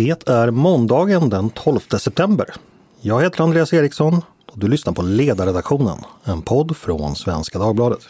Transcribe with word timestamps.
Det 0.00 0.28
är 0.28 0.50
måndagen 0.50 1.30
den 1.30 1.50
12 1.50 1.80
september. 1.80 2.54
Jag 3.00 3.22
heter 3.22 3.44
Andreas 3.44 3.72
Eriksson 3.72 4.22
och 4.52 4.58
du 4.58 4.68
lyssnar 4.68 4.92
på 4.92 5.02
Ledarredaktionen, 5.02 5.98
en 6.24 6.42
podd 6.42 6.76
från 6.76 7.16
Svenska 7.16 7.58
Dagbladet. 7.58 8.08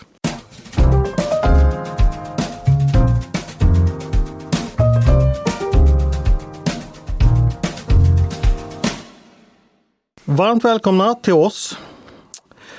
Varmt 10.25 10.65
välkomna 10.65 11.15
till 11.15 11.35
oss. 11.35 11.79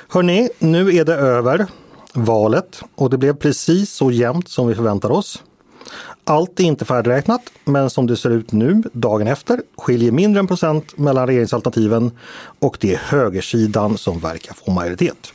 Hörni, 0.10 0.50
nu 0.60 0.96
är 0.96 1.06
det 1.06 1.16
över, 1.16 1.68
valet, 2.14 2.82
och 2.96 3.10
det 3.10 3.18
blev 3.18 3.34
precis 3.34 3.94
så 3.94 4.12
jämnt 4.12 4.50
som 4.50 4.68
vi 4.68 4.76
förväntar 4.76 5.12
oss. 5.12 5.44
Allt 6.24 6.60
är 6.60 6.64
inte 6.64 6.86
färdigräknat, 6.86 7.42
men 7.66 7.90
som 7.90 8.08
det 8.08 8.18
ser 8.18 8.30
ut 8.30 8.52
nu, 8.52 8.84
dagen 8.94 9.28
efter, 9.28 9.62
skiljer 9.78 10.12
mindre 10.12 10.40
än 10.40 10.48
procent 10.48 10.98
mellan 10.98 11.28
regeringsalternativen 11.28 12.12
och 12.60 12.78
det 12.80 12.94
är 12.94 12.98
högersidan 12.98 13.98
som 13.98 14.20
verkar 14.20 14.54
få 14.54 14.72
majoritet. 14.72 15.34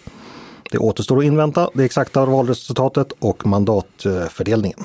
Det 0.70 0.78
återstår 0.78 1.18
att 1.18 1.24
invänta 1.24 1.70
det 1.74 1.84
exakta 1.84 2.24
valresultatet 2.24 3.12
och 3.18 3.46
mandatfördelningen. 3.46 4.84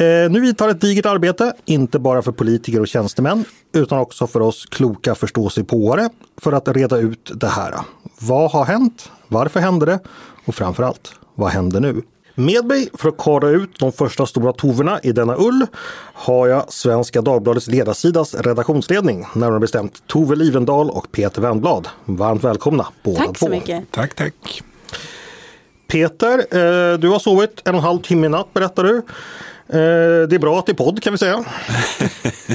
Eh, 0.00 0.30
nu 0.30 0.40
vidtar 0.40 0.68
ett 0.68 0.80
digert 0.80 1.06
arbete, 1.06 1.52
inte 1.64 1.98
bara 1.98 2.22
för 2.22 2.32
politiker 2.32 2.80
och 2.80 2.88
tjänstemän, 2.88 3.44
utan 3.72 3.98
också 3.98 4.26
för 4.26 4.40
oss 4.40 4.66
kloka 4.66 5.14
förståsigpåare 5.14 6.08
för 6.36 6.52
att 6.52 6.68
reda 6.68 6.98
ut 6.98 7.32
det 7.34 7.48
här. 7.48 7.74
Vad 8.20 8.50
har 8.50 8.64
hänt? 8.64 9.10
Varför 9.28 9.60
hände 9.60 9.86
det? 9.86 9.98
Och 10.44 10.54
framförallt, 10.54 11.12
vad 11.34 11.50
händer 11.50 11.80
nu? 11.80 12.02
Med 12.34 12.64
mig 12.64 12.88
för 12.94 13.08
att 13.08 13.18
kara 13.18 13.48
ut 13.48 13.78
de 13.78 13.92
första 13.92 14.26
stora 14.26 14.52
toverna 14.52 15.00
i 15.02 15.12
denna 15.12 15.36
ull 15.36 15.66
har 16.14 16.48
jag 16.48 16.72
Svenska 16.72 17.22
Dagbladets 17.22 17.66
ledarsidas 17.66 18.34
redaktionsledning, 18.34 19.26
närmare 19.34 19.60
bestämt 19.60 20.02
Tove 20.06 20.36
Livendal 20.36 20.90
och 20.90 21.12
Peter 21.12 21.42
Wennblad. 21.42 21.88
Varmt 22.04 22.44
välkomna 22.44 22.86
båda 23.02 23.18
tack 23.18 23.38
två. 23.38 23.46
Så 23.46 23.48
mycket. 23.48 23.84
Tack, 23.90 24.14
tack. 24.14 24.62
Peter, 25.86 26.38
eh, 26.38 26.98
du 26.98 27.08
har 27.08 27.18
sovit 27.18 27.62
en 27.64 27.74
och 27.74 27.78
en 27.78 27.84
halv 27.84 27.98
timme 27.98 28.26
i 28.26 28.30
natt 28.30 28.52
berättar 28.52 28.84
du. 28.84 28.96
Eh, 28.96 30.28
det 30.28 30.36
är 30.36 30.38
bra 30.38 30.58
att 30.58 30.66
det 30.66 30.72
är 30.72 30.74
podd 30.74 31.02
kan 31.02 31.12
vi 31.12 31.18
säga. 31.18 31.34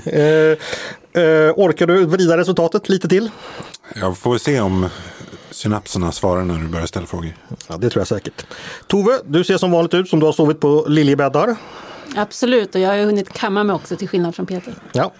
eh, 0.05 1.53
orkar 1.55 1.87
du 1.87 2.05
vrida 2.05 2.37
resultatet 2.37 2.89
lite 2.89 3.07
till? 3.07 3.29
Jag 3.95 4.17
får 4.17 4.37
se 4.37 4.59
om 4.59 4.89
synapserna 5.55 6.11
svarar 6.11 6.43
när 6.43 6.59
du 6.59 6.67
börjar 6.67 6.85
ställa 6.85 7.05
frågor. 7.05 7.35
Ja, 7.67 7.77
det 7.77 7.89
tror 7.89 8.01
jag 8.01 8.07
säkert. 8.07 8.45
Tove, 8.87 9.19
du 9.25 9.43
ser 9.43 9.57
som 9.57 9.71
vanligt 9.71 9.93
ut 9.93 10.09
som 10.09 10.19
du 10.19 10.25
har 10.25 10.33
sovit 10.33 10.59
på 10.59 10.85
liljebäddar. 10.87 11.55
Absolut, 12.15 12.75
och 12.75 12.81
jag 12.81 12.89
har 12.89 12.95
ju 12.95 13.05
hunnit 13.05 13.33
kamma 13.33 13.63
mig 13.63 13.75
också 13.75 13.95
till 13.95 14.07
skillnad 14.07 14.35
från 14.35 14.45
Peter. 14.45 14.73
Ja. 14.91 15.13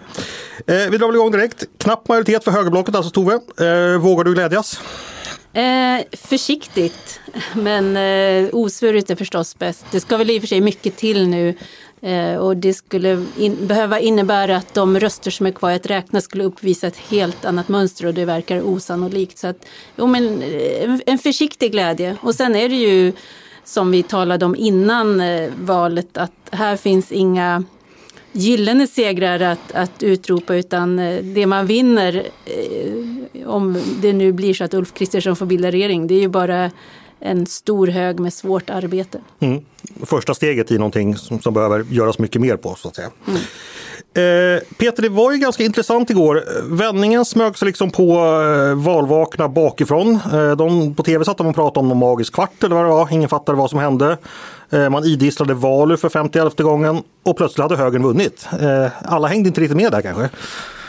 Eh, 0.68 0.90
vi 0.90 0.98
drar 0.98 1.08
väl 1.08 1.16
igång 1.16 1.32
direkt. 1.32 1.64
Knapp 1.78 2.08
majoritet 2.08 2.44
för 2.44 2.52
högerblocket 2.52 2.96
alltså 2.96 3.12
Tove. 3.12 3.34
Eh, 3.34 4.00
vågar 4.00 4.24
du 4.24 4.34
glädjas? 4.34 4.80
Eh, 5.54 6.04
försiktigt, 6.12 7.20
men 7.54 7.98
eh, 7.98 8.50
osvuret 8.52 9.10
är 9.10 9.16
förstås 9.16 9.60
bäst. 9.60 9.86
Det 9.92 10.00
ska 10.00 10.18
väl 10.18 10.32
i 10.32 10.38
och 10.38 10.42
för 10.42 10.48
sig 10.48 10.62
mycket 10.62 10.98
till 10.98 11.28
nu 11.28 11.58
Eh, 12.06 12.38
och 12.38 12.58
det 12.58 12.74
skulle 12.74 13.26
in, 13.38 13.68
behöva 13.68 14.00
innebära 14.00 14.58
att 14.58 14.74
de 14.74 15.00
röster 15.00 15.32
som 15.32 15.46
är 15.46 15.52
kvar 15.52 15.72
att 15.72 15.86
räkna 15.86 16.22
skulle 16.22 16.44
uppvisa 16.44 16.88
ett 16.88 16.98
helt 16.98 17.46
annat 17.46 17.68
mönster 17.68 18.06
och 18.06 18.14
det 18.14 18.26
verkar 18.26 18.62
osannolikt. 18.62 19.38
Så 19.38 19.48
att, 19.48 19.66
jo, 19.98 20.08
men, 20.08 20.42
eh, 20.42 21.00
en 21.06 21.18
försiktig 21.18 21.72
glädje. 21.72 22.18
Och 22.22 22.36
sen 22.36 22.56
är 22.56 22.70
det 22.70 22.76
ju 22.76 23.14
som 23.64 23.92
vi 23.92 24.04
talade 24.04 24.46
om 24.46 24.56
innan 24.56 25.22
eh, 25.22 25.50
valet 25.62 26.18
att 26.18 26.32
här 26.52 26.76
finns 26.76 27.12
inga 27.12 27.64
gyllene 28.32 28.88
segrar 28.88 29.40
att, 29.40 29.72
att 29.72 30.04
utropa 30.04 30.56
utan 30.56 31.00
eh, 31.00 31.24
det 31.24 31.46
man 31.46 31.68
vinner 31.68 32.24
om 33.46 33.82
det 34.02 34.14
nu 34.14 34.32
blir 34.32 34.54
så 34.54 34.64
att 34.64 34.74
Ulf 34.74 34.94
Kristersson 34.94 35.36
får 35.36 35.46
bilda 35.46 35.72
regering 35.72 36.08
det 36.08 36.16
är 36.16 36.20
ju 36.20 36.28
bara 36.28 36.72
en 37.26 37.46
stor 37.46 37.88
hög 37.88 38.20
med 38.20 38.34
svårt 38.34 38.70
arbete. 38.70 39.20
Mm. 39.40 39.62
Första 40.04 40.34
steget 40.34 40.72
i 40.72 40.78
någonting 40.78 41.16
som, 41.16 41.40
som 41.42 41.54
behöver 41.54 41.84
göras 41.90 42.20
mycket 42.20 42.42
mer 42.42 42.58
på 42.58 42.76
så 42.76 42.88
att 42.88 42.96
säga. 42.96 43.10
Mm. 43.28 43.42
Eh, 44.16 44.62
Peter, 44.78 45.02
det 45.02 45.10
var 45.10 45.32
ju 45.32 45.38
ganska 45.38 45.64
intressant 45.64 46.10
igår. 46.10 46.44
Vändningen 46.76 47.26
smög 47.26 47.58
sig 47.58 47.66
liksom 47.66 47.92
på 47.92 48.14
eh, 48.14 48.76
valvakna 48.76 49.48
bakifrån. 49.48 50.20
Eh, 50.34 50.52
de, 50.52 50.96
på 50.96 51.04
tv 51.04 51.26
satt 51.26 51.38
de 51.38 51.48
och 51.48 51.56
pratade 51.56 51.80
om 51.80 51.88
någon 51.88 52.00
magisk 52.00 52.34
kvart 52.34 52.64
eller 52.64 52.76
vad 52.76 52.86
det 52.86 52.90
var. 52.90 53.14
Ingen 53.14 53.30
fattade 53.30 53.58
vad 53.58 53.70
som 53.70 53.80
hände. 53.80 54.18
Eh, 54.70 54.90
man 54.90 55.04
idisslade 55.04 55.54
Valu 55.54 55.98
för 55.98 56.10
51 56.10 56.60
gången 56.60 57.04
och 57.24 57.38
plötsligt 57.38 57.64
hade 57.64 57.76
högern 57.76 58.04
vunnit. 58.04 58.48
Eh, 58.62 58.88
alla 59.02 59.28
hängde 59.28 59.48
inte 59.48 59.62
riktigt 59.62 59.78
med 59.78 59.92
där 59.92 60.02
kanske. 60.02 60.30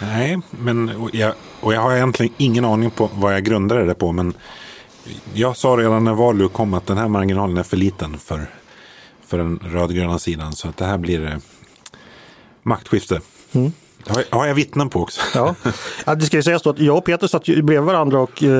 Nej, 0.02 0.40
men 0.50 0.88
och 0.88 1.14
jag, 1.14 1.32
och 1.60 1.74
jag 1.74 1.80
har 1.80 1.94
egentligen 1.94 2.34
ingen 2.36 2.64
aning 2.64 2.90
på 2.90 3.10
vad 3.14 3.34
jag 3.34 3.44
grundade 3.44 3.84
det 3.84 3.94
på. 3.94 4.12
Men 4.12 4.34
jag 5.34 5.56
sa 5.56 5.68
redan 5.68 6.04
när 6.04 6.14
Valu 6.14 6.48
kom 6.48 6.74
att 6.74 6.86
den 6.86 6.98
här 6.98 7.08
marginalen 7.08 7.56
är 7.56 7.62
för 7.62 7.76
liten 7.76 8.18
för, 8.18 8.46
för 9.26 9.38
den 9.38 9.60
rödgröna 9.64 10.18
sidan. 10.18 10.52
Så 10.52 10.68
att 10.68 10.76
det 10.76 10.84
här 10.84 10.98
blir 10.98 11.26
eh, 11.26 11.36
maktskifte. 12.62 13.20
Mm. 13.52 13.72
Har, 14.08 14.24
har 14.30 14.46
jag 14.46 14.54
vittnen 14.54 14.88
på 14.88 15.00
också. 15.00 15.20
Ja. 15.34 15.54
ja, 16.06 16.14
det 16.14 16.26
ska 16.26 16.36
ju 16.36 16.42
sägas 16.42 16.62
då 16.62 16.70
att 16.70 16.78
jag 16.78 16.96
och 16.96 17.04
Peter 17.04 17.26
satt 17.26 17.44
bredvid 17.44 17.80
varandra 17.80 18.20
och 18.20 18.42
eh, 18.42 18.50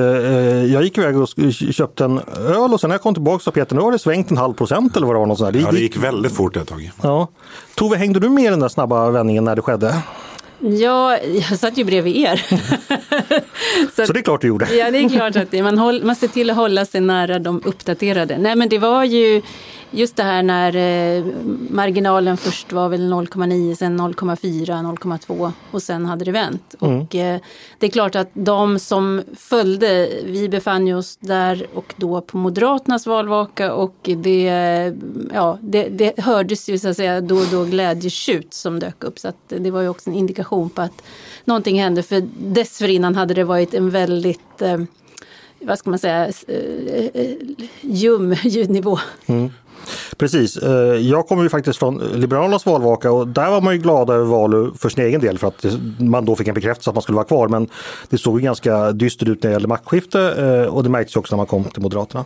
jag 0.65 0.83
gick 0.83 0.97
iväg 0.97 1.17
och 1.17 1.29
köpte 1.71 2.05
en 2.05 2.19
öl 2.37 2.73
och 2.73 2.81
sen 2.81 2.87
när 2.87 2.93
jag 2.93 3.01
kom 3.01 3.13
tillbaka 3.13 3.43
sa 3.43 3.51
Peter 3.51 3.75
nu 3.75 3.81
har 3.81 3.91
det 3.91 3.99
svängt 3.99 4.31
en 4.31 4.37
halv 4.37 4.53
procent 4.53 4.97
eller 4.97 5.07
vad 5.07 5.15
det 5.15 5.19
var. 5.19 5.25
Något 5.25 5.37
sånt 5.37 5.53
där. 5.53 5.59
Ja, 5.59 5.71
det 5.71 5.79
gick 5.79 5.97
väldigt 5.97 6.35
fort 6.35 6.57
ett 6.57 6.67
tag. 6.67 6.91
Ja. 7.01 7.27
Tove, 7.75 7.97
hängde 7.97 8.19
du 8.19 8.29
med 8.29 8.43
i 8.43 8.47
den 8.47 8.59
där 8.59 8.67
snabba 8.67 9.09
vändningen 9.09 9.43
när 9.43 9.55
det 9.55 9.61
skedde? 9.61 10.01
Ja, 10.59 11.17
jag 11.49 11.59
satt 11.59 11.77
ju 11.77 11.83
bredvid 11.83 12.15
er. 12.15 12.35
så, 13.95 14.05
så, 14.05 14.13
det 14.13 14.19
är 14.19 14.23
klart 14.23 14.41
du 14.41 14.47
gjorde. 14.47 14.75
ja, 14.75 14.91
det 14.91 14.97
är 14.97 15.09
klart 15.09 15.35
att 15.35 15.51
det, 15.51 15.63
man, 15.63 15.77
håll, 15.77 16.03
man 16.03 16.15
ser 16.15 16.27
till 16.27 16.49
att 16.49 16.55
hålla 16.55 16.85
sig 16.85 17.01
nära 17.01 17.39
de 17.39 17.61
uppdaterade. 17.65 18.37
Nej, 18.37 18.55
men 18.55 18.69
det 18.69 18.77
var 18.77 19.03
ju 19.03 19.41
just 19.91 20.15
det 20.15 20.23
här 20.23 20.43
när 20.43 20.75
eh, 20.75 21.25
marginalen 21.69 22.37
först 22.37 22.71
var 22.73 22.89
väl 22.89 23.13
0,9, 23.13 23.75
sen 23.75 24.01
0,4, 24.01 24.65
0,2 24.65 25.51
och 25.71 25.83
sen 25.83 26.05
hade 26.05 26.25
det 26.25 26.31
vänt. 26.31 26.75
Mm. 26.81 27.01
Och 27.01 27.15
eh, 27.15 27.39
det 27.79 27.85
är 27.85 27.89
klart 27.89 28.15
att 28.15 28.29
de 28.33 28.79
som 28.79 29.21
följde, 29.37 30.09
vi 30.25 30.49
befann 30.49 30.93
oss 30.93 31.17
där 31.17 31.67
och 31.73 31.93
då 31.97 32.21
på 32.21 32.37
Moderaternas 32.37 33.07
valvaka 33.07 33.73
och 33.73 33.95
det, 34.03 34.43
ja, 35.33 35.57
det, 35.61 35.89
det 35.89 36.19
hördes 36.19 36.69
ju 36.69 36.79
så 36.79 36.89
att 36.89 36.97
säga 36.97 37.21
då 37.21 37.35
och 37.35 37.47
då 37.51 37.63
glädjetjut 37.63 38.53
som 38.53 38.79
dök 38.79 39.03
upp. 39.03 39.19
Så 39.19 39.27
att 39.27 39.37
det 39.47 39.71
var 39.71 39.81
ju 39.81 39.89
också 39.89 40.09
en 40.09 40.15
indikation 40.15 40.69
på 40.69 40.81
att 40.81 41.03
någonting 41.45 41.81
hände 41.81 42.03
för 42.03 42.27
dessförinnan 42.37 43.15
hade 43.15 43.33
det 43.33 43.43
varit 43.43 43.73
en 43.73 43.89
väldigt 43.89 44.61
eh, 44.61 44.77
vad 45.59 45.79
ska 45.79 45.89
man 45.89 45.99
säga, 45.99 46.27
eh, 46.47 47.35
ljum 47.81 48.35
ljudnivå. 48.43 48.99
Mm. 49.25 49.51
Precis. 50.17 50.57
Eh, 50.57 50.95
jag 50.95 51.27
kommer 51.27 51.43
ju 51.43 51.49
faktiskt 51.49 51.79
från 51.79 51.97
Liberalernas 51.97 52.65
valvaka 52.65 53.11
och 53.11 53.27
där 53.27 53.49
var 53.49 53.61
man 53.61 53.73
ju 53.73 53.79
glada 53.79 54.13
över 54.13 54.25
Valu 54.25 54.71
för 54.77 54.89
sin 54.89 55.03
egen 55.03 55.21
del 55.21 55.37
för 55.37 55.47
att 55.47 55.65
man 55.99 56.25
då 56.25 56.35
fick 56.35 56.47
en 56.47 56.53
bekräftelse 56.53 56.89
att 56.89 56.95
man 56.95 57.01
skulle 57.01 57.15
vara 57.15 57.25
kvar. 57.25 57.47
Men 57.47 57.69
det 58.09 58.17
såg 58.17 58.39
ju 58.39 58.43
ganska 58.45 58.91
dystert 58.91 59.27
ut 59.27 59.43
när 59.43 59.49
det 59.49 59.53
gällde 59.53 59.67
maktskifte 59.67 60.21
eh, 60.21 60.73
och 60.73 60.83
det 60.83 60.89
märktes 60.89 61.15
också 61.15 61.35
när 61.35 61.37
man 61.37 61.47
kom 61.47 61.63
till 61.63 61.81
Moderaterna. 61.81 62.25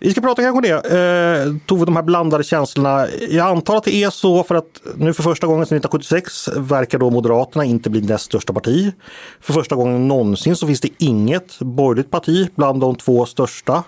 Vi 0.00 0.10
ska 0.10 0.20
prata 0.20 0.42
kanske 0.42 0.56
om 0.56 0.62
det. 0.62 1.46
Eh, 1.46 1.54
Tove, 1.66 1.84
de 1.84 1.96
här 1.96 2.02
blandade 2.02 2.44
känslorna. 2.44 3.06
Jag 3.30 3.48
antar 3.48 3.76
att 3.76 3.84
det 3.84 3.94
är 3.94 4.10
så 4.10 4.42
för 4.42 4.54
att 4.54 4.82
nu 4.96 5.12
för 5.12 5.22
första 5.22 5.46
gången 5.46 5.66
sedan 5.66 5.78
1976 5.78 6.48
verkar 6.56 6.98
då 6.98 7.10
Moderaterna 7.10 7.64
inte 7.64 7.90
bli 7.90 8.00
näst 8.00 8.24
största 8.24 8.52
parti. 8.52 8.92
För 9.40 9.52
första 9.52 9.76
gången 9.76 10.08
någonsin 10.08 10.56
så 10.56 10.66
finns 10.66 10.80
det 10.80 10.88
inget 10.98 11.58
borgerligt 11.58 12.10
parti 12.10 12.48
bland 12.54 12.80
de 12.80 12.96
två 12.96 13.26
största. 13.26 13.82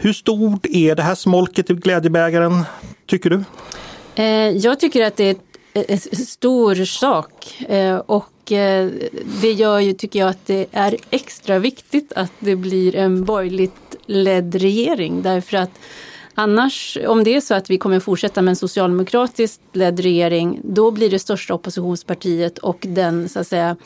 Hur 0.00 0.12
stort 0.12 0.66
är 0.66 0.94
det 0.94 1.02
här 1.02 1.14
smolket 1.14 1.70
i 1.70 1.74
glädjebägaren, 1.74 2.64
tycker 3.06 3.30
du? 3.30 3.44
Eh, 4.14 4.24
jag 4.56 4.80
tycker 4.80 5.04
att 5.04 5.16
det 5.16 5.24
är 5.24 5.84
en 5.88 5.98
stor 5.98 6.74
sak. 6.84 7.60
Eh, 7.68 7.96
och 7.96 8.52
eh, 8.52 8.90
det 9.40 9.52
gör 9.52 9.78
ju, 9.78 9.92
tycker 9.92 10.18
jag, 10.18 10.28
att 10.28 10.46
det 10.46 10.66
är 10.72 10.96
extra 11.10 11.58
viktigt 11.58 12.12
att 12.12 12.32
det 12.38 12.56
blir 12.56 12.96
en 12.96 13.24
borgerligt 13.24 13.96
ledd 14.06 14.54
regering. 14.54 15.22
Därför 15.22 15.56
att 15.56 15.70
Annars, 16.40 16.98
om 17.06 17.24
det 17.24 17.36
är 17.36 17.40
så 17.40 17.54
att 17.54 17.70
vi 17.70 17.78
kommer 17.78 18.00
fortsätta 18.00 18.42
med 18.42 18.52
en 18.52 18.56
socialdemokratiskt 18.56 19.60
ledd 19.72 20.00
regering, 20.00 20.60
då 20.64 20.90
blir 20.90 21.10
det 21.10 21.18
största 21.18 21.54
oppositionspartiet 21.54 22.58
och 22.58 22.78
den 22.80 23.28
så 23.28 23.40
att 23.40 23.46
säga 23.46 23.76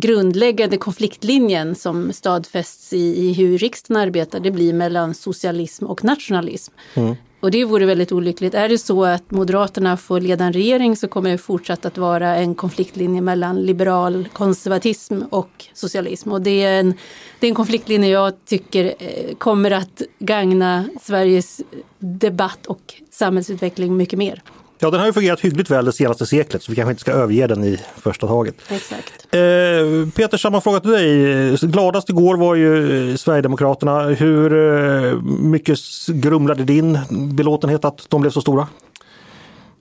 grundläggande 0.00 0.76
konfliktlinjen 0.76 1.74
som 1.74 2.12
stadfästs 2.12 2.92
i, 2.92 3.28
i 3.28 3.32
hur 3.32 3.58
riksdagen 3.58 4.02
arbetar, 4.02 4.40
det 4.40 4.50
blir 4.50 4.72
mellan 4.72 5.14
socialism 5.14 5.86
och 5.86 6.04
nationalism. 6.04 6.72
Mm. 6.94 7.14
Och 7.40 7.50
det 7.50 7.64
vore 7.64 7.86
väldigt 7.86 8.12
olyckligt. 8.12 8.54
Är 8.54 8.68
det 8.68 8.78
så 8.78 9.04
att 9.04 9.30
Moderaterna 9.30 9.96
får 9.96 10.20
leda 10.20 10.44
en 10.44 10.52
regering 10.52 10.96
så 10.96 11.08
kommer 11.08 11.30
det 11.30 11.38
fortsatt 11.38 11.86
att 11.86 11.98
vara 11.98 12.36
en 12.36 12.54
konfliktlinje 12.54 13.20
mellan 13.20 13.62
liberal 13.62 14.28
konservatism 14.32 15.22
och 15.30 15.50
socialism. 15.74 16.32
Och 16.32 16.42
det 16.42 16.62
är 16.62 16.80
en, 16.80 16.94
det 17.40 17.46
är 17.46 17.48
en 17.48 17.54
konfliktlinje 17.54 18.08
jag 18.08 18.44
tycker 18.44 18.94
eh, 18.98 19.34
kommer 19.34 19.70
att 19.70 20.02
gagna 20.18 20.84
Sveriges 21.00 21.60
debatt 21.98 22.66
och 22.66 22.94
samhällsutveckling 23.10 23.96
mycket 23.96 24.18
mer. 24.18 24.42
Ja, 24.80 24.90
den 24.90 25.00
har 25.00 25.06
ju 25.06 25.12
fungerat 25.12 25.40
hyggligt 25.40 25.70
väl 25.70 25.84
det 25.84 25.92
senaste 25.92 26.26
seklet 26.26 26.62
så 26.62 26.72
vi 26.72 26.76
kanske 26.76 26.90
inte 26.90 27.00
ska 27.00 27.12
överge 27.12 27.46
den 27.46 27.64
i 27.64 27.78
första 27.96 28.26
taget. 28.26 28.54
Exakt. 28.68 29.34
Eh, 29.34 30.10
Peter, 30.14 30.36
samma 30.36 30.60
fråga 30.60 30.80
till 30.80 30.90
dig. 30.90 31.56
Gladast 31.62 32.10
igår 32.10 32.36
var 32.36 32.54
ju 32.54 33.16
Sverigedemokraterna. 33.16 34.02
Hur 34.02 34.52
eh, 34.54 35.22
mycket 35.22 35.78
grumlade 36.08 36.64
din 36.64 36.98
belåtenhet 37.10 37.84
att 37.84 38.06
de 38.08 38.20
blev 38.20 38.30
så 38.30 38.40
stora? 38.40 38.68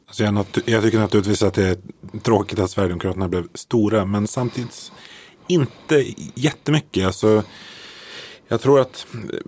Alltså 0.08 0.24
jag, 0.24 0.46
jag 0.66 0.84
tycker 0.84 1.00
naturligtvis 1.00 1.44
att 1.44 1.54
det 1.54 1.68
är 1.68 1.78
tråkigt 2.20 2.60
att 2.60 2.72
Sverigedemokraterna 2.72 3.28
blev 3.28 3.48
stora 3.54 4.06
men 4.06 4.28
samtidigt 4.28 4.92
inte 5.48 6.06
jättemycket. 6.36 7.06
Alltså, 7.06 7.44
jag 8.48 8.62
tror 8.62 8.80
att 8.80 9.08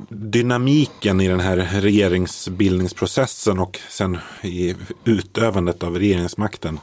dynamiken 0.10 1.22
i 1.22 1.28
den 1.28 1.40
här 1.40 1.58
regeringsbildningsprocessen 1.58 3.60
och 3.60 3.80
sen 3.90 4.18
i 4.42 4.76
utövandet 5.04 5.84
av 5.84 6.00
regeringsmakten. 6.00 6.80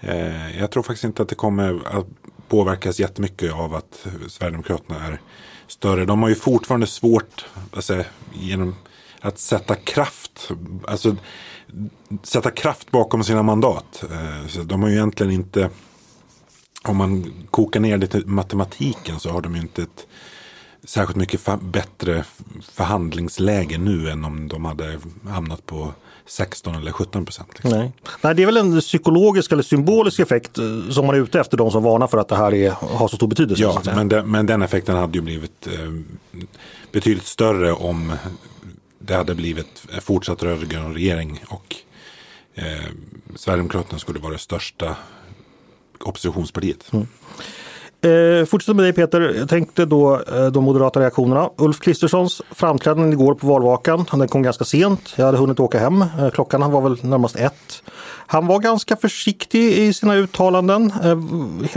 Eh, 0.00 0.58
jag 0.58 0.70
tror 0.70 0.82
faktiskt 0.82 1.04
inte 1.04 1.22
att 1.22 1.28
det 1.28 1.34
kommer 1.34 1.98
att 1.98 2.06
påverkas 2.48 3.00
jättemycket 3.00 3.52
av 3.52 3.74
att 3.74 4.06
Sverigedemokraterna 4.28 5.06
är 5.06 5.20
större. 5.66 6.04
De 6.04 6.22
har 6.22 6.28
ju 6.28 6.34
fortfarande 6.34 6.86
svårt 6.86 7.44
alltså, 7.72 8.04
genom 8.32 8.76
att 9.20 9.38
sätta 9.38 9.74
kraft, 9.74 10.50
alltså 10.86 11.16
sätta 12.22 12.50
kraft 12.50 12.90
bakom 12.90 13.24
sina 13.24 13.42
mandat. 13.42 14.04
Eh, 14.10 14.46
så 14.48 14.62
de 14.62 14.82
har 14.82 14.88
ju 14.88 14.94
egentligen 14.94 15.32
inte, 15.32 15.70
om 16.82 16.96
man 16.96 17.32
kokar 17.50 17.80
ner 17.80 17.98
det 17.98 18.06
till 18.06 18.26
matematiken 18.26 19.20
så 19.20 19.30
har 19.30 19.40
de 19.40 19.54
ju 19.54 19.60
inte 19.60 19.82
ett 19.82 20.06
särskilt 20.84 21.16
mycket 21.16 21.40
bättre 21.60 22.24
förhandlingsläge 22.72 23.78
nu 23.78 24.10
än 24.10 24.24
om 24.24 24.48
de 24.48 24.64
hade 24.64 24.98
hamnat 25.28 25.66
på 25.66 25.92
16 26.26 26.74
eller 26.74 26.92
17 26.92 27.24
procent. 27.24 27.48
Liksom. 27.54 27.78
Nej. 27.78 27.92
Nej, 28.20 28.34
det 28.34 28.42
är 28.42 28.46
väl 28.46 28.56
en 28.56 28.80
psykologisk 28.80 29.52
eller 29.52 29.62
symbolisk 29.62 30.20
effekt 30.20 30.58
eh, 30.58 30.90
som 30.90 31.06
man 31.06 31.14
är 31.14 31.20
ute 31.20 31.40
efter, 31.40 31.56
de 31.56 31.70
som 31.70 31.82
varnar 31.82 32.06
för 32.06 32.18
att 32.18 32.28
det 32.28 32.36
här 32.36 32.54
är, 32.54 32.70
har 32.70 33.08
så 33.08 33.16
stor 33.16 33.26
betydelse. 33.26 33.62
Ja, 33.62 33.82
men, 33.84 34.08
det, 34.08 34.24
men 34.24 34.46
den 34.46 34.62
effekten 34.62 34.96
hade 34.96 35.18
ju 35.18 35.22
blivit 35.22 35.66
eh, 35.66 35.92
betydligt 36.92 37.26
större 37.26 37.72
om 37.72 38.12
det 38.98 39.14
hade 39.14 39.34
blivit 39.34 39.86
fortsatt 40.00 40.42
rödgrön 40.42 40.94
regering 40.94 41.40
och 41.48 41.76
eh, 42.54 42.64
Sverigedemokraterna 43.34 43.98
skulle 43.98 44.18
vara 44.20 44.32
det 44.32 44.38
största 44.38 44.96
oppositionspartiet. 46.00 46.92
Mm. 46.92 47.06
Eh, 48.04 48.44
fortsätter 48.44 48.74
med 48.74 48.84
dig 48.84 48.92
Peter. 48.92 49.20
Jag 49.20 49.48
tänkte 49.48 49.84
då 49.84 50.20
eh, 50.20 50.46
de 50.46 50.64
moderata 50.64 51.00
reaktionerna. 51.00 51.50
Ulf 51.58 51.80
Kristerssons 51.80 52.42
framträdande 52.50 53.12
igår 53.12 53.34
på 53.34 53.46
valvakan. 53.46 54.04
Den 54.12 54.28
kom 54.28 54.42
ganska 54.42 54.64
sent. 54.64 55.14
Jag 55.16 55.26
hade 55.26 55.38
hunnit 55.38 55.60
åka 55.60 55.78
hem. 55.78 56.02
Eh, 56.02 56.30
klockan 56.30 56.72
var 56.72 56.80
väl 56.80 57.04
närmast 57.04 57.36
ett. 57.36 57.82
Han 58.26 58.46
var 58.46 58.58
ganska 58.58 58.96
försiktig 58.96 59.72
i 59.72 59.92
sina 59.92 60.14
uttalanden. 60.14 60.92
Eh, 61.02 61.14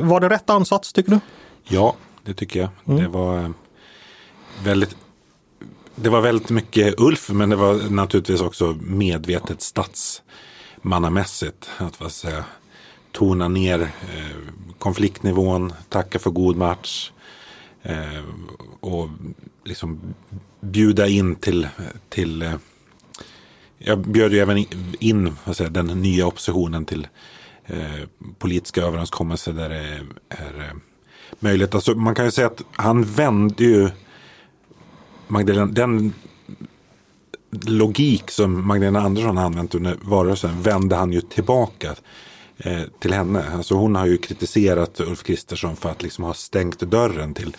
var 0.05 0.19
det 0.19 0.29
rätt 0.29 0.49
ansats 0.49 0.93
tycker 0.93 1.11
du? 1.11 1.19
Ja, 1.63 1.95
det 2.23 2.33
tycker 2.33 2.59
jag. 2.59 2.69
Mm. 2.87 3.03
Det 3.03 3.09
var 3.09 3.37
eh, 3.37 3.49
väldigt 4.63 4.95
det 5.95 6.09
var 6.09 6.21
väldigt 6.21 6.49
mycket 6.49 6.99
Ulf, 6.99 7.29
men 7.29 7.49
det 7.49 7.55
var 7.55 7.89
naturligtvis 7.89 8.41
också 8.41 8.77
medvetet 8.81 9.61
statsmannamässigt. 9.61 11.69
Att 11.77 12.01
vad 12.01 12.11
säga, 12.11 12.43
tona 13.15 13.47
ner 13.47 13.81
eh, 13.81 14.37
konfliktnivån, 14.79 15.73
tacka 15.89 16.19
för 16.19 16.29
god 16.29 16.57
match 16.57 17.11
eh, 17.83 18.23
och 18.79 19.09
liksom 19.63 19.99
bjuda 20.61 21.07
in 21.07 21.35
till, 21.35 21.67
till 22.09 22.41
eh, 22.41 22.53
jag 23.77 23.99
bjöd 23.99 24.33
ju 24.33 24.39
även 24.39 24.65
in 24.99 25.35
vad 25.45 25.57
säger, 25.57 25.69
den 25.71 25.87
nya 25.87 26.27
oppositionen 26.27 26.85
till 26.85 27.07
eh, 27.65 28.07
politiska 28.37 28.81
överenskommelser 28.81 29.53
där 29.53 29.69
det 29.69 29.75
är, 29.75 30.05
är 30.29 30.73
möjligt. 31.39 31.75
Alltså, 31.75 31.95
man 31.95 32.15
kan 32.15 32.25
ju 32.25 32.31
säga 32.31 32.47
att 32.47 32.61
han 32.71 33.03
vände 33.03 33.63
ju 33.63 33.89
Magdalena, 35.27 35.65
den 35.65 36.13
logik 37.49 38.31
som 38.31 38.67
Magdalena 38.67 39.01
Andersson 39.01 39.37
använt 39.37 39.75
under 39.75 39.97
valrörelsen 40.01 40.61
vände 40.61 40.95
han 40.95 41.13
ju 41.13 41.21
tillbaka 41.21 41.95
eh, 42.57 42.81
till 42.99 43.13
henne. 43.13 43.43
Alltså 43.53 43.75
hon 43.75 43.95
har 43.95 44.05
ju 44.05 44.17
kritiserat 44.17 44.99
Ulf 44.99 45.23
Kristersson 45.23 45.75
för 45.75 45.89
att 45.89 46.03
liksom 46.03 46.23
ha 46.23 46.33
stängt 46.33 46.79
dörren 46.79 47.33
till, 47.33 47.57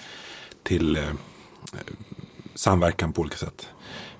till 0.62 0.96
eh, 0.96 1.02
samverkan 2.54 3.12
på 3.12 3.20
olika 3.20 3.36
sätt. 3.36 3.68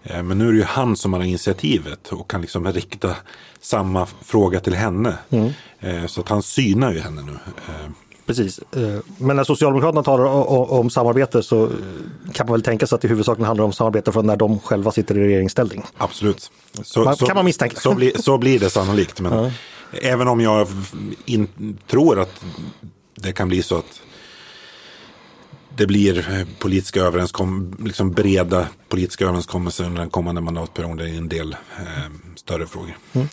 Eh, 0.03 0.23
men 0.23 0.39
nu 0.39 0.49
är 0.49 0.53
det 0.53 0.59
ju 0.59 0.65
han 0.65 0.97
som 0.97 1.13
har 1.13 1.23
initiativet 1.23 2.09
och 2.09 2.31
kan 2.31 2.41
liksom 2.41 2.73
rikta 2.73 3.17
samma 3.61 4.07
fråga 4.07 4.61
till 4.61 4.75
henne. 4.75 5.15
Mm. 5.31 5.53
Eh, 5.81 6.07
så 6.07 6.21
att 6.21 6.29
han 6.29 6.43
synar 6.43 6.93
ju 6.93 7.01
henne 7.01 7.23
nu. 7.23 7.33
Eh, 7.69 7.91
Precis. 8.27 8.59
Eh, 8.59 8.99
men 9.19 9.37
när 9.37 9.45
Socialdemokraterna 9.45 10.03
talar 10.03 10.25
om 10.73 10.91
samarbete 10.91 11.43
så 11.43 11.71
kan 12.33 12.47
man 12.47 12.53
väl 12.53 12.63
tänka 12.63 12.87
sig 12.87 12.97
att 12.97 13.03
det 13.03 13.09
huvudsakligen 13.09 13.47
handlar 13.47 13.65
om 13.65 13.73
samarbete 13.73 14.13
från 14.13 14.27
när 14.27 14.37
de 14.37 14.59
själva 14.59 14.93
sitter 14.93 15.19
i 15.19 15.21
regeringsställning. 15.21 15.85
Absolut. 15.97 16.51
Så, 16.83 17.05
man, 17.05 17.17
så, 17.17 17.27
kan 17.27 17.37
man 17.37 17.45
misstänka. 17.45 17.81
Så, 17.81 17.95
bli, 17.95 18.13
så 18.19 18.39
blir 18.39 18.61
det 18.61 18.71
sannolikt. 18.71 19.21
Men 19.21 19.33
ja. 19.33 19.51
Även 19.93 20.29
om 20.29 20.41
jag 20.41 20.69
in, 21.25 21.79
tror 21.87 22.21
att 22.21 22.45
det 23.15 23.33
kan 23.33 23.49
bli 23.49 23.63
så 23.63 23.79
att 23.79 24.01
det 25.77 25.87
blir 25.87 26.47
politiska 26.59 27.01
överenskom 27.01 27.77
liksom 27.85 28.11
breda 28.11 28.69
politiska 28.89 29.25
överenskommelser 29.25 29.85
under 29.85 30.01
den 30.01 30.11
kommande 30.11 30.41
mandatperioden 30.41 31.09
i 31.09 31.17
en 31.17 31.29
del 31.29 31.53
eh, 31.53 32.11
större 32.37 32.67
frågor. 32.67 32.99
Mm. 33.13 33.29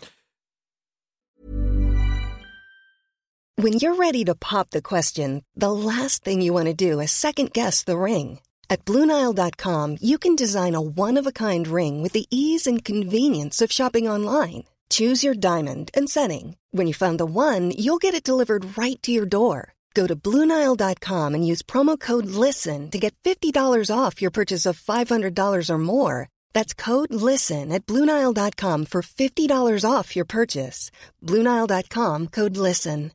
When 3.55 3.73
you're 3.73 3.95
ready 3.95 4.25
to 4.25 4.35
pop 4.35 4.71
the 4.71 4.81
question, 4.81 5.43
the 5.55 5.71
last 5.71 6.23
thing 6.23 6.41
you 6.41 6.53
want 6.53 6.67
to 6.67 6.73
do 6.73 6.99
is 7.01 7.11
second 7.11 7.51
guess 7.53 7.83
the 7.83 7.97
ring. 7.97 8.39
At 8.69 8.85
BlueNile.com 8.85 9.97
you 10.01 10.17
can 10.17 10.35
design 10.35 10.75
a 10.75 10.81
one-of-a-kind 10.81 11.67
ring 11.67 12.03
with 12.03 12.13
the 12.13 12.25
ease 12.29 12.69
and 12.71 12.83
convenience 12.85 13.61
of 13.65 13.71
shopping 13.71 14.09
online. 14.09 14.63
Choose 14.93 15.23
your 15.27 15.33
diamond 15.33 15.89
and 15.97 16.07
setting. 16.07 16.55
When 16.71 16.85
you 16.85 16.93
find 16.93 17.19
the 17.19 17.25
one, 17.25 17.71
you'll 17.71 18.01
get 18.01 18.13
it 18.13 18.29
delivered 18.29 18.77
right 18.77 19.01
to 19.01 19.11
your 19.11 19.25
door. 19.25 19.73
Go 19.95 20.05
to 20.07 20.15
Bluenile.com 20.15 21.35
and 21.35 21.47
use 21.51 21.63
promo 21.63 21.99
code 21.99 22.25
LISTEN 22.25 22.91
to 22.91 22.99
get 22.99 23.13
$50 23.23 23.89
off 23.89 24.21
your 24.21 24.31
purchase 24.31 24.69
of 24.69 24.79
$500 24.79 25.69
or 25.69 25.77
more. 25.79 26.29
That's 26.53 26.73
code 26.75 27.13
LISTEN 27.13 27.71
at 27.71 27.85
Bluenile.com 27.85 28.85
for 28.85 29.01
$50 29.01 29.91
off 29.91 30.15
your 30.15 30.25
purchase. 30.25 30.91
Bluenile.com 31.23 32.27
code 32.27 32.57
LISTEN. 32.57 33.11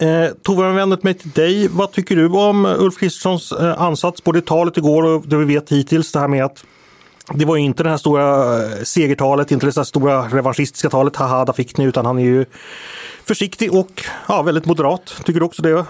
Eh, 0.00 0.30
Tove, 0.42 0.66
jag 0.66 0.74
vänder 0.74 0.98
mig 1.02 1.14
till 1.14 1.30
dig. 1.30 1.68
Vad 1.68 1.92
tycker 1.92 2.16
du 2.16 2.28
om 2.28 2.66
Ulf 2.66 2.98
Kristerssons 2.98 3.52
eh, 3.52 3.82
ansats, 3.82 4.24
både 4.24 4.38
i 4.38 4.42
talet 4.42 4.76
igår 4.76 5.02
och 5.02 5.28
det 5.28 5.36
vi 5.36 5.44
vet 5.44 5.72
hittills, 5.72 6.12
det 6.12 6.18
här 6.20 6.28
med 6.28 6.44
att 6.44 6.64
det 7.34 7.44
var 7.44 7.56
inte 7.56 7.82
det 7.82 7.90
här 7.90 7.96
stora 7.96 8.56
eh, 8.62 8.82
segertalet, 8.82 9.50
inte 9.50 9.66
det 9.66 9.76
här 9.76 9.84
stora 9.84 10.22
revanschistiska 10.22 10.90
talet, 10.90 11.16
haha, 11.16 11.44
där 11.44 11.52
fick 11.52 11.76
ni, 11.76 11.84
utan 11.84 12.06
han 12.06 12.18
är 12.18 12.24
ju 12.24 12.44
försiktig 13.24 13.74
och 13.74 14.02
ja, 14.28 14.42
väldigt 14.42 14.66
moderat. 14.66 15.20
Tycker 15.24 15.40
du 15.40 15.46
också 15.46 15.62
det 15.62 15.86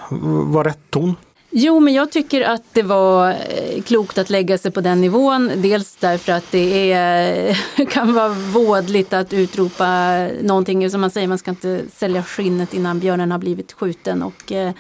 var 0.53 0.65
rätt 0.65 0.91
ton? 0.91 1.17
Jo, 1.51 1.81
men 1.81 1.95
jag 1.95 2.13
tycker 2.13 2.43
att 2.43 2.63
det 2.73 2.83
var 2.83 3.31
eh, 3.31 3.83
klokt 3.83 4.19
att 4.19 4.31
lägga 4.31 4.59
sig 4.59 4.71
på 4.71 4.81
den 4.81 5.01
nivån. 5.01 5.51
Dels 5.57 5.97
därför 5.97 6.33
att 6.33 6.51
det 6.51 6.93
är, 6.93 7.55
kan 7.91 8.15
vara 8.15 8.29
vådligt 8.29 9.13
att 9.13 9.33
utropa 9.33 10.19
någonting. 10.43 10.91
Som 10.91 11.01
man 11.01 11.11
säger, 11.11 11.29
man 11.29 11.39
ska 11.39 11.51
inte 11.51 11.83
sälja 11.97 12.23
skinnet 12.23 12.75
innan 12.75 13.01
björnen 13.01 13.31
har 13.31 13.39
blivit 13.39 13.73
skjuten. 13.73 14.23
Och, 14.23 14.53
eh, 14.53 14.73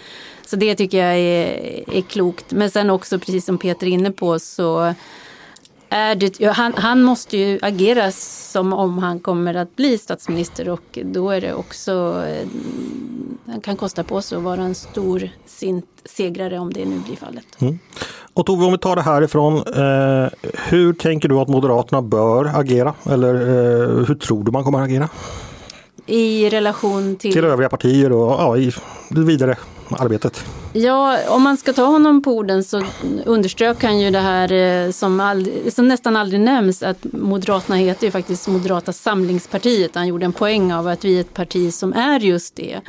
så 0.46 0.56
det 0.56 0.74
tycker 0.74 1.04
jag 1.04 1.18
är, 1.18 1.96
är 1.96 2.02
klokt. 2.02 2.52
Men 2.52 2.70
sen 2.70 2.90
också, 2.90 3.18
precis 3.18 3.44
som 3.44 3.58
Peter 3.58 3.86
är 3.86 3.90
inne 3.90 4.10
på, 4.10 4.38
så 4.38 4.94
är 5.90 6.14
det, 6.14 6.44
han, 6.44 6.74
han, 6.76 7.02
måste 7.02 7.36
ju 7.36 7.58
agera 7.62 8.12
som 8.12 8.72
om 8.72 8.98
han 8.98 9.20
kommer 9.20 9.54
att 9.54 9.76
bli 9.76 9.98
statsminister 9.98 10.68
och 10.68 10.98
då 11.04 11.30
är 11.30 11.40
det 11.40 11.54
också, 11.54 12.24
eh, 12.28 12.48
han 13.46 13.60
kan 13.60 13.76
kosta 13.76 14.04
på 14.04 14.22
sig 14.22 14.38
att 14.38 14.44
vara 14.44 14.60
en 14.60 14.74
stor 14.74 15.30
sint 15.46 15.86
segrare 16.04 16.58
om 16.58 16.72
det 16.72 16.84
nu 16.84 16.98
blir 17.06 17.16
fallet. 17.16 17.44
Mm. 17.58 17.78
Och 18.34 18.46
Tove, 18.46 18.64
om 18.64 18.72
vi 18.72 18.78
tar 18.78 18.96
det 18.96 19.02
härifrån, 19.02 19.56
eh, 19.56 20.50
hur 20.68 20.92
tänker 20.92 21.28
du 21.28 21.38
att 21.38 21.48
Moderaterna 21.48 22.02
bör 22.02 22.50
agera? 22.54 22.94
Eller 23.10 23.34
eh, 23.34 24.06
hur 24.06 24.14
tror 24.14 24.44
du 24.44 24.50
man 24.50 24.64
kommer 24.64 24.78
att 24.78 24.84
agera? 24.84 25.08
I 26.06 26.50
relation 26.50 27.16
till? 27.16 27.32
Till 27.32 27.44
övriga 27.44 27.68
partier 27.68 28.12
och 28.12 28.30
ja, 28.30 28.56
i 28.56 28.72
det 29.08 29.20
vidare 29.20 29.56
arbetet. 29.90 30.44
Ja, 30.78 31.18
om 31.28 31.42
man 31.42 31.56
ska 31.56 31.72
ta 31.72 31.84
honom 31.84 32.22
på 32.22 32.32
orden 32.32 32.64
så 32.64 32.82
underströk 33.24 33.82
han 33.82 34.00
ju 34.00 34.10
det 34.10 34.18
här 34.18 34.52
eh, 34.52 34.90
som, 34.90 35.20
aldrig, 35.20 35.72
som 35.72 35.88
nästan 35.88 36.16
aldrig 36.16 36.40
nämns 36.40 36.82
att 36.82 37.06
Moderaterna 37.12 37.76
heter 37.76 38.06
ju 38.06 38.10
faktiskt 38.10 38.48
Moderata 38.48 38.92
samlingspartiet. 38.92 39.94
Han 39.94 40.06
gjorde 40.06 40.24
en 40.24 40.32
poäng 40.32 40.72
av 40.72 40.88
att 40.88 41.04
vi 41.04 41.16
är 41.16 41.20
ett 41.20 41.34
parti 41.34 41.74
som 41.74 41.92
är 41.92 42.20
just 42.20 42.56
det. 42.56 42.80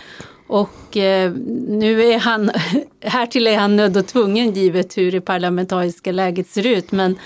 Och 0.48 0.98
eh, 0.98 1.31
nu 1.67 2.03
är 2.03 2.19
han, 2.19 2.51
härtill 3.01 3.48
är 3.48 3.58
han 3.58 3.75
nödd 3.75 3.98
och 3.98 4.08
tvungen 4.08 4.51
givet 4.51 4.98
hur 4.98 5.12
det 5.12 5.22
parlamentariska 5.22 6.12
läget 6.12 6.48
ser 6.48 6.67
ut. 6.67 6.91
Men 6.91 7.17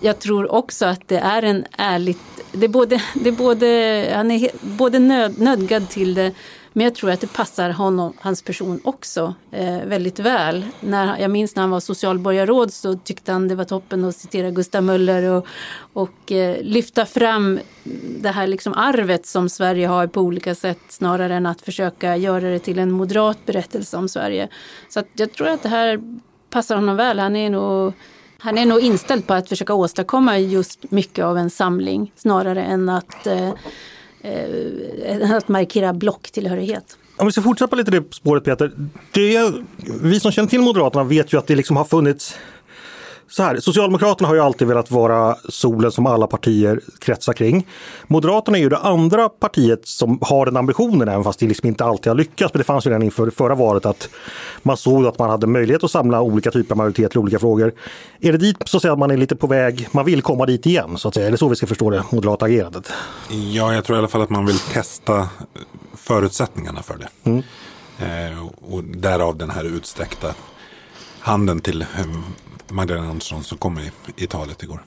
jag 0.00 0.18
tror 0.18 0.52
också 0.52 0.86
att 0.86 1.08
det 1.08 1.18
är 1.18 1.42
en 1.42 1.64
ärligt, 1.76 2.18
det 2.52 2.64
är 2.64 2.68
både, 2.68 3.02
det 3.14 3.28
är 3.28 3.32
både 3.32 4.12
han 4.14 4.30
är 4.30 4.50
både 4.60 4.98
nöd, 4.98 5.38
nödgad 5.38 5.88
till 5.88 6.14
det 6.14 6.32
men 6.72 6.84
jag 6.84 6.94
tror 6.94 7.10
att 7.10 7.20
det 7.20 7.32
passar 7.32 7.70
honom, 7.70 8.12
hans 8.20 8.42
person 8.42 8.80
också 8.84 9.34
eh, 9.50 9.84
väldigt 9.84 10.18
väl. 10.18 10.66
När, 10.80 11.18
jag 11.18 11.30
minns 11.30 11.56
när 11.56 11.60
han 11.60 11.70
var 11.70 11.80
socialborgarråd 11.80 12.72
så 12.72 12.94
tyckte 12.94 13.32
han 13.32 13.48
det 13.48 13.54
var 13.54 13.64
toppen 13.64 14.04
att 14.04 14.16
citera 14.16 14.50
Gustav 14.50 14.82
Möller 14.82 15.22
och, 15.22 15.46
och 15.92 16.32
eh, 16.32 16.62
lyfta 16.62 17.06
fram 17.06 17.58
det 18.20 18.28
här 18.28 18.46
liksom 18.46 18.74
arvet 18.74 19.26
som 19.26 19.48
Sverige 19.48 19.86
har 19.86 20.06
på 20.06 20.20
olika 20.20 20.54
sätt 20.54 20.80
snarare 20.88 21.34
än 21.34 21.46
att 21.46 21.60
försöka 21.60 22.16
göra 22.16 22.50
det 22.50 22.58
till 22.58 22.78
en 22.78 22.90
moderat 22.90 23.46
berättelse 23.46 23.96
om 23.96 24.08
Sverige. 24.08 24.48
Så 24.88 25.02
jag 25.12 25.32
tror 25.32 25.48
att 25.48 25.62
det 25.62 25.68
här 25.68 26.00
passar 26.50 26.76
honom 26.76 26.96
väl. 26.96 27.18
Han 27.18 27.36
är 27.36 27.50
nog 27.50 27.92
han 28.40 28.58
är 28.58 28.66
nog 28.66 28.80
inställd 28.80 29.26
på 29.26 29.34
att 29.34 29.48
försöka 29.48 29.74
åstadkomma 29.74 30.38
just 30.38 30.90
mycket 30.90 31.24
av 31.24 31.38
en 31.38 31.50
samling 31.50 32.12
snarare 32.16 32.64
än 32.64 32.88
att 32.88 33.26
eh, 33.26 33.52
eh, 34.20 35.30
att 35.30 35.48
markera 35.48 35.92
blocktillhörighet. 35.92 36.96
Om 37.16 37.26
vi 37.26 37.32
ska 37.32 37.42
fortsätta 37.42 37.76
lite 37.76 37.90
det 37.90 38.14
spåret 38.14 38.44
Peter. 38.44 38.72
Det, 39.10 39.52
vi 40.02 40.20
som 40.20 40.32
känner 40.32 40.48
till 40.48 40.60
Moderaterna 40.60 41.04
vet 41.04 41.32
ju 41.32 41.38
att 41.38 41.46
det 41.46 41.56
liksom 41.56 41.76
har 41.76 41.84
funnits 41.84 42.34
så 43.30 43.42
här, 43.42 43.60
Socialdemokraterna 43.60 44.28
har 44.28 44.34
ju 44.34 44.40
alltid 44.40 44.68
velat 44.68 44.90
vara 44.90 45.36
solen 45.48 45.92
som 45.92 46.06
alla 46.06 46.26
partier 46.26 46.80
kretsar 46.98 47.32
kring. 47.32 47.66
Moderaterna 48.06 48.58
är 48.58 48.62
ju 48.62 48.68
det 48.68 48.78
andra 48.78 49.28
partiet 49.28 49.88
som 49.88 50.18
har 50.22 50.46
den 50.46 50.56
ambitionen, 50.56 51.08
även 51.08 51.24
fast 51.24 51.38
det 51.40 51.46
liksom 51.46 51.68
inte 51.68 51.84
alltid 51.84 52.10
har 52.10 52.14
lyckats. 52.14 52.54
Men 52.54 52.58
det 52.58 52.64
fanns 52.64 52.86
ju 52.86 52.90
redan 52.90 53.02
inför 53.02 53.30
förra 53.30 53.54
valet 53.54 53.86
att 53.86 54.08
man 54.62 54.76
såg 54.76 55.06
att 55.06 55.18
man 55.18 55.30
hade 55.30 55.46
möjlighet 55.46 55.84
att 55.84 55.90
samla 55.90 56.20
olika 56.20 56.50
typer 56.50 56.72
av 56.72 56.76
majoriteter 56.76 57.16
i 57.16 57.18
olika 57.18 57.38
frågor. 57.38 57.72
Är 58.20 58.32
det 58.32 58.38
dit 58.38 58.56
så 58.64 58.76
att 58.76 58.82
säga, 58.82 58.92
att 58.92 58.98
man 58.98 59.10
är 59.10 59.16
lite 59.16 59.36
på 59.36 59.46
väg, 59.46 59.88
man 59.92 60.04
vill 60.04 60.22
komma 60.22 60.46
dit 60.46 60.66
igen? 60.66 60.98
Så 60.98 61.08
att 61.08 61.14
säga. 61.14 61.26
Är 61.26 61.30
det 61.30 61.38
så 61.38 61.48
vi 61.48 61.56
ska 61.56 61.66
förstå 61.66 61.90
det 61.90 62.04
moderata 62.12 62.44
agerandet? 62.44 62.92
Ja, 63.52 63.74
jag 63.74 63.84
tror 63.84 63.96
i 63.96 63.98
alla 63.98 64.08
fall 64.08 64.22
att 64.22 64.30
man 64.30 64.46
vill 64.46 64.58
testa 64.58 65.28
förutsättningarna 65.96 66.82
för 66.82 66.96
det. 66.98 67.30
Mm. 67.30 67.42
Eh, 67.98 68.46
och 68.72 68.84
därav 68.84 69.36
den 69.36 69.50
här 69.50 69.64
utsträckta 69.64 70.34
handen 71.20 71.60
till 71.60 71.86
Magdalena 72.70 73.10
Andersson 73.10 73.44
som 73.44 73.58
kom 73.58 73.78
i, 73.78 73.90
i 74.16 74.26
talet 74.26 74.62
igår. 74.62 74.84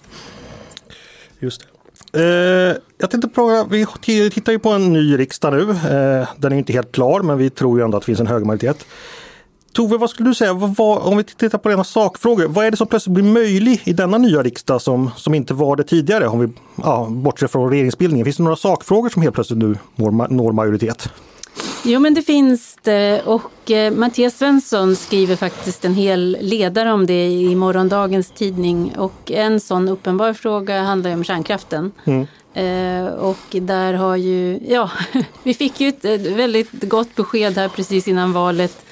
Just 1.39 1.61
det. 1.61 1.67
Eh, 2.13 2.77
jag 2.97 3.11
tänkte 3.11 3.29
fråga, 3.35 3.65
vi 3.69 3.85
tittar 4.29 4.51
ju 4.51 4.59
på 4.59 4.69
en 4.69 4.93
ny 4.93 5.17
riksdag 5.17 5.53
nu. 5.53 5.69
Eh, 5.71 6.27
den 6.38 6.51
är 6.51 6.57
inte 6.57 6.73
helt 6.73 6.91
klar 6.91 7.21
men 7.21 7.38
vi 7.38 7.50
tror 7.50 7.79
ju 7.79 7.85
ändå 7.85 7.97
att 7.97 8.03
det 8.03 8.05
finns 8.05 8.19
en 8.19 8.27
hög 8.27 8.45
majoritet. 8.45 8.85
Tove, 9.73 9.97
vad 9.97 10.09
skulle 10.09 10.29
du 10.29 10.35
säga, 10.35 10.53
vad, 10.53 10.75
vad, 10.75 10.97
om 10.97 11.17
vi 11.17 11.23
tittar 11.23 11.57
på 11.57 11.69
rena 11.69 11.83
sakfrågor, 11.83 12.47
vad 12.47 12.65
är 12.65 12.71
det 12.71 12.77
som 12.77 12.88
plötsligt 12.88 13.13
blir 13.13 13.23
möjligt 13.23 13.88
i 13.88 13.93
denna 13.93 14.17
nya 14.17 14.43
riksdag 14.43 14.81
som, 14.81 15.11
som 15.15 15.33
inte 15.33 15.53
var 15.53 15.75
det 15.75 15.83
tidigare? 15.83 16.27
Om 16.27 16.39
vi 16.39 16.50
ja, 16.75 17.07
bortser 17.09 17.47
från 17.47 17.69
regeringsbildningen, 17.69 18.25
finns 18.25 18.38
det 18.38 18.43
några 18.43 18.55
sakfrågor 18.55 19.09
som 19.09 19.21
helt 19.21 19.35
plötsligt 19.35 19.59
nu 19.59 19.77
når, 19.95 20.11
når 20.29 20.51
majoritet? 20.51 21.09
Jo 21.84 22.00
men 22.00 22.13
det 22.13 22.22
finns 22.22 22.77
det 22.81 23.22
och 23.25 23.72
eh, 23.72 23.93
Mattias 23.93 24.38
Svensson 24.38 24.96
skriver 24.96 25.36
faktiskt 25.36 25.86
en 25.86 25.93
hel 25.93 26.38
ledare 26.41 26.91
om 26.91 27.05
det 27.05 27.27
i 27.27 27.55
morgondagens 27.55 28.31
tidning 28.31 28.93
och 28.98 29.31
en 29.31 29.60
sån 29.60 29.89
uppenbar 29.89 30.34
fråga 30.34 30.81
handlar 30.81 31.13
om 31.13 31.24
kärnkraften. 31.24 31.91
Mm. 32.05 32.27
Eh, 32.53 33.13
och 33.13 33.46
där 33.50 33.93
har 33.93 34.15
ju, 34.15 34.60
ja, 34.67 34.91
vi 35.43 35.53
fick 35.53 35.79
ju 35.79 35.88
ett, 35.88 36.05
väldigt 36.22 36.72
gott 36.72 37.15
besked 37.15 37.58
här 37.58 37.67
precis 37.67 38.08
innan 38.08 38.34
valet 38.34 38.86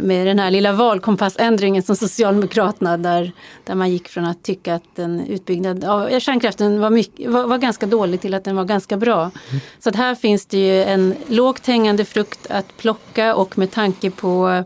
med 0.00 0.26
den 0.26 0.38
här 0.38 0.50
lilla 0.50 0.72
valkompassändringen 0.72 1.82
som 1.82 1.96
Socialdemokraterna 1.96 2.96
där, 2.96 3.32
där 3.64 3.74
man 3.74 3.90
gick 3.90 4.08
från 4.08 4.24
att 4.24 4.42
tycka 4.42 4.74
att 4.74 4.98
en 4.98 5.26
utbyggnad 5.26 5.84
av 5.84 6.20
kärnkraften 6.20 6.80
var, 6.80 6.90
mycket, 6.90 7.30
var, 7.30 7.46
var 7.46 7.58
ganska 7.58 7.86
dålig 7.86 8.20
till 8.20 8.34
att 8.34 8.44
den 8.44 8.56
var 8.56 8.64
ganska 8.64 8.96
bra. 8.96 9.20
Mm. 9.20 9.60
Så 9.78 9.88
att 9.88 9.96
här 9.96 10.14
finns 10.14 10.46
det 10.46 10.58
ju 10.58 10.82
en 10.82 11.14
lågt 11.26 11.66
hängande 11.66 12.04
frukt 12.04 12.46
att 12.50 12.76
plocka 12.76 13.34
och 13.34 13.58
med 13.58 13.70
tanke 13.70 14.10
på 14.10 14.64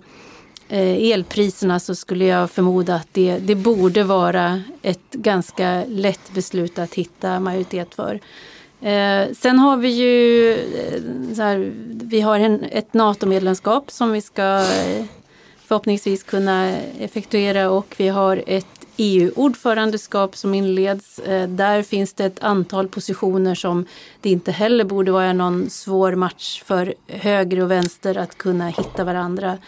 eh, 0.69 1.12
elpriserna 1.12 1.81
så 1.81 1.95
skulle 1.95 2.25
jag 2.25 2.50
förmoda 2.50 2.95
att 2.95 3.09
det, 3.12 3.38
det 3.38 3.54
borde 3.54 4.02
vara 4.02 4.62
ett 4.83 5.11
ganska 5.12 5.85
lätt 5.88 6.35
beslut 6.35 6.78
att 6.78 6.95
hitta 6.95 7.40
majoritet 7.40 7.95
för. 7.95 8.21
Eh, 8.82 9.32
sen 9.32 9.58
har 9.58 9.76
vi 9.76 9.88
ju 9.88 10.52
eh, 10.52 11.36
här, 11.38 11.72
vi 12.04 12.20
har 12.20 12.38
en, 12.38 12.64
ett 12.64 12.94
NATO-medlemskap 12.94 13.90
som 13.90 14.12
vi 14.12 14.20
ska 14.20 14.58
eh, 14.58 15.04
förhoppningsvis 15.66 16.22
kunna 16.22 16.76
effektuera 16.98 17.70
och 17.70 17.94
vi 17.98 18.08
har 18.08 18.42
ett 18.46 18.81
EU-ordförandeskap 18.96 20.37
som 20.37 20.54
inleds. 20.54 21.18
Eh, 21.18 21.49
där 21.49 21.82
finns 21.82 22.12
det 22.12 22.25
ett 22.25 22.42
antal 22.42 22.88
positioner 22.88 23.54
som 23.54 23.87
det 24.20 24.30
inte 24.30 24.52
heller 24.52 24.84
borde 24.84 25.12
vara 25.12 25.32
någon 25.32 25.70
svår 25.70 26.14
match 26.14 26.62
för 26.64 26.94
höger 27.06 27.61
och 27.61 27.70
vänster 27.70 28.18
att 28.18 28.38
kunna 28.38 28.68
hitta 28.68 29.04
varandra. 29.04 29.58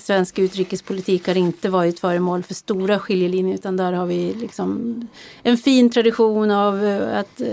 Svensk 0.00 0.38
utrikespolitik 0.38 1.26
har 1.26 1.36
inte 1.36 1.68
varit 1.68 2.00
föremål 2.00 2.42
för 2.42 2.54
stora 2.54 2.98
skiljelinjer 2.98 3.54
utan 3.54 3.76
där 3.76 3.92
har 3.92 4.06
vi 4.06 4.34
liksom 4.34 5.06
en 5.42 5.56
fin 5.56 5.90
tradition 5.90 6.50
av 6.50 6.84
eh, 6.84 7.18
att 7.18 7.40
eh, 7.40 7.46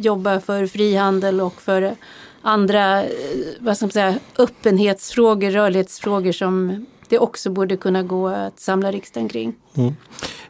jobba 0.00 0.40
för 0.40 0.66
frihandel 0.66 1.40
och 1.40 1.62
för 1.62 1.94
andra 2.42 3.04
vad 3.58 3.76
ska 3.76 3.86
man 3.86 3.92
säga, 3.92 4.18
öppenhetsfrågor, 4.38 5.50
rörlighetsfrågor 5.50 6.32
som 6.32 6.86
det 7.12 7.18
också 7.18 7.50
borde 7.50 7.76
kunna 7.76 8.02
gå 8.02 8.28
att 8.28 8.60
samla 8.60 8.92
riksdagen 8.92 9.28
kring. 9.28 9.54
Mm. 9.76 9.94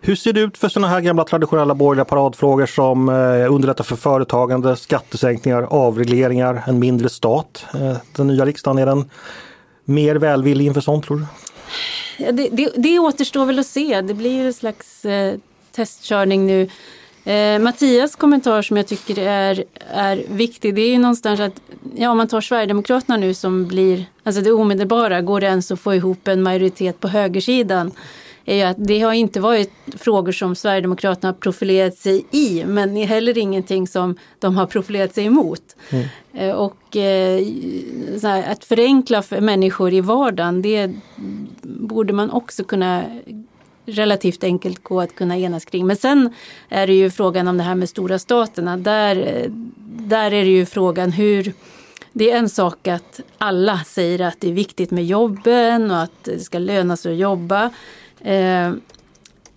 Hur 0.00 0.16
ser 0.16 0.32
det 0.32 0.40
ut 0.40 0.58
för 0.58 0.68
sådana 0.68 0.88
här 0.88 1.00
gamla 1.00 1.24
traditionella 1.24 1.74
borgerliga 1.74 2.04
paradfrågor 2.04 2.66
som 2.66 3.08
eh, 3.08 3.52
underlättar 3.52 3.84
för 3.84 3.96
företagande, 3.96 4.76
skattesänkningar, 4.76 5.62
avregleringar, 5.62 6.62
en 6.66 6.78
mindre 6.78 7.08
stat? 7.08 7.64
Eh, 7.74 7.96
den 8.16 8.26
nya 8.26 8.44
riksdagen, 8.44 8.78
är 8.78 8.86
den 8.86 9.10
mer 9.84 10.16
välvillig 10.16 10.66
inför 10.66 10.80
sånt 10.80 11.04
tror 11.04 11.16
du? 11.16 11.26
Ja, 12.24 12.32
det, 12.32 12.48
det, 12.52 12.72
det 12.76 12.98
återstår 12.98 13.46
väl 13.46 13.58
att 13.58 13.66
se. 13.66 14.00
Det 14.00 14.14
blir 14.14 14.46
en 14.46 14.52
slags 14.52 15.04
eh, 15.04 15.34
testkörning 15.72 16.46
nu. 16.46 16.68
Eh, 17.24 17.58
Mattias 17.58 18.16
kommentar 18.16 18.62
som 18.62 18.76
jag 18.76 18.86
tycker 18.86 19.18
är, 19.18 19.64
är 19.90 20.24
viktig, 20.28 20.74
det 20.74 20.82
är 20.82 20.90
ju 20.90 20.98
någonstans 20.98 21.40
att 21.40 21.60
ja, 21.96 22.10
om 22.10 22.16
man 22.16 22.28
tar 22.28 22.40
Sverigedemokraterna 22.40 23.16
nu 23.16 23.34
som 23.34 23.66
blir, 23.68 24.04
alltså 24.22 24.42
det 24.42 24.52
omedelbara, 24.52 25.20
går 25.20 25.40
det 25.40 25.46
ens 25.46 25.70
att 25.70 25.80
få 25.80 25.94
ihop 25.94 26.28
en 26.28 26.42
majoritet 26.42 27.00
på 27.00 27.08
högersidan? 27.08 27.92
är 28.44 28.56
ju 28.56 28.62
att 28.62 28.76
det 28.78 29.00
har 29.00 29.12
inte 29.12 29.40
varit 29.40 29.72
frågor 29.96 30.32
som 30.32 30.54
Sverigedemokraterna 30.54 31.28
har 31.28 31.34
profilerat 31.34 31.94
sig 31.94 32.26
i 32.30 32.64
men 32.66 32.96
heller 32.96 33.38
ingenting 33.38 33.86
som 33.86 34.16
de 34.38 34.56
har 34.56 34.66
profilerat 34.66 35.14
sig 35.14 35.24
emot. 35.24 35.76
Mm. 35.90 36.04
Eh, 36.34 36.54
och 36.54 36.96
eh, 36.96 37.46
här, 38.22 38.52
att 38.52 38.64
förenkla 38.64 39.22
för 39.22 39.40
människor 39.40 39.92
i 39.92 40.00
vardagen 40.00 40.62
det 40.62 40.90
borde 41.62 42.12
man 42.12 42.30
också 42.30 42.64
kunna 42.64 43.04
relativt 43.86 44.44
enkelt 44.44 44.82
gå 44.82 45.00
att 45.00 45.14
kunna 45.14 45.38
enas 45.38 45.64
kring. 45.64 45.86
Men 45.86 45.96
sen 45.96 46.34
är 46.68 46.86
det 46.86 46.94
ju 46.94 47.10
frågan 47.10 47.48
om 47.48 47.56
det 47.56 47.62
här 47.62 47.74
med 47.74 47.88
stora 47.88 48.18
staterna. 48.18 48.76
Där, 48.76 49.46
där 49.86 50.32
är 50.32 50.44
det 50.44 50.50
ju 50.50 50.66
frågan 50.66 51.12
hur 51.12 51.52
det 52.12 52.30
är 52.30 52.38
en 52.38 52.48
sak 52.48 52.88
att 52.88 53.20
alla 53.38 53.80
säger 53.86 54.20
att 54.20 54.40
det 54.40 54.48
är 54.48 54.52
viktigt 54.52 54.90
med 54.90 55.06
jobben 55.06 55.90
och 55.90 56.02
att 56.02 56.24
det 56.24 56.40
ska 56.40 56.58
löna 56.58 56.96
sig 56.96 57.12
att 57.12 57.18
jobba. 57.18 57.70
Eh, 58.20 58.72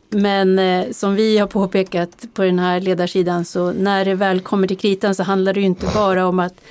men 0.09 0.59
eh, 0.59 0.91
som 0.91 1.15
vi 1.15 1.37
har 1.37 1.47
påpekat 1.47 2.25
på 2.33 2.43
den 2.43 2.59
här 2.59 2.79
ledarsidan 2.79 3.45
så 3.45 3.71
när 3.71 4.05
det 4.05 4.15
väl 4.15 4.39
kommer 4.39 4.67
till 4.67 4.77
kritan 4.77 5.15
så 5.15 5.23
handlar 5.23 5.53
det 5.53 5.59
ju 5.59 5.65
inte 5.65 5.87
bara 5.93 6.27
om 6.27 6.39
att 6.39 6.61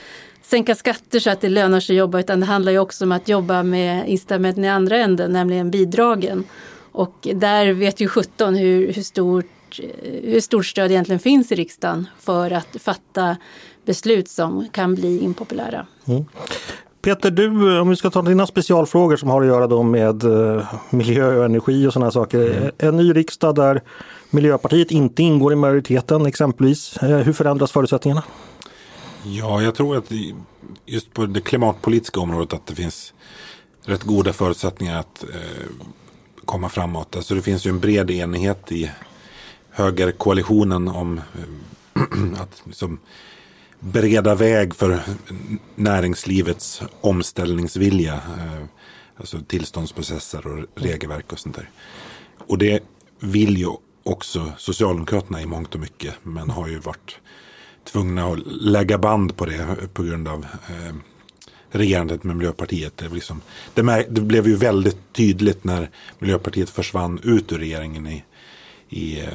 sänka 0.43 0.75
skatter 0.75 1.21
så 1.21 1.31
att 1.31 1.41
det 1.41 1.49
lönar 1.49 1.81
sig 1.81 1.95
att 1.95 1.99
jobba 1.99 2.21
utan 2.21 2.41
det 2.41 2.47
handlar 2.47 2.73
ju 2.73 2.79
också 2.79 3.05
om 3.05 3.13
att 3.13 3.29
jobba 3.29 3.63
med 3.63 4.09
incitamenten 4.09 4.65
i 4.65 4.69
andra 4.69 4.97
änden, 4.97 5.33
nämligen 5.33 5.71
bidragen. 5.71 6.45
Och 6.95 7.29
där 7.35 7.73
vet 7.73 8.01
ju 8.01 8.09
17 8.09 8.55
hur, 8.55 8.93
hur, 8.93 9.03
stort, 9.03 9.81
hur 10.03 10.41
stort 10.41 10.67
stöd 10.67 10.91
egentligen 10.91 11.19
finns 11.19 11.53
i 11.53 11.55
riksdagen 11.55 12.07
för 12.19 12.51
att 12.51 12.77
fatta 12.81 13.37
beslut 13.85 14.29
som 14.29 14.69
kan 14.73 14.95
bli 14.95 15.19
impopulära. 15.19 15.87
Mm. 16.05 16.25
Peter, 17.03 17.31
du, 17.31 17.81
om 17.81 17.89
vi 17.89 17.97
ska 17.97 18.11
ta 18.11 18.23
dina 18.23 18.47
specialfrågor 18.47 19.17
som 19.17 19.29
har 19.29 19.41
att 19.41 19.47
göra 19.47 19.67
då 19.67 19.83
med 19.83 20.25
uh, 20.25 20.75
miljö 20.91 21.39
och 21.39 21.45
energi 21.45 21.87
och 21.87 21.93
sådana 21.93 22.11
saker. 22.11 22.57
Mm. 22.57 22.71
En 22.79 22.97
ny 22.97 23.13
riksdag 23.13 23.55
där 23.55 23.83
Miljöpartiet 24.31 24.91
inte 24.91 25.23
ingår 25.23 25.53
i 25.53 25.57
majoriteten 25.57 26.27
exempelvis. 26.27 26.97
Hur 27.01 27.33
förändras 27.33 27.73
förutsättningarna? 27.73 28.23
Ja, 29.25 29.63
jag 29.63 29.75
tror 29.75 29.97
att 29.97 30.11
just 30.87 31.13
på 31.13 31.27
det 31.27 31.41
klimatpolitiska 31.41 32.21
området 32.21 32.53
att 32.53 32.67
det 32.67 32.75
finns 32.75 33.15
rätt 33.85 34.03
goda 34.03 34.33
förutsättningar 34.33 34.99
att 35.01 35.25
uh, 35.29 35.87
komma 36.45 36.69
framåt. 36.69 37.17
Alltså 37.17 37.35
det 37.35 37.43
finns 37.43 37.67
ju 37.67 37.69
en 37.69 37.81
bred 37.81 38.11
enighet 38.11 38.73
i 38.73 38.91
högerkoalitionen 39.71 40.89
om 40.89 41.19
eh, 41.19 42.03
att 42.43 42.63
liksom, 42.65 42.99
bereda 43.81 44.35
väg 44.35 44.75
för 44.75 45.01
näringslivets 45.75 46.83
omställningsvilja. 47.01 48.15
Eh, 48.15 48.65
alltså 49.17 49.41
tillståndsprocesser 49.41 50.47
och 50.47 50.65
regelverk 50.75 51.33
och 51.33 51.39
sånt 51.39 51.57
där. 51.57 51.71
Och 52.39 52.59
det 52.59 52.83
vill 53.21 53.57
ju 53.57 53.69
också 54.03 54.53
Socialdemokraterna 54.59 55.43
i 55.43 55.47
mångt 55.47 55.75
och 55.75 55.81
mycket. 55.81 56.15
Men 56.23 56.51
har 56.51 56.69
ju 56.69 56.79
varit 56.79 57.19
tvungna 57.85 58.27
att 58.27 58.39
lägga 58.47 58.99
band 58.99 59.37
på 59.37 59.47
det 59.47 59.95
på 59.95 60.03
grund 60.03 60.29
av 60.29 60.47
eh, 60.69 60.95
regerandet 61.75 62.25
med 62.25 62.37
Miljöpartiet. 62.37 62.97
Det, 62.97 63.09
liksom, 63.09 63.41
det, 63.75 64.07
det, 64.09 64.21
blev 64.21 64.47
ju 64.47 64.57
väldigt 64.57 65.13
tydligt 65.13 65.65
när 65.65 65.91
Miljöpartiet 66.19 66.71
försvann 66.71 67.21
ut 67.23 67.53
ur 67.53 67.59
regeringen 67.59 68.07
i, 68.07 68.25
i 68.89 69.21
eh, 69.21 69.27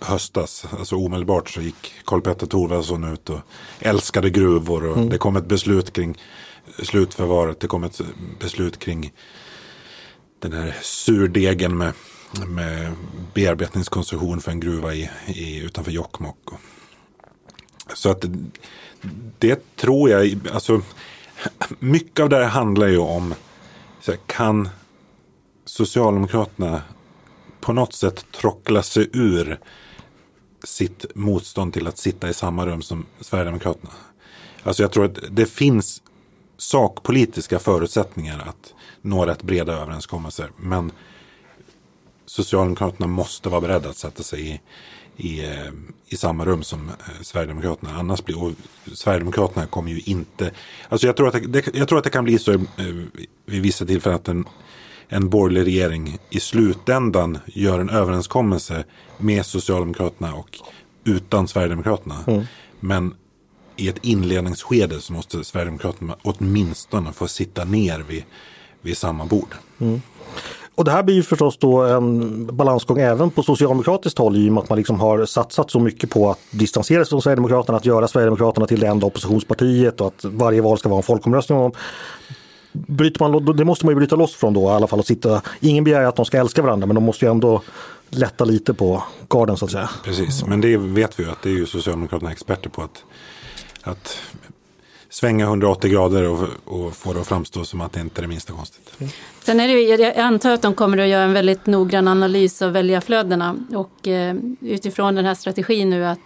höstas. 0.00 0.66
Alltså 0.78 0.96
omedelbart 0.96 1.50
så 1.50 1.60
gick 1.60 1.92
Karl-Petter 2.04 2.46
Thorwaldsson 2.46 3.12
ut 3.12 3.30
och 3.30 3.40
älskade 3.80 4.30
gruvor 4.30 4.86
och 4.86 4.96
mm. 4.96 5.08
det 5.08 5.18
kom 5.18 5.36
ett 5.36 5.46
beslut 5.46 5.92
kring 5.92 6.18
slutförvaret. 6.82 7.60
Det 7.60 7.66
kom 7.66 7.84
ett 7.84 8.00
beslut 8.38 8.78
kring 8.78 9.12
den 10.38 10.52
här 10.52 10.76
surdegen 10.82 11.76
med, 11.76 11.92
med 12.46 12.92
bearbetningskoncession 13.34 14.40
för 14.40 14.50
en 14.50 14.60
gruva 14.60 14.94
i, 14.94 15.10
i, 15.26 15.58
utanför 15.58 15.92
Jokkmokk. 15.92 16.48
Så 17.94 18.10
att 18.10 18.24
det 19.38 19.76
tror 19.76 20.10
jag, 20.10 20.38
alltså 20.52 20.82
mycket 21.78 22.20
av 22.20 22.28
det 22.28 22.36
här 22.36 22.44
handlar 22.44 22.86
ju 22.86 22.98
om, 22.98 23.34
så 24.00 24.10
här, 24.10 24.20
kan 24.26 24.68
Socialdemokraterna 25.64 26.82
på 27.60 27.72
något 27.72 27.92
sätt 27.92 28.26
trockla 28.32 28.82
sig 28.82 29.10
ur 29.12 29.58
sitt 30.64 31.06
motstånd 31.14 31.72
till 31.72 31.86
att 31.86 31.98
sitta 31.98 32.28
i 32.28 32.34
samma 32.34 32.66
rum 32.66 32.82
som 32.82 33.06
Sverigedemokraterna. 33.20 33.90
Alltså 34.62 34.82
jag 34.82 34.92
tror 34.92 35.04
att 35.04 35.18
det 35.30 35.46
finns 35.46 36.02
sakpolitiska 36.56 37.58
förutsättningar 37.58 38.38
att 38.48 38.74
nå 39.02 39.26
rätt 39.26 39.42
breda 39.42 39.72
överenskommelser. 39.72 40.50
Men 40.56 40.92
Socialdemokraterna 42.26 43.06
måste 43.06 43.48
vara 43.48 43.60
beredda 43.60 43.88
att 43.88 43.96
sätta 43.96 44.22
sig 44.22 44.48
i, 44.48 44.60
i, 45.18 45.44
eh, 45.44 45.72
i 46.08 46.16
samma 46.16 46.44
rum 46.44 46.62
som 46.62 46.88
eh, 46.88 46.94
Sverigedemokraterna. 47.22 47.98
Annars 47.98 48.24
blir, 48.24 48.42
och 48.42 48.52
Sverigedemokraterna 48.92 49.66
kommer 49.66 49.90
ju 49.90 50.00
inte... 50.00 50.50
Alltså 50.88 51.06
jag 51.06 51.16
tror 51.16 51.28
att 51.28 51.52
det, 51.52 51.74
jag 51.74 51.88
tror 51.88 51.98
att 51.98 52.04
det 52.04 52.10
kan 52.10 52.24
bli 52.24 52.38
så 52.38 52.52
eh, 52.52 52.58
vid 53.46 53.62
vissa 53.62 53.86
tillfällen 53.86 54.16
att 54.16 54.28
en, 54.28 54.44
en 55.08 55.28
borgerlig 55.28 55.66
regering 55.66 56.18
i 56.30 56.40
slutändan 56.40 57.38
gör 57.46 57.78
en 57.78 57.90
överenskommelse 57.90 58.84
med 59.18 59.46
Socialdemokraterna 59.46 60.34
och 60.34 60.58
utan 61.04 61.48
Sverigedemokraterna. 61.48 62.24
Mm. 62.26 62.44
Men 62.80 63.14
i 63.76 63.88
ett 63.88 64.04
inledningsskede 64.04 65.00
så 65.00 65.12
måste 65.12 65.44
Sverigedemokraterna 65.44 66.16
åtminstone 66.22 67.12
få 67.12 67.28
sitta 67.28 67.64
ner 67.64 67.98
vid, 68.08 68.24
vid 68.82 68.96
samma 68.96 69.24
bord. 69.26 69.54
Mm. 69.78 70.02
Och 70.78 70.84
det 70.84 70.90
här 70.90 71.02
blir 71.02 71.14
ju 71.14 71.22
förstås 71.22 71.58
då 71.58 71.82
en 71.82 72.46
balansgång 72.56 72.98
även 72.98 73.30
på 73.30 73.42
socialdemokratiskt 73.42 74.18
håll 74.18 74.36
i 74.36 74.48
och 74.48 74.52
med 74.52 74.62
att 74.62 74.68
man 74.68 74.78
liksom 74.78 75.00
har 75.00 75.26
satsat 75.26 75.70
så 75.70 75.80
mycket 75.80 76.10
på 76.10 76.30
att 76.30 76.38
distansera 76.50 77.04
sig 77.04 77.10
från 77.10 77.22
Sverigedemokraterna, 77.22 77.78
att 77.78 77.86
göra 77.86 78.08
Sverigedemokraterna 78.08 78.66
till 78.66 78.80
det 78.80 78.86
enda 78.86 79.06
oppositionspartiet 79.06 80.00
och 80.00 80.06
att 80.06 80.24
varje 80.24 80.60
val 80.60 80.78
ska 80.78 80.88
vara 80.88 80.96
en 80.96 81.02
folkomröstning 81.02 81.58
om. 81.58 81.72
Bryter 82.72 83.28
man, 83.28 83.56
det 83.56 83.64
måste 83.64 83.86
man 83.86 83.92
ju 83.92 83.96
bryta 83.96 84.16
loss 84.16 84.34
från 84.34 84.54
då 84.54 84.62
i 84.62 84.66
alla 84.66 84.86
fall. 84.86 85.00
Att 85.00 85.06
sitta, 85.06 85.42
ingen 85.60 85.84
begär 85.84 86.02
att 86.02 86.16
de 86.16 86.24
ska 86.24 86.38
älska 86.38 86.62
varandra 86.62 86.86
men 86.86 86.94
de 86.94 87.04
måste 87.04 87.24
ju 87.24 87.30
ändå 87.30 87.62
lätta 88.10 88.44
lite 88.44 88.74
på 88.74 89.02
garden 89.28 89.56
så 89.56 89.64
att 89.64 89.70
säga. 89.70 89.90
Precis, 90.04 90.46
men 90.46 90.60
det 90.60 90.76
vet 90.76 91.20
vi 91.20 91.24
ju 91.24 91.30
att 91.30 91.42
det 91.42 91.48
är 91.48 91.54
ju 91.54 91.66
Socialdemokraterna 91.66 92.32
experter 92.32 92.70
på 92.70 92.82
att, 92.82 93.04
att 93.82 94.18
svänga 95.18 95.44
180 95.44 95.90
grader 95.90 96.28
och, 96.28 96.48
och 96.64 96.96
få 96.96 97.12
det 97.12 97.20
att 97.20 97.26
framstå 97.26 97.64
som 97.64 97.80
att 97.80 97.92
det 97.92 98.00
inte 98.00 98.20
är 98.20 98.22
det 98.22 98.28
minsta 98.28 98.52
konstigt. 98.52 98.92
Sen 99.40 99.60
är 99.60 99.68
det, 99.68 99.80
jag 99.80 100.18
antar 100.18 100.50
att 100.50 100.62
de 100.62 100.74
kommer 100.74 100.98
att 100.98 101.08
göra 101.08 101.22
en 101.22 101.32
väldigt 101.32 101.66
noggrann 101.66 102.08
analys 102.08 102.62
av 102.62 102.72
väljarflödena 102.72 103.56
och 103.74 104.08
eh, 104.08 104.36
utifrån 104.60 105.14
den 105.14 105.24
här 105.24 105.34
strategin 105.34 105.90
nu 105.90 106.06
att 106.06 106.18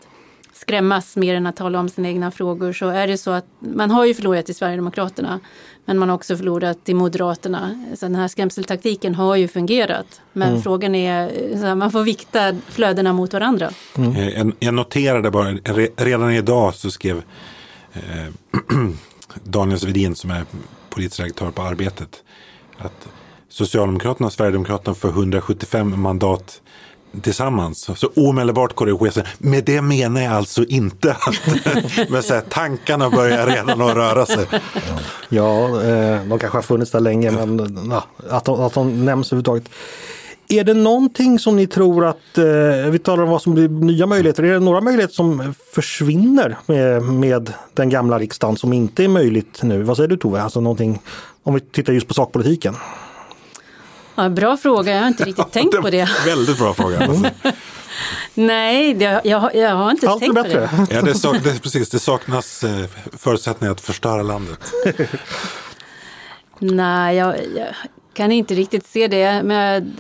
skrämmas 0.53 1.17
mer 1.17 1.35
än 1.35 1.47
att 1.47 1.57
tala 1.57 1.81
om 1.81 1.89
sina 1.89 2.09
egna 2.09 2.31
frågor 2.31 2.73
så 2.73 2.89
är 2.89 3.07
det 3.07 3.19
så 3.19 3.31
att 3.31 3.47
man 3.59 3.91
har 3.91 4.05
ju 4.05 4.15
förlorat 4.15 4.49
i 4.49 4.55
Sverigedemokraterna 4.55 5.41
men 5.85 5.99
man 5.99 6.09
har 6.09 6.17
också 6.17 6.37
förlorat 6.37 6.89
i 6.89 6.95
Moderaterna. 6.95 7.85
Så 7.95 8.07
den 8.07 8.15
här 8.15 8.29
skrämseltaktiken 8.29 9.15
har 9.15 9.37
ju 9.37 9.49
fungerat 9.49 10.21
men 10.33 10.49
mm. 10.49 10.63
frågan 10.63 10.95
är, 10.95 11.31
så 11.61 11.75
man 11.75 11.93
får 11.93 12.03
vikta 12.03 12.55
flödena 12.69 13.13
mot 13.13 13.33
varandra. 13.33 13.71
Mm. 13.97 14.53
Jag, 14.59 14.75
noterade 14.75 15.31
bara, 15.31 15.51
redan 15.97 16.33
idag 16.33 16.75
så 16.75 16.91
skrev 16.91 17.23
Daniel 19.45 19.81
Svedin 19.81 20.15
som 20.15 20.31
är 20.31 20.45
politisk 20.91 21.21
redaktör 21.21 21.51
på 21.51 21.63
Arbetet 21.63 22.23
att 22.79 23.09
Socialdemokraterna 23.49 24.27
och 24.27 24.33
Sverigedemokraterna 24.33 24.95
får 24.95 25.09
175 25.09 26.01
mandat 26.01 26.61
tillsammans. 27.23 27.91
Så 27.97 28.09
omedelbart 28.17 28.75
korrigerar 28.75 29.11
sig. 29.11 29.25
Med 29.39 29.65
det 29.65 29.83
menar 29.83 30.21
jag 30.21 30.33
alltså 30.33 30.65
inte 30.65 31.13
att 31.13 31.35
men 32.11 32.23
så 32.23 32.35
här, 32.35 32.41
tankarna 32.41 33.11
börjar 33.11 33.47
redan 33.47 33.81
att 33.81 33.97
röra 33.97 34.27
sig. 34.27 34.47
Ja, 35.29 35.83
eh, 35.83 36.25
de 36.25 36.39
kanske 36.39 36.59
har 36.59 36.63
funnits 36.63 36.91
där 36.91 37.01
länge 37.01 37.31
men 37.31 37.93
att, 38.31 38.45
de, 38.45 38.61
att 38.61 38.75
de 38.75 39.05
nämns 39.05 39.33
överhuvudtaget. 39.33 39.65
Är 40.53 40.65
det 40.65 40.75
någonting 40.75 41.39
som 41.39 41.57
ni 41.57 41.67
tror 41.67 42.05
att, 42.07 42.39
eh, 42.39 42.91
vi 42.91 42.99
talar 42.99 43.23
om 43.23 43.31
vad 43.31 43.43
som 43.43 43.55
blir 43.55 43.69
nya 43.69 44.07
möjligheter, 44.07 44.43
är 44.43 44.53
det 44.53 44.59
några 44.61 44.81
möjligheter 44.81 45.15
som 45.15 45.55
försvinner 45.75 46.57
med, 46.67 47.03
med 47.03 47.53
den 47.75 47.91
gamla 47.91 48.19
riksdagen 48.19 48.57
som 48.57 48.73
inte 48.73 49.05
är 49.05 49.09
möjligt 49.09 49.63
nu? 49.63 49.83
Vad 49.83 49.97
säger 49.97 50.09
du 50.09 50.17
Tove? 50.17 50.43
Alltså 50.43 50.61
någonting, 50.61 51.01
om 51.43 51.55
vi 51.55 51.61
tittar 51.61 51.93
just 51.93 52.09
på 52.09 52.15
sakpolitiken. 52.15 52.77
Ja, 54.15 54.29
bra 54.29 54.57
fråga, 54.57 54.93
jag 54.93 55.01
har 55.01 55.09
inte 55.09 55.25
riktigt 55.25 55.53
tänkt 55.53 55.81
på 55.81 55.91
det. 55.91 56.09
Väldigt 56.27 56.59
bra 56.59 56.75
fråga. 56.75 56.99
Alltså. 56.99 57.31
Nej, 58.35 58.95
det, 58.95 59.21
jag, 59.25 59.55
jag, 59.55 59.77
har 59.77 59.91
inte 59.91 60.09
Allt 60.09 60.21
tänkt 60.21 60.37
på 60.37 60.43
det. 60.43 60.71
Ja, 60.91 61.03
det, 61.03 61.15
sak, 61.15 61.37
det, 61.45 61.63
precis, 61.63 61.91
det 61.91 61.99
saknas 61.99 62.65
eh, 62.65 62.87
förutsättningar 63.19 63.73
att 63.73 63.81
förstöra 63.81 64.23
landet. 64.23 64.73
Nej, 66.59 67.17
jag, 67.17 67.35
jag, 67.57 67.75
kan 68.13 68.33
inte 68.33 68.55
riktigt 68.55 68.87
se 68.87 69.09
det. 69.09 69.43
Men 69.43 69.97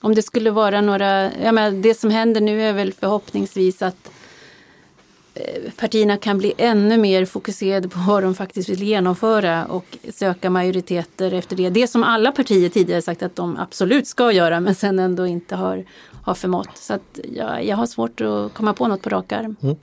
om 0.00 0.14
det 0.14 0.22
skulle 0.22 0.50
vara 0.50 0.80
några... 0.80 1.30
Ja, 1.42 1.52
men 1.52 1.82
det 1.82 1.94
som 1.94 2.10
händer 2.10 2.40
nu 2.40 2.62
är 2.62 2.72
väl 2.72 2.92
förhoppningsvis 2.92 3.82
att 3.82 4.10
Eh, 5.38 5.70
partierna 5.76 6.16
kan 6.16 6.38
bli 6.38 6.52
ännu 6.58 6.98
mer 6.98 7.24
fokuserade 7.24 7.88
på 7.88 7.98
vad 7.98 8.22
de 8.22 8.34
faktiskt 8.34 8.68
vill 8.68 8.82
genomföra 8.82 9.66
och 9.66 9.98
söka 10.14 10.50
majoriteter 10.50 11.34
efter 11.34 11.56
det. 11.56 11.70
Det 11.70 11.88
som 11.88 12.04
alla 12.04 12.32
partier 12.32 12.68
tidigare 12.68 13.02
sagt 13.02 13.22
att 13.22 13.36
de 13.36 13.56
absolut 13.56 14.06
ska 14.06 14.32
göra 14.32 14.60
men 14.60 14.74
sen 14.74 14.98
ändå 14.98 15.26
inte 15.26 15.56
har, 15.56 15.84
har 16.22 16.34
förmått. 16.34 16.70
Så 16.74 16.94
att 16.94 17.20
jag, 17.34 17.64
jag 17.64 17.76
har 17.76 17.86
svårt 17.86 18.20
att 18.20 18.54
komma 18.54 18.74
på 18.74 18.88
något 18.88 19.02
på 19.02 19.10
rak 19.10 19.32
arm. 19.32 19.56
Mm. 19.62 19.76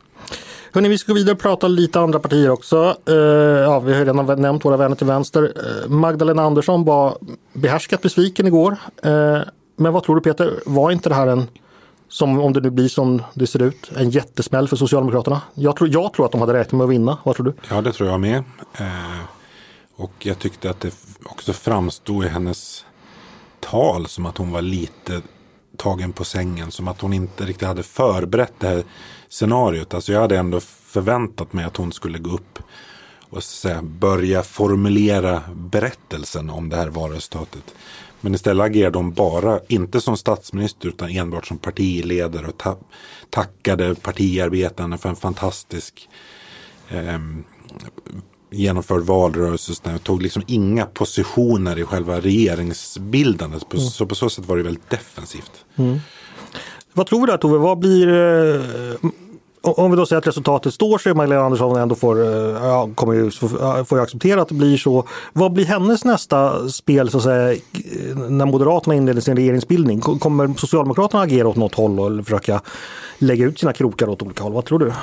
Hörrni, 0.72 0.90
vi 0.90 0.98
ska 0.98 1.12
gå 1.12 1.16
vidare 1.16 1.34
och 1.36 1.42
prata 1.42 1.68
lite 1.68 2.00
andra 2.00 2.20
partier 2.20 2.50
också. 2.50 2.98
Uh, 3.10 3.16
ja, 3.16 3.80
vi 3.80 3.94
har 3.94 4.06
redan 4.06 4.42
nämnt 4.42 4.66
våra 4.66 4.78
vänner 4.78 4.96
till 4.96 5.08
vänster. 5.08 5.44
Uh, 5.44 5.90
Magdalena 5.90 6.44
Andersson 6.44 6.86
var 6.86 7.18
behärskat 7.54 8.02
besviken 8.02 8.48
igår. 8.48 8.72
Uh, 9.06 9.40
men 9.76 9.94
vad 9.94 10.04
tror 10.04 10.16
du 10.16 10.22
Peter, 10.22 10.54
var 10.66 10.92
inte 10.92 11.10
det 11.10 11.16
här 11.16 11.28
en, 11.28 11.48
som 12.16 12.40
om 12.40 12.54
det 12.54 12.62
nu 12.62 12.70
blir 12.70 12.88
som 12.88 13.22
det 13.34 13.48
ser 13.48 13.62
ut, 13.62 13.92
en 13.96 14.10
jättesmäll 14.10 14.68
för 14.68 14.76
Socialdemokraterna? 14.76 15.42
Jag 15.54 15.76
tror, 15.76 15.90
jag 15.90 16.14
tror 16.14 16.26
att 16.26 16.32
de 16.32 16.42
hade 16.42 16.54
räknat 16.54 16.78
med 16.78 16.84
att 16.84 16.90
vinna. 16.90 17.18
Vad 17.24 17.36
tror 17.36 17.46
du? 17.46 17.54
Ja, 17.70 17.82
det 17.82 17.92
tror 17.92 18.10
jag 18.10 18.20
med. 18.20 18.44
Eh, 18.78 19.20
och 19.96 20.12
jag 20.20 20.40
tyckte 20.40 20.70
att 20.70 20.80
det 20.80 20.94
också 21.26 21.54
framstod 21.54 22.26
i 22.26 22.28
hennes 22.28 22.86
tal 23.60 24.08
som 24.08 24.26
att 24.26 24.38
hon 24.38 24.52
var 24.52 24.62
lite 24.62 25.22
tagen 25.78 26.14
på 26.14 26.24
sängen. 26.24 26.72
Som 26.72 26.88
att 26.88 27.02
hon 27.02 27.14
inte 27.14 27.46
riktigt 27.46 27.68
hade 27.68 27.84
förberett 27.84 28.54
det 28.60 28.68
här 28.68 28.84
scenariot. 29.30 29.94
Alltså 29.94 30.14
jag 30.14 30.22
hade 30.22 30.38
ändå 30.38 30.60
förväntat 30.60 31.54
mig 31.54 31.66
att 31.66 31.78
hon 31.78 31.92
skulle 31.92 32.20
gå 32.20 32.30
upp 32.30 32.60
och 33.30 33.44
säga, 33.44 33.82
börja 33.82 34.44
formulera 34.44 35.42
berättelsen 35.56 36.50
om 36.50 36.70
det 36.70 36.76
här 36.76 36.88
valresultatet. 36.88 37.76
Men 38.26 38.36
istället 38.36 38.66
agerade 38.66 38.98
hon 38.98 39.14
bara, 39.14 39.60
inte 39.68 40.02
som 40.02 40.18
statsminister 40.18 40.88
utan 40.88 41.10
enbart 41.10 41.48
som 41.48 41.58
partiledare 41.58 42.48
och 42.48 42.58
ta 42.58 42.78
tackade 43.30 43.96
partiarbetarna 43.96 44.98
för 44.98 45.10
en 45.10 45.16
fantastisk 45.16 46.10
eh, 46.90 47.20
genomförd 48.52 49.02
valrörelse. 49.02 49.74
Och 49.96 50.04
tog 50.04 50.22
liksom 50.22 50.44
inga 50.48 50.86
positioner 50.86 51.80
i 51.80 51.84
själva 51.84 52.20
regeringsbildandet. 52.20 53.74
Mm. 53.74 53.86
Så 53.86 54.06
på 54.06 54.16
så 54.16 54.30
sätt 54.30 54.46
var 54.46 54.58
det 54.58 54.64
väldigt 54.64 54.90
defensivt. 54.90 55.66
Mm. 55.76 56.00
Vad 56.94 57.08
tror 57.08 57.20
du 57.20 57.32
där 57.32 57.38
Tove? 57.38 57.58
Vad 57.58 57.80
blir 57.80 58.08
eh, 58.08 58.96
om 59.66 59.92
vi 59.92 59.98
då 59.98 60.06
säger 60.06 60.18
att 60.18 60.28
resultatet 60.28 60.74
står 60.74 60.98
sig, 60.98 61.14
Magdalena 61.14 61.46
Andersson 61.46 61.78
ändå 61.78 61.96
får, 61.96 62.22
eh, 62.22 62.66
ja, 62.66 62.90
kommer 62.96 63.14
ju, 63.14 63.32
får 63.86 63.98
ju 63.98 64.02
acceptera 64.02 64.42
att 64.42 64.48
det 64.48 64.56
blir 64.56 64.78
så. 64.78 65.08
Vad 65.34 65.54
blir 65.54 65.66
hennes 65.66 66.06
nästa 66.06 66.70
spel 66.70 67.10
så 67.10 67.18
att 67.18 67.24
säga, 67.24 67.52
eh, 67.54 67.60
när 68.30 68.46
Moderaterna 68.46 68.96
inleder 68.96 69.22
sin 69.22 69.36
regeringsbildning? 69.36 70.02
Kommer 70.02 70.60
Socialdemokraterna 70.60 71.24
agera 71.24 71.48
åt 71.48 71.56
något 71.56 71.76
håll 71.76 72.00
eller 72.00 72.24
försöka 72.24 72.62
lägga 73.18 73.46
ut 73.46 73.60
sina 73.60 73.74
krokar 73.74 74.10
åt 74.10 74.22
olika 74.22 74.44
håll? 74.44 74.54
Vad 74.54 74.66
tror 74.66 74.80
du? 74.80 74.94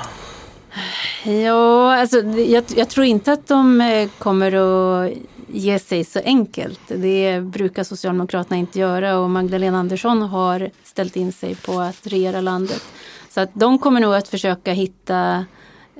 Ja, 1.31 1.95
alltså, 1.99 2.17
jag, 2.21 2.63
jag 2.75 2.89
tror 2.89 3.05
inte 3.05 3.31
att 3.31 3.47
de 3.47 3.81
eh, 3.81 4.09
kommer 4.17 4.53
att 4.53 5.11
ge 5.47 5.79
sig 5.79 6.03
så 6.03 6.19
enkelt. 6.25 6.79
Det 6.87 7.41
brukar 7.41 7.83
Socialdemokraterna 7.83 8.57
inte 8.57 8.79
göra 8.79 9.17
och 9.17 9.29
Magdalena 9.29 9.77
Andersson 9.79 10.21
har 10.21 10.69
ställt 10.83 11.15
in 11.15 11.31
sig 11.31 11.55
på 11.55 11.79
att 11.79 12.07
regera 12.07 12.41
landet. 12.41 12.83
Så 13.33 13.41
att 13.41 13.49
de 13.53 13.79
kommer 13.79 14.01
nog 14.01 14.15
att 14.15 14.27
försöka 14.27 14.73
hitta 14.73 15.45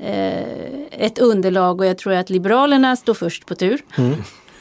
eh, 0.01 0.43
ett 0.91 1.19
underlag 1.19 1.79
och 1.79 1.85
jag 1.85 1.97
tror 1.97 2.13
att 2.13 2.29
Liberalerna 2.29 2.95
står 2.95 3.13
först 3.13 3.45
på 3.45 3.55
tur. 3.55 3.81
Mm. 3.97 4.15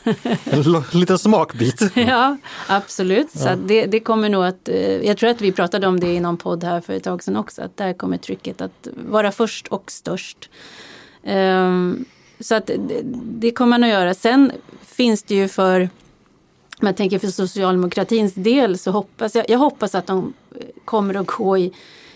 En 0.45 1.01
liten 1.01 1.19
smakbit. 1.19 1.83
ja, 1.95 2.37
absolut. 2.69 3.29
Ja. 3.33 3.41
Så 3.41 3.55
det, 3.67 3.87
det, 3.87 4.01
kommer 4.01 4.29
nog 4.29 4.45
att, 4.45 4.69
eh, 4.69 5.07
jag 5.07 5.19
tror 5.19 5.31
att 5.31 5.41
vi 5.41 5.53
pratade 5.53 5.87
om 5.87 6.01
det 6.01 6.07
i 6.07 6.21
någon 6.21 6.37
podd 6.37 6.65
här 6.65 6.81
för 6.81 6.93
ett 6.93 7.05
tag 7.05 7.23
sedan 7.23 7.37
också, 7.37 7.63
att 7.63 7.77
där 7.77 7.93
kommer 7.93 8.17
trycket 8.17 8.61
att 8.61 8.89
vara 9.09 9.33
först 9.33 9.69
och 9.69 9.91
störst. 9.91 10.51
Um, 11.23 12.05
så 12.41 12.55
att 12.55 12.67
det, 12.67 13.01
det 13.15 13.51
kommer 13.51 13.71
man 13.71 13.85
att 13.85 13.91
göra. 13.91 14.15
Sen 14.15 14.53
finns 14.87 15.23
det 15.23 15.35
ju 15.35 15.49
för, 15.49 15.81
om 16.81 16.87
jag 16.87 16.97
tänker 16.97 17.19
för 17.19 17.29
socialdemokratins 17.29 18.35
del 18.35 18.79
så 18.79 18.91
hoppas 18.91 19.35
jag, 19.35 19.51
jag 19.51 19.59
hoppas 19.59 19.95
att 19.95 20.07
de 20.07 20.33
kommer 20.85 21.15
att 21.15 21.27
gå 21.27 21.59
i 21.59 21.73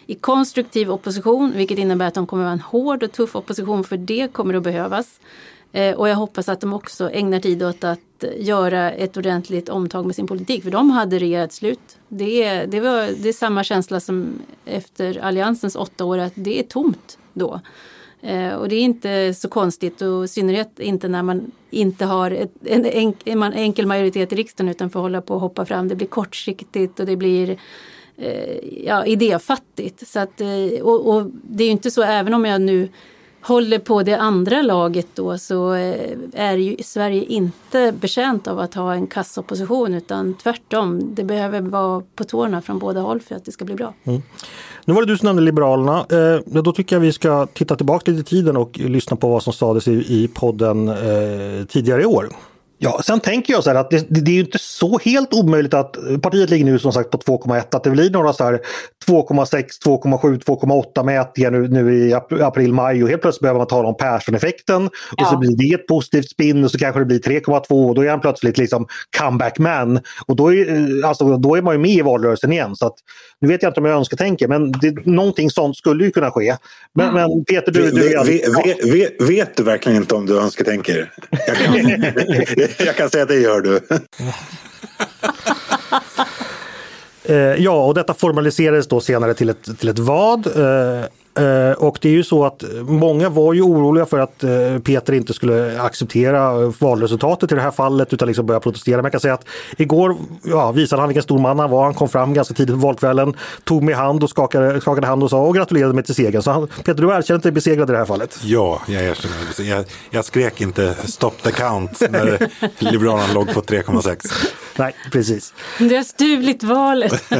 i 0.06 0.14
konstruktiv 0.14 0.90
opposition, 0.90 1.52
vilket 1.56 1.78
innebär 1.78 2.06
att 2.06 2.14
de 2.14 2.26
kommer 2.26 2.42
att 2.42 2.46
vara 2.46 2.52
en 2.52 2.60
hård 2.60 3.02
och 3.02 3.12
tuff 3.12 3.36
opposition, 3.36 3.84
för 3.84 3.96
det 3.96 4.32
kommer 4.32 4.54
att 4.54 4.62
behövas. 4.62 5.20
Eh, 5.72 5.94
och 5.94 6.08
jag 6.08 6.16
hoppas 6.16 6.48
att 6.48 6.60
de 6.60 6.72
också 6.72 7.10
ägnar 7.10 7.40
tid 7.40 7.62
åt 7.62 7.84
att 7.84 8.24
göra 8.36 8.92
ett 8.92 9.16
ordentligt 9.16 9.68
omtag 9.68 10.06
med 10.06 10.14
sin 10.14 10.26
politik, 10.26 10.62
för 10.62 10.70
de 10.70 10.90
hade 10.90 11.18
regerat 11.18 11.52
slut. 11.52 11.98
Det 12.08 12.42
är, 12.42 12.66
det, 12.66 12.80
var, 12.80 13.22
det 13.22 13.28
är 13.28 13.32
samma 13.32 13.64
känsla 13.64 14.00
som 14.00 14.28
efter 14.64 15.18
Alliansens 15.18 15.76
åtta 15.76 16.04
år, 16.04 16.18
att 16.18 16.32
det 16.34 16.58
är 16.58 16.62
tomt 16.62 17.18
då. 17.32 17.60
Eh, 18.20 18.54
och 18.54 18.68
det 18.68 18.76
är 18.76 18.80
inte 18.80 19.34
så 19.34 19.48
konstigt 19.48 20.02
och 20.02 20.24
i 20.24 20.28
synnerhet 20.28 20.80
inte 20.80 21.08
när 21.08 21.22
man 21.22 21.50
inte 21.70 22.04
har 22.04 22.30
ett, 22.30 22.52
en, 22.64 23.14
en 23.24 23.52
enkel 23.52 23.86
majoritet 23.86 24.32
i 24.32 24.36
riksdagen 24.36 24.70
utan 24.70 24.90
får 24.90 25.00
hålla 25.00 25.20
på 25.20 25.34
och 25.34 25.40
hoppa 25.40 25.64
fram. 25.64 25.88
Det 25.88 25.94
blir 25.94 26.06
kortsiktigt 26.06 27.00
och 27.00 27.06
det 27.06 27.16
blir 27.16 27.58
Eh, 28.18 28.85
ja, 28.87 29.07
idéfattigt. 29.07 30.09
Så 30.09 30.20
att, 30.20 30.40
eh, 30.40 30.83
och, 30.83 31.09
och, 31.09 31.31
det 31.42 31.64
är 31.64 31.66
ju 31.66 31.72
inte 31.72 31.90
så, 31.90 32.02
även 32.02 32.35
om 32.35 32.44
jag 32.44 32.61
nu 32.61 32.88
håller 33.40 33.79
på 33.79 34.02
det 34.02 34.14
andra 34.14 34.62
laget 34.62 35.07
då 35.14 35.38
så 35.38 35.74
eh, 35.74 36.16
är 36.35 36.57
ju 36.57 36.76
Sverige 36.83 37.24
inte 37.24 37.94
betjänt 38.00 38.48
av 38.48 38.59
att 38.59 38.74
ha 38.74 38.94
en 38.94 39.07
kassopposition 39.07 39.94
utan 39.94 40.35
tvärtom. 40.35 41.14
Det 41.14 41.24
behöver 41.24 41.61
vara 41.61 42.02
på 42.14 42.24
tårna 42.24 42.62
från 42.62 42.79
båda 42.79 43.00
håll 43.00 43.20
för 43.20 43.35
att 43.35 43.44
det 43.44 43.52
ska 43.52 43.64
bli 43.64 43.74
bra. 43.74 43.94
Mm. 44.05 44.22
Nu 44.85 44.94
var 44.94 45.02
det 45.02 45.12
du 45.12 45.18
som 45.18 45.26
nämnde 45.26 45.42
Liberalerna. 45.42 45.98
Eh, 45.98 46.62
då 46.62 46.72
tycker 46.72 46.96
jag 46.96 47.00
vi 47.00 47.12
ska 47.12 47.46
titta 47.46 47.76
tillbaka 47.76 48.11
lite 48.11 48.20
i 48.20 48.24
tiden 48.24 48.57
och 48.57 48.79
lyssna 48.79 49.16
på 49.16 49.29
vad 49.29 49.42
som 49.42 49.52
sades 49.52 49.88
i, 49.88 49.92
i 49.92 50.29
podden 50.29 50.88
eh, 50.88 51.66
tidigare 51.68 52.02
i 52.02 52.07
år. 52.07 52.29
Ja, 52.78 53.00
sen 53.04 53.20
tänker 53.20 53.52
jag 53.52 53.64
så 53.64 53.70
här 53.70 53.76
att 53.76 53.90
det, 53.90 54.06
det, 54.08 54.30
är 54.30 54.34
ju 54.34 54.40
inte 54.40 54.58
så 54.58 54.98
helt 54.98 55.34
omöjligt 55.34 55.74
att 55.74 55.96
partiet 56.22 56.50
ligger 56.50 56.64
nu 56.64 56.78
som 56.78 56.92
sagt 56.92 57.10
på 57.10 57.18
2,1 57.18 57.76
att 57.76 57.84
det 57.84 57.90
blir 57.90 58.10
några 58.10 58.32
så 58.32 58.44
här 58.44 58.60
2,6, 59.06 59.64
2,7, 59.86 60.44
2,8 60.44 61.04
mätningar 61.04 61.50
nu, 61.50 61.68
nu 61.68 62.08
i 62.08 62.14
april, 62.42 62.72
maj 62.72 63.02
och 63.02 63.08
helt 63.08 63.22
plötsligt 63.22 63.40
behöver 63.40 63.58
man 63.58 63.66
tala 63.66 63.88
om 63.88 63.96
Persson-effekten 63.96 64.90
ja. 65.16 65.24
och 65.24 65.30
så 65.30 65.38
blir 65.38 65.56
det 65.56 65.74
ett 65.74 65.86
positivt 65.86 66.30
spinn 66.30 66.64
och 66.64 66.70
så 66.70 66.78
kanske 66.78 67.00
det 67.00 67.04
blir 67.04 67.18
3,2 67.18 67.88
och 67.88 67.94
då 67.94 68.02
är 68.02 68.10
han 68.10 68.20
plötsligt 68.20 68.58
liksom 68.58 68.86
comeback 69.18 69.58
man 69.58 70.00
och 70.26 70.36
då 70.36 70.54
är, 70.54 71.04
alltså, 71.04 71.36
då 71.36 71.56
är 71.56 71.62
man 71.62 71.74
ju 71.74 71.80
med 71.80 71.90
i 71.90 72.02
valrörelsen 72.02 72.52
igen. 72.52 72.76
Så 72.76 72.86
att, 72.86 72.94
nu 73.40 73.48
vet 73.48 73.62
jag 73.62 73.70
inte 73.70 73.80
om 73.80 73.86
jag 73.86 73.96
önskar 73.96 74.16
tänker 74.16 74.48
men 74.48 74.72
det, 74.72 75.06
någonting 75.06 75.50
sånt 75.50 75.76
skulle 75.76 76.04
ju 76.04 76.10
kunna 76.10 76.30
ske. 76.30 76.56
Men, 76.94 77.08
mm. 77.08 77.14
men 77.14 77.44
Peter, 77.44 77.72
du... 77.72 77.90
du 77.90 78.08
vet, 78.08 78.28
vet, 78.28 78.94
vet, 78.94 79.28
vet, 79.28 79.56
du 79.56 79.62
verkligen 79.62 80.02
inte 80.02 80.14
om 80.14 80.26
du 80.26 80.38
önskar 80.38 80.64
tänker? 80.64 81.12
Jag 81.46 81.56
kan, 81.56 81.74
jag 82.79 82.96
kan 82.96 83.11
säga 83.11 83.22
att 83.22 83.29
det 83.29 83.40
gör 83.40 83.61
du. 83.61 83.81
Eh, 87.29 87.37
ja, 87.37 87.85
och 87.85 87.94
detta 87.94 88.14
formaliserades 88.14 88.88
då 88.88 89.00
senare 89.00 89.35
till 89.35 89.48
ett, 89.48 89.79
till 89.79 89.88
ett 89.88 89.98
vad. 89.98 90.46
Eh, 90.46 91.05
Eh, 91.37 91.66
Eh, 91.66 91.72
och 91.72 91.99
det 92.01 92.09
är 92.09 92.12
ju 92.12 92.25
så 92.25 92.44
att 92.44 92.64
många 92.83 93.29
var 93.29 93.53
ju 93.53 93.62
oroliga 93.62 94.07
för 94.07 94.18
att 94.18 94.44
eh, 94.44 94.79
Peter 94.85 95.12
inte 95.12 95.33
skulle 95.33 95.81
acceptera 95.81 96.72
valresultatet 96.79 97.53
i 97.53 97.55
det 97.55 97.61
här 97.61 97.70
fallet 97.70 98.12
utan 98.12 98.29
liksom 98.29 98.46
börja 98.46 98.61
protestera. 98.61 98.96
Men 98.96 99.05
jag 99.05 99.12
kan 99.12 99.20
säga 99.20 99.35
att 99.35 99.46
igår 99.77 100.16
ja, 100.44 100.72
visade 100.72 101.03
han 101.03 101.09
vilken 101.09 101.22
stor 101.22 101.38
man 101.38 101.59
han 101.59 101.70
var. 101.70 101.85
Han 101.85 101.94
kom 101.94 102.09
fram 102.09 102.35
ganska 102.35 102.55
tidigt 102.55 102.75
på 102.75 102.81
valkvällen, 102.81 103.35
tog 103.64 103.83
mig 103.83 103.94
hand 103.94 104.22
och 104.22 104.31
skakade, 104.31 104.81
skakade 104.81 105.07
hand 105.07 105.22
och 105.22 105.31
sa 105.31 105.40
och 105.40 105.55
gratulerade 105.55 105.94
mig 105.94 106.05
till 106.05 106.14
segern. 106.14 106.42
Så 106.42 106.51
han, 106.51 106.68
Peter, 106.68 107.03
du 107.03 107.11
erkänner 107.11 107.40
dig 107.40 107.53
besegrad 107.53 107.90
i 107.90 107.92
det 107.92 107.99
här 107.99 108.05
fallet? 108.05 108.38
Ja, 108.42 108.83
jag 108.87 109.05
erkänner. 109.05 109.70
Jag, 109.70 109.85
jag 110.11 110.25
skrek 110.25 110.61
inte 110.61 110.94
stop 111.05 111.31
the 111.42 111.53
count 111.53 112.03
när 112.11 112.49
Liberalerna 112.92 113.33
låg 113.35 113.55
på 113.55 113.61
3,6. 113.61 114.33
Nej, 114.79 114.94
precis. 115.12 115.55
Du 115.79 115.96
har 115.96 116.03
stulit 116.03 116.62
valet. 116.62 117.25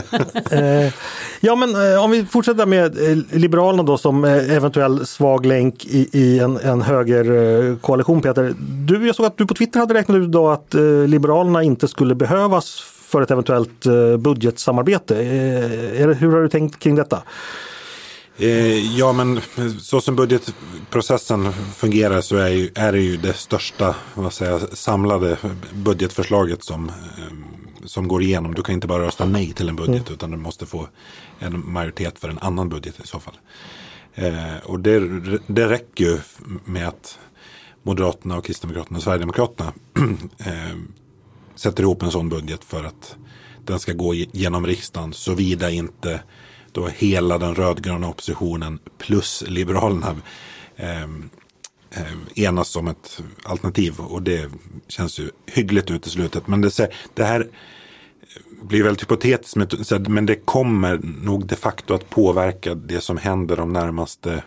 Eh, 0.51 0.93
ja, 1.41 1.55
men 1.57 1.99
om 1.99 2.11
vi 2.11 2.25
fortsätter 2.25 2.67
med 2.67 2.97
Liberalerna 3.33 3.83
då 3.87 3.99
som 3.99 4.25
eh, 4.25 4.57
eventuell 4.57 5.07
svag 5.07 5.47
länk 5.47 5.85
i, 5.85 6.09
i 6.13 6.39
en, 6.39 6.57
en 6.57 6.83
högerkoalition 6.83 8.17
eh, 8.17 8.23
Peter. 8.23 8.55
Du, 8.59 9.07
jag 9.07 9.17
såg 9.17 9.27
att 9.27 9.39
du 9.39 9.47
på 9.47 9.55
Twitter 9.55 9.81
hade 9.81 9.95
räknat 9.95 10.17
ut 10.17 10.33
då 10.33 10.49
att 10.49 10.75
eh, 10.75 10.83
Liberalerna 11.07 11.63
inte 11.63 11.89
skulle 11.89 12.15
behövas 12.15 12.81
för 13.07 13.23
ett 13.23 13.31
eventuellt 13.31 13.87
eh, 13.87 14.17
budgetsamarbete. 14.17 15.21
Eh, 15.21 16.09
hur 16.09 16.33
har 16.33 16.43
du 16.43 16.49
tänkt 16.49 16.79
kring 16.79 16.95
detta? 16.95 17.23
Eh, 18.39 18.97
ja, 18.99 19.13
men 19.13 19.41
så 19.81 20.01
som 20.01 20.17
budgetprocessen 20.17 21.53
fungerar 21.53 22.21
så 22.21 22.37
är, 22.37 22.49
ju, 22.49 22.71
är 22.75 22.93
det 22.93 23.01
ju 23.01 23.17
det 23.17 23.33
största 23.33 23.95
vad 24.15 24.33
säger, 24.33 24.59
samlade 24.73 25.37
budgetförslaget 25.75 26.65
som, 26.65 26.89
eh, 26.89 27.56
som 27.87 28.09
går 28.09 28.23
igenom. 28.23 28.55
Du 28.55 28.63
kan 28.63 28.75
inte 28.75 28.87
bara 28.87 29.03
rösta 29.03 29.25
nej 29.25 29.53
till 29.53 29.69
en 29.69 29.77
budget 29.77 30.03
mm. 30.03 30.15
utan 30.15 30.31
du 30.31 30.37
måste 30.37 30.67
få 30.67 30.89
en 31.39 31.73
majoritet 31.73 32.19
för 32.19 32.29
en 32.29 32.39
annan 32.39 32.69
budget 32.69 33.01
i 33.05 33.07
så 33.07 33.21
fall. 33.21 33.39
Eh, 34.15 34.57
och 34.65 34.81
det, 34.81 35.01
det 35.47 35.69
räcker 35.69 36.05
ju 36.05 36.19
med 36.65 36.89
att 36.89 37.19
Moderaterna 37.83 38.37
och 38.37 38.45
Kristdemokraterna 38.45 38.97
och 38.97 39.03
Sverigedemokraterna 39.03 39.73
eh, 40.39 40.77
sätter 41.55 41.83
ihop 41.83 42.03
en 42.03 42.11
sån 42.11 42.29
budget 42.29 42.65
för 42.65 42.85
att 42.85 43.17
den 43.65 43.79
ska 43.79 43.93
gå 43.93 44.15
genom 44.15 44.67
riksdagen 44.67 45.13
såvida 45.13 45.71
inte 45.71 46.23
då 46.73 46.87
hela 46.87 47.39
den 47.39 47.55
rödgröna 47.55 48.09
oppositionen 48.09 48.79
plus 48.99 49.45
Liberalerna 49.47 50.17
eh, 50.77 51.07
enas 52.35 52.77
om 52.77 52.89
ett 52.89 53.23
alternativ. 53.45 54.01
Och 54.01 54.23
det 54.23 54.51
känns 54.89 55.19
ju 55.19 55.31
hyggligt 55.47 55.91
ut 55.91 56.07
i 56.07 56.11
slutet. 56.11 56.47
Men 56.47 56.61
det, 56.61 56.89
det 57.15 57.25
här 57.25 57.49
blir 58.69 58.83
väldigt 58.83 59.03
hypotetiskt, 59.03 59.57
men 60.09 60.27
det 60.27 60.35
kommer 60.35 61.01
nog 61.23 61.47
de 61.47 61.57
facto 61.57 61.95
att 61.95 62.11
påverka 62.11 62.75
det 62.75 63.01
som 63.01 63.17
händer 63.17 63.57
de 63.57 63.73
närmaste 63.73 64.43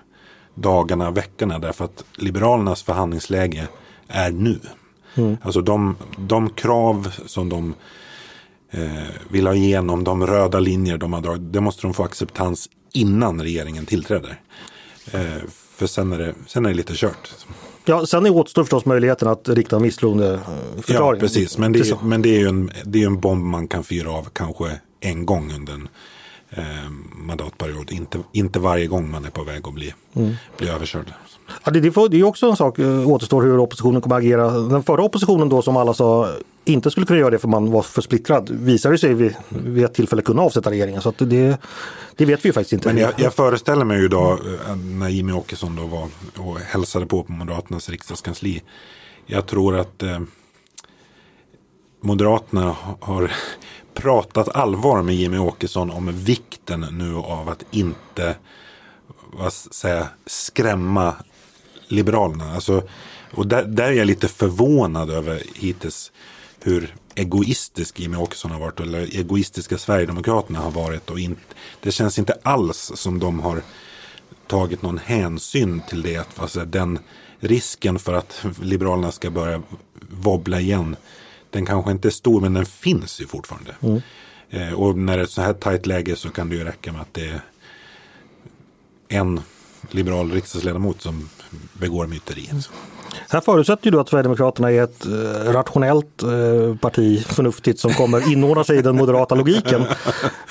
dagarna, 0.56 1.12
veckorna. 1.12 1.60
Därför 1.60 1.86
att 1.86 2.04
Liberalernas 2.18 2.84
förhandlingsläge 2.84 3.68
är 4.08 4.32
nu. 4.32 4.60
Mm. 5.16 5.38
Alltså 5.42 5.62
de, 5.62 5.96
de 6.18 6.50
krav 6.50 7.12
som 7.26 7.50
de 7.50 7.74
eh, 8.72 9.08
vill 9.30 9.48
ha 9.48 9.54
igenom, 9.54 10.04
de 10.04 10.28
röda 10.28 10.60
linjer 10.60 10.98
de 10.98 11.14
har 11.14 11.22
dragit, 11.22 11.54
det 11.54 11.62
måste 11.62 11.82
de 11.82 11.94
få 11.94 12.04
acceptans 12.04 12.70
innan 12.94 13.42
regeringen 13.42 13.86
tillträder. 13.86 14.42
Eh, 15.12 15.44
för 15.76 15.88
sen 15.88 16.14
är, 16.14 16.20
det, 16.20 16.34
sen 16.48 16.66
är 16.66 16.70
det 16.70 16.76
lite 16.76 16.94
kört. 16.96 17.36
Ja, 17.90 18.06
sen 18.06 18.26
återstår 18.28 18.64
förstås 18.64 18.86
möjligheten 18.86 19.28
att 19.28 19.50
rikta 19.50 19.80
misstroendeförklaring. 19.80 21.20
Ja, 21.20 21.28
precis. 21.28 21.58
Men 21.58 21.72
det, 21.72 21.80
är, 21.80 22.06
men 22.06 22.22
det 22.22 22.30
är 22.30 22.40
ju 22.40 22.48
en, 22.48 22.72
det 22.86 23.04
är 23.04 23.06
en 23.06 23.20
bomb 23.20 23.46
man 23.46 23.68
kan 23.68 23.84
fyra 23.84 24.12
av 24.12 24.28
kanske 24.34 24.80
en 25.00 25.26
gång 25.26 25.54
under 25.56 25.74
en 25.74 25.88
eh, 26.50 26.64
mandatperiod. 27.12 27.92
Inte, 27.92 28.20
inte 28.32 28.60
varje 28.60 28.88
gång 28.88 29.12
man 29.12 29.26
är 29.26 29.30
på 29.30 29.44
väg 29.44 29.68
att 29.68 29.74
bli, 29.74 29.94
mm. 30.14 30.34
bli 30.58 30.70
överkörd. 30.70 31.14
Ja, 31.64 31.72
det, 31.72 31.80
det, 31.80 31.92
får, 31.92 32.10
det 32.10 32.20
är 32.20 32.24
också 32.24 32.50
en 32.50 32.56
sak, 32.56 32.80
eh, 32.80 33.10
återstår 33.10 33.42
hur 33.42 33.60
oppositionen 33.60 34.02
kommer 34.02 34.16
att 34.16 34.22
agera. 34.22 34.52
Den 34.52 34.84
förra 34.84 35.04
oppositionen 35.04 35.50
då 35.50 35.62
som 35.62 35.78
alla 35.78 35.94
sa 35.94 36.30
inte 36.66 36.92
skulle 36.92 37.06
kunna 37.06 37.20
göra 37.20 37.30
det 37.30 37.40
för 37.40 37.48
man 37.48 37.72
var 37.72 37.82
för 37.82 38.02
splittrad 38.02 38.50
visade 38.50 38.98
sig 38.98 39.14
vid, 39.14 39.36
vid 39.50 39.86
ett 39.86 39.94
tillfälle 39.94 40.22
kunna 40.22 40.42
avsätta 40.42 40.72
regeringen. 40.72 41.02
Så 41.02 41.14
det, 41.18 41.58
det 42.16 42.26
vet 42.26 42.46
vi 42.46 42.50
ju 42.50 42.54
faktiskt 42.54 42.74
inte. 42.74 42.88
Men 42.88 42.98
jag, 42.98 43.14
jag 43.18 43.34
föreställer 43.34 43.86
mig 43.86 44.00
ju 44.00 44.08
då 44.08 44.32
eh, 44.68 44.76
när 44.76 45.10
Jimmy 45.10 45.32
Åkesson 45.32 45.76
då 45.76 45.86
var 45.86 46.08
och 46.38 46.60
hälsade 46.60 47.06
på 47.06 47.24
på 47.24 47.32
Moderaternas 47.32 47.90
riksdagskansli. 47.90 48.62
Jag 49.26 49.46
tror 49.46 49.78
att 49.78 50.04
eh, 50.04 50.20
Moderaterna 52.02 52.76
har 53.00 53.32
pratat 54.00 54.56
allvar 54.56 55.02
med 55.02 55.16
Jimmy 55.16 55.38
Åkesson 55.38 55.92
om 55.92 56.12
vikten 56.24 56.86
nu 56.92 57.16
av 57.16 57.50
att 57.50 57.64
inte 57.72 58.36
vad 59.34 59.54
säga, 59.54 60.08
skrämma 60.26 61.16
Liberalerna. 61.88 62.54
Alltså, 62.54 62.84
och 63.32 63.48
där, 63.48 63.64
där 63.64 63.84
är 63.84 63.92
jag 63.92 64.08
lite 64.08 64.28
förvånad 64.28 65.10
över 65.10 65.44
hittills 65.56 66.12
hur 66.62 66.96
egoistisk 67.16 68.00
Jimmy 68.00 68.18
Åkesson 68.18 68.52
har 68.52 68.60
varit 68.60 68.80
eller 68.80 69.16
egoistiska 69.16 69.78
Sverigedemokraterna 69.78 70.60
har 70.60 70.72
varit. 70.72 71.10
Och 71.10 71.20
in, 71.20 71.36
det 71.82 71.92
känns 71.92 72.20
inte 72.20 72.38
alls 72.44 72.92
som 72.96 73.20
de 73.20 73.40
har 73.40 73.62
tagit 74.48 74.82
någon 74.82 74.98
hänsyn 74.98 75.82
till 75.90 76.02
det. 76.02 76.38
Alltså 76.40 76.66
den 76.66 77.00
risken 77.40 78.00
för 78.00 78.14
att 78.14 78.46
Liberalerna 78.62 79.12
ska 79.12 79.30
börja 79.30 79.62
wobbla 80.10 80.60
igen. 80.60 80.96
Den 81.50 81.66
kanske 81.66 81.92
inte 81.92 82.08
är 82.08 82.12
stor 82.12 82.42
men 82.42 82.54
den 82.54 82.66
finns 82.66 83.22
ju 83.22 83.28
fortfarande. 83.28 83.76
Mm. 83.82 84.02
Eh, 84.50 84.74
och 84.74 84.98
när 84.98 85.18
det 85.18 85.22
är 85.22 85.24
ett 85.24 85.32
så 85.32 85.42
här 85.42 85.54
tajt 85.54 85.86
läge 85.86 86.16
så 86.16 86.30
kan 86.30 86.50
det 86.50 86.56
ju 86.56 86.64
räcka 86.64 86.92
med 86.92 87.02
att 87.02 87.14
det 87.14 87.28
är 87.28 87.42
en 89.08 89.42
liberal 89.92 90.32
riksdagsledamot 90.32 91.02
som 91.02 91.30
begår 91.74 92.08
myteri. 92.08 92.50
Här 93.30 93.42
förutsätter 93.42 93.92
du 93.92 94.00
att 94.00 94.10
Sverigedemokraterna 94.10 94.72
är 94.72 94.84
ett 94.84 95.06
eh, 95.06 95.52
rationellt 95.54 96.24
eh, 96.24 96.76
parti, 96.76 97.26
förnuftigt, 97.26 97.80
som 97.80 97.94
kommer 97.94 98.32
inordna 98.32 98.64
sig 98.64 98.78
i 98.78 98.82
den 98.82 98.96
moderata 98.96 99.36
logiken. 99.36 99.86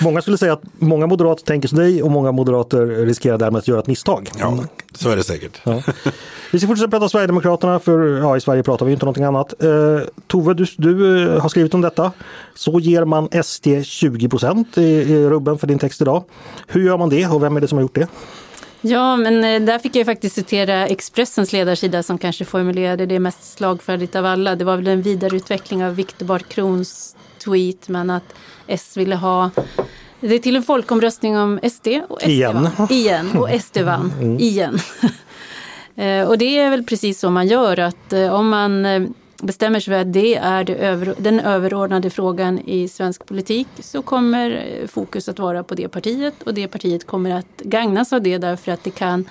Många 0.01 0.23
skulle 0.23 0.39
säga 0.39 0.53
att 0.53 0.63
många 0.79 1.07
moderater 1.07 1.45
tänker 1.45 1.69
som 1.69 1.79
dig 1.79 2.03
och 2.03 2.11
många 2.11 2.33
moderater 2.33 2.87
riskerar 2.87 3.39
därmed 3.39 3.59
att 3.59 3.69
göra 3.69 3.81
ett 3.81 3.87
misstag. 3.87 4.31
Ja, 4.39 4.59
så 4.95 5.11
är 5.11 5.17
det 5.17 5.25
säkert. 5.25 5.61
Ja. 5.65 5.83
Vi 6.53 6.59
ska 6.59 6.69
fortsätta 6.69 6.91
prata 6.91 7.09
Sverigedemokraterna, 7.09 7.79
för 7.79 8.19
ja, 8.19 8.37
i 8.37 8.41
Sverige 8.41 8.63
pratar 8.63 8.87
vi 8.87 8.93
inte 8.93 9.05
någonting 9.05 9.25
annat. 9.25 9.63
Eh, 9.63 10.01
Tove, 10.27 10.55
du, 10.55 10.67
du 10.77 11.23
eh, 11.29 11.41
har 11.41 11.49
skrivit 11.49 11.75
om 11.75 11.81
detta. 11.81 12.13
Så 12.55 12.81
ger 12.81 13.05
man 13.05 13.29
SD 13.45 13.67
20 13.85 14.29
procent 14.29 14.79
i, 14.79 14.83
i 14.83 15.29
rubben 15.29 15.59
för 15.59 15.67
din 15.67 15.79
text 15.79 16.01
idag. 16.01 16.25
Hur 16.67 16.87
gör 16.87 16.99
man 16.99 17.09
det 17.09 17.27
och 17.27 17.43
vem 17.43 17.57
är 17.57 17.61
det 17.61 17.69
som 17.69 17.79
har 17.79 17.83
gjort 17.83 17.95
det? 17.95 18.09
Ja, 18.81 19.17
men 19.17 19.45
eh, 19.45 19.61
där 19.61 19.79
fick 19.79 19.97
jag 19.97 20.07
faktiskt 20.07 20.35
citera 20.35 20.87
Expressens 20.87 21.53
ledarsida 21.53 22.03
som 22.03 22.19
kanske 22.19 22.45
formulerade 22.45 23.07
det 23.07 23.19
mest 23.19 23.57
slagfärdigt 23.57 24.17
av 24.17 24.27
alla. 24.27 24.57
Det 24.57 24.65
var 24.65 24.77
väl 24.77 24.87
en 24.87 25.03
vidareutveckling 25.03 25.85
av 25.85 25.95
Viktor 25.95 26.27
Bart 26.27 26.49
Krons 26.49 27.17
tweet, 27.45 27.89
men 27.89 28.11
att 28.11 28.35
S 28.67 28.97
ville 28.97 29.17
ha 29.17 29.51
det 30.21 30.39
till 30.39 30.57
en 30.57 30.63
folkomröstning 30.63 31.39
om 31.39 31.61
SD 31.71 31.89
och 32.09 32.21
SD 32.21 32.29
Igen. 32.29 32.63
vann. 32.63 32.89
Igen. 32.91 33.39
Och 33.39 33.49
SD 33.63 33.79
vann. 33.79 34.13
Mm. 34.21 34.39
Igen. 34.39 34.79
Eh, 35.97 36.29
och 36.29 36.39
det 36.39 36.59
är 36.59 36.71
väl 36.71 36.85
precis 36.85 37.21
så 37.21 37.31
man 37.31 37.47
gör 37.47 37.79
att 37.79 38.13
eh, 38.13 38.35
om 38.35 38.49
man 38.49 38.87
bestämmer 39.43 39.81
sig 39.81 39.95
för 39.95 40.01
att 40.01 40.13
det 40.13 40.35
är 40.35 40.65
det 40.65 40.75
över, 40.75 41.15
den 41.19 41.41
överordnade 41.41 42.11
frågan 42.11 42.59
i 42.59 42.89
svensk 42.89 43.27
politik 43.27 43.69
så 43.81 44.03
kommer 44.03 44.51
eh, 44.51 44.87
fokus 44.87 45.29
att 45.29 45.39
vara 45.39 45.63
på 45.63 45.75
det 45.75 45.89
partiet 45.89 46.43
och 46.43 46.55
det 46.55 46.69
partiet 46.69 47.07
kommer 47.07 47.31
att 47.31 47.57
gagnas 47.57 48.13
av 48.13 48.23
det 48.23 48.39
därför 48.39 48.73
att 48.73 48.85
det 48.85 48.91
kan 48.91 49.29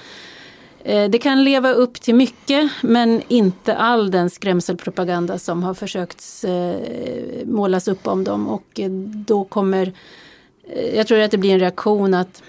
eh, 0.83 1.09
det 1.09 1.19
kan 1.19 1.43
leva 1.43 1.71
upp 1.71 2.01
till 2.01 2.15
mycket 2.15 2.71
men 2.81 3.21
inte 3.27 3.75
all 3.75 4.11
den 4.11 4.29
skrämselpropaganda 4.29 5.39
som 5.39 5.63
har 5.63 5.73
försökt 5.73 6.23
eh, 6.47 7.45
målas 7.45 7.87
upp 7.87 8.07
om 8.07 8.23
dem. 8.23 8.47
Och 8.47 8.79
då 9.27 9.43
kommer 9.43 9.93
jag 10.93 11.07
tror 11.07 11.19
att 11.19 11.31
det 11.31 11.37
blir 11.37 11.53
en 11.53 11.59
reaktion 11.59 12.13
att 12.13 12.43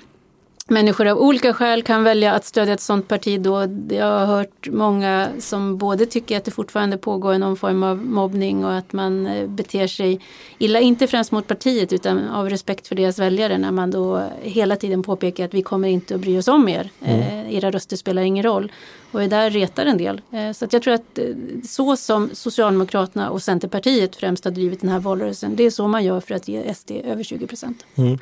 människor 0.71 1.07
av 1.07 1.19
olika 1.19 1.55
skäl 1.55 1.83
kan 1.83 2.05
välja 2.05 2.33
att 2.33 2.45
stödja 2.45 2.75
ett 2.75 2.81
sådant 2.81 3.09
parti 3.09 3.41
då. 3.41 3.67
Jag 3.89 4.07
har 4.07 4.27
hört 4.27 4.69
många 4.69 5.29
som 5.39 5.79
både 5.79 6.07
tycker 6.07 6.37
att 6.37 6.45
det 6.45 6.51
fortfarande 6.51 6.99
pågår 6.99 7.39
någon 7.39 7.57
form 7.57 7.83
av 7.83 7.97
mobbning 7.97 8.65
och 8.65 8.75
att 8.75 8.93
man 8.93 9.27
eh, 9.27 9.49
beter 9.49 9.87
sig 9.87 10.21
illa, 10.59 10.81
inte 10.81 11.07
främst 11.07 11.33
mot 11.33 11.47
partiet 11.47 11.93
utan 11.93 12.29
av 12.29 12.51
respekt 12.51 12.89
för 12.89 12.95
deras 12.95 13.19
väljare 13.19 13.59
när 13.59 13.71
man 13.71 13.91
då 13.91 14.23
hela 14.43 14.77
tiden 14.77 15.03
påpekar 15.03 15.45
att 15.45 15.55
vi 15.55 15.63
kommer 15.63 15.89
inte 15.89 16.15
att 16.15 16.21
bry 16.21 16.39
oss 16.39 16.49
om 16.49 16.69
er. 16.69 16.91
Mm. 17.05 17.21
Eh, 17.21 17.55
era 17.55 17.71
röster 17.71 17.97
spelar 17.97 18.23
ingen 18.23 18.43
roll. 18.43 18.73
Och 19.11 19.21
det 19.21 19.27
där 19.27 19.51
retar 19.51 19.87
en 19.87 19.99
del. 19.99 20.21
Eh, 20.31 20.53
så 20.53 20.65
att 20.65 20.73
jag 20.73 20.83
tror 20.83 20.95
att 20.95 21.19
så 21.65 21.97
som 21.97 22.31
Socialdemokraterna 22.33 23.31
och 23.31 23.43
Centerpartiet 23.43 24.17
främst 24.17 24.45
har 24.45 24.51
drivit 24.51 24.81
den 24.81 24.91
här 24.91 24.99
valrörelsen, 24.99 25.57
det 25.57 25.65
är 25.65 25.71
så 25.71 25.89
man 25.89 26.05
gör 26.05 26.21
för 26.21 26.35
att 26.35 26.49
ge 26.49 26.75
SD 26.75 26.91
över 26.91 27.23
20 27.23 27.47
procent. 27.47 27.85
Mm. 27.95 28.19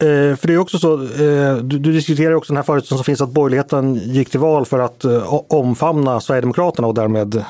Eh, 0.00 0.36
för 0.36 0.46
det 0.46 0.54
är 0.54 0.58
också 0.58 0.78
så, 0.78 0.94
eh, 0.94 1.56
du, 1.56 1.78
du, 1.78 1.92
diskuterar 1.92 2.34
också 2.34 2.52
den 2.52 2.56
här 2.56 2.64
förutsättningen 2.64 2.98
som 2.98 3.04
finns 3.04 3.20
att 3.20 3.30
borgerligheten 3.30 3.94
gick 3.94 4.30
till 4.30 4.40
val 4.40 4.66
för 4.66 4.78
att 4.78 5.04
eh, 5.04 5.34
omfamna 5.48 6.20
Sverigedemokraterna 6.20 6.88
och 6.88 6.94
därmed 6.94 7.34
eh, 7.34 7.42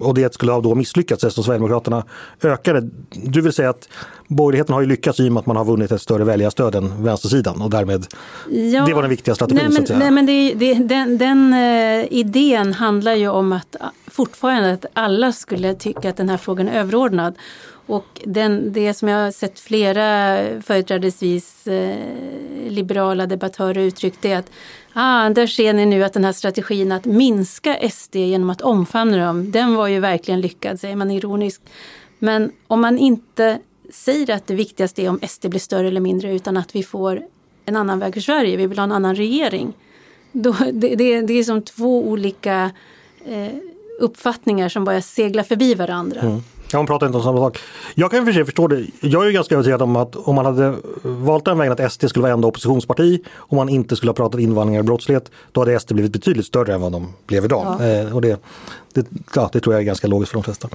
och 0.00 0.14
det 0.14 0.34
skulle 0.34 0.52
ha 0.52 0.60
då 0.60 0.74
misslyckats 0.74 1.24
eftersom 1.24 1.44
Sverigedemokraterna 1.44 2.04
ökade. 2.42 2.90
Du 3.10 3.40
vill 3.40 3.52
säga 3.52 3.70
att 3.70 3.88
borgerligheten 4.28 4.74
har 4.74 4.80
ju 4.80 4.86
lyckats 4.86 5.20
i 5.20 5.28
och 5.28 5.32
med 5.32 5.40
att 5.40 5.46
man 5.46 5.56
har 5.56 5.64
vunnit 5.64 5.92
ett 5.92 6.02
större 6.02 6.24
väljarstöd 6.24 6.74
än 6.74 7.04
vänstersidan 7.04 7.62
och 7.62 7.70
därmed 7.70 8.06
ja, 8.50 8.86
det 8.86 8.94
var 8.94 9.02
den 9.02 9.10
viktiga 9.10 9.34
strategin. 9.34 9.70
Nej 9.70 9.84
men, 9.88 9.98
nej, 9.98 10.10
men 10.10 10.26
det, 10.26 10.54
det, 10.54 10.74
den, 10.74 11.18
den 11.18 11.54
uh, 11.54 12.12
idén 12.12 12.72
handlar 12.72 13.14
ju 13.14 13.28
om 13.28 13.52
att 13.52 13.76
fortfarande 14.06 14.72
att 14.72 14.86
alla 14.92 15.32
skulle 15.32 15.74
tycka 15.74 16.10
att 16.10 16.16
den 16.16 16.28
här 16.28 16.36
frågan 16.36 16.68
är 16.68 16.80
överordnad. 16.80 17.34
Och 17.86 18.20
den, 18.24 18.72
det 18.72 18.94
som 18.94 19.08
jag 19.08 19.24
har 19.24 19.30
sett 19.30 19.60
flera 19.60 20.36
företrädesvis 20.62 21.66
eh, 21.66 21.98
liberala 22.68 23.26
debattörer 23.26 23.80
uttryckt 23.80 24.24
är 24.24 24.36
att 24.36 24.50
ah, 24.92 25.30
där 25.30 25.46
ser 25.46 25.72
ni 25.72 25.86
nu 25.86 26.04
att 26.04 26.12
den 26.12 26.24
här 26.24 26.32
strategin 26.32 26.92
att 26.92 27.04
minska 27.04 27.90
SD 27.90 28.16
genom 28.16 28.50
att 28.50 28.60
omfamna 28.60 29.26
dem, 29.26 29.50
den 29.50 29.74
var 29.74 29.86
ju 29.86 30.00
verkligen 30.00 30.40
lyckad, 30.40 30.80
säger 30.80 30.96
man 30.96 31.10
ironiskt. 31.10 31.62
Men 32.18 32.52
om 32.66 32.80
man 32.80 32.98
inte 32.98 33.58
säger 33.90 34.34
att 34.34 34.46
det 34.46 34.54
viktigaste 34.54 35.02
är 35.02 35.08
om 35.08 35.20
SD 35.28 35.46
blir 35.48 35.60
större 35.60 35.88
eller 35.88 36.00
mindre 36.00 36.34
utan 36.34 36.56
att 36.56 36.76
vi 36.76 36.82
får 36.82 37.22
en 37.64 37.76
annan 37.76 37.98
väg 37.98 38.14
för 38.14 38.20
Sverige, 38.20 38.56
vi 38.56 38.66
vill 38.66 38.78
ha 38.78 38.84
en 38.84 38.92
annan 38.92 39.14
regering. 39.14 39.72
Då, 40.32 40.56
det, 40.72 40.96
det, 40.96 41.20
det 41.20 41.34
är 41.34 41.44
som 41.44 41.62
två 41.62 42.08
olika 42.08 42.70
eh, 43.24 43.52
uppfattningar 44.00 44.68
som 44.68 44.84
bara 44.84 45.02
seglar 45.02 45.42
förbi 45.42 45.74
varandra. 45.74 46.20
Mm. 46.20 46.42
Ja, 46.72 46.78
man 46.78 46.86
pratar 46.86 47.06
inte 47.06 47.18
om 47.18 47.24
samma 47.24 47.38
sak. 47.38 47.58
Jag 47.94 48.10
kan 48.10 48.26
för 48.26 48.32
sig 48.32 48.44
förstå 48.44 48.68
det. 48.68 48.86
Jag 49.00 49.22
är 49.22 49.26
ju 49.26 49.32
ganska 49.32 49.54
övertygad 49.54 49.82
om 49.82 49.96
att 49.96 50.16
om 50.16 50.34
man 50.34 50.46
hade 50.46 50.74
valt 51.02 51.44
den 51.44 51.58
vägen 51.58 51.72
att 51.72 51.92
SD 51.92 52.08
skulle 52.08 52.22
vara 52.22 52.32
enda 52.32 52.48
oppositionsparti 52.48 53.20
och 53.28 53.56
man 53.56 53.68
inte 53.68 53.96
skulle 53.96 54.10
ha 54.10 54.14
pratat 54.14 54.40
invandring 54.40 54.78
och 54.78 54.84
brottslighet, 54.84 55.30
då 55.52 55.60
hade 55.60 55.80
SD 55.80 55.92
blivit 55.92 56.12
betydligt 56.12 56.46
större 56.46 56.74
än 56.74 56.80
vad 56.80 56.92
de 56.92 57.12
blev 57.26 57.44
idag. 57.44 57.76
Ja. 57.80 57.86
Eh, 57.86 58.14
och 58.14 58.22
det, 58.22 58.40
det, 58.92 59.06
ja, 59.34 59.50
det 59.52 59.60
tror 59.60 59.74
jag 59.74 59.80
är 59.80 59.86
ganska 59.86 60.06
logiskt 60.06 60.32
för 60.32 60.38
de 60.38 60.42
flesta. 60.42 60.68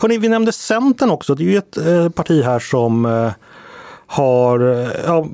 Hörrni, 0.00 0.18
vi 0.18 0.28
nämnde 0.28 0.52
Centern 0.52 1.10
också. 1.10 1.34
Det 1.34 1.42
är 1.42 1.48
ju 1.48 1.56
ett 1.56 1.76
eh, 1.76 2.08
parti 2.08 2.44
här 2.44 2.58
som 2.58 3.06
eh, 3.06 3.30
har, 4.06 4.60
eh, 4.60 4.88
ja, 5.06 5.26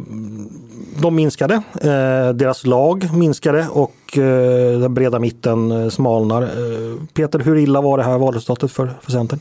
de 1.02 1.14
minskade, 1.14 1.54
eh, 1.74 2.34
deras 2.34 2.66
lag 2.66 3.08
minskade 3.14 3.66
och 3.70 4.18
eh, 4.18 4.80
den 4.80 4.94
breda 4.94 5.18
mitten 5.18 5.70
eh, 5.70 5.88
smalnar. 5.88 6.42
Eh, 6.42 6.96
Peter, 7.14 7.38
hur 7.38 7.56
illa 7.56 7.80
var 7.80 7.98
det 7.98 8.04
här 8.04 8.18
valresultatet 8.18 8.72
för, 8.72 8.92
för 9.02 9.12
Centern? 9.12 9.40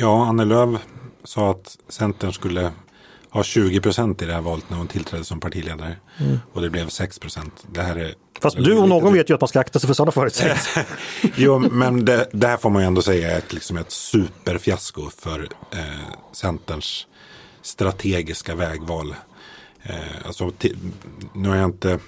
Ja, 0.00 0.26
Annie 0.26 0.44
Lööf 0.44 0.80
sa 1.24 1.50
att 1.50 1.76
Centern 1.88 2.32
skulle 2.32 2.72
ha 3.30 3.42
20 3.42 3.80
procent 3.80 4.22
i 4.22 4.26
det 4.26 4.32
här 4.32 4.40
valet 4.40 4.70
när 4.70 4.76
hon 4.76 4.88
tillträdde 4.88 5.24
som 5.24 5.40
partiledare. 5.40 5.96
Mm. 6.18 6.38
Och 6.52 6.62
det 6.62 6.70
blev 6.70 6.88
6 6.88 7.18
procent. 7.18 7.66
Fast 8.40 8.56
du 8.56 8.78
och 8.78 8.88
någon 8.88 9.12
vet 9.12 9.30
ju 9.30 9.34
att 9.34 9.40
man 9.40 9.48
ska 9.48 9.60
akta 9.60 9.78
sig 9.78 9.86
för 9.86 9.94
sådana 9.94 10.12
förutsägelser. 10.12 10.84
jo, 11.36 11.58
men 11.58 12.04
det, 12.04 12.28
det, 12.32 12.46
här 12.46 12.56
får 12.56 12.70
man 12.70 12.82
ju 12.82 12.86
ändå 12.86 13.02
säga 13.02 13.30
är 13.30 13.38
ett, 13.38 13.52
liksom 13.52 13.76
ett 13.76 13.90
superfiasko 13.90 15.10
för 15.18 15.48
eh, 15.70 15.78
Centerns 16.32 17.06
strategiska 17.62 18.54
vägval. 18.54 19.14
Eh, 19.82 20.26
alltså, 20.26 20.52
nu 21.32 21.48
har 21.48 21.56
jag 21.56 21.64
inte 21.64 21.98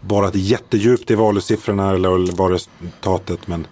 borrat 0.00 0.34
jättedjupt 0.34 1.10
i 1.10 1.14
valutsiffrorna 1.14 1.90
eller 1.90 2.36
valresultatet 2.36 3.46
men 3.46 3.66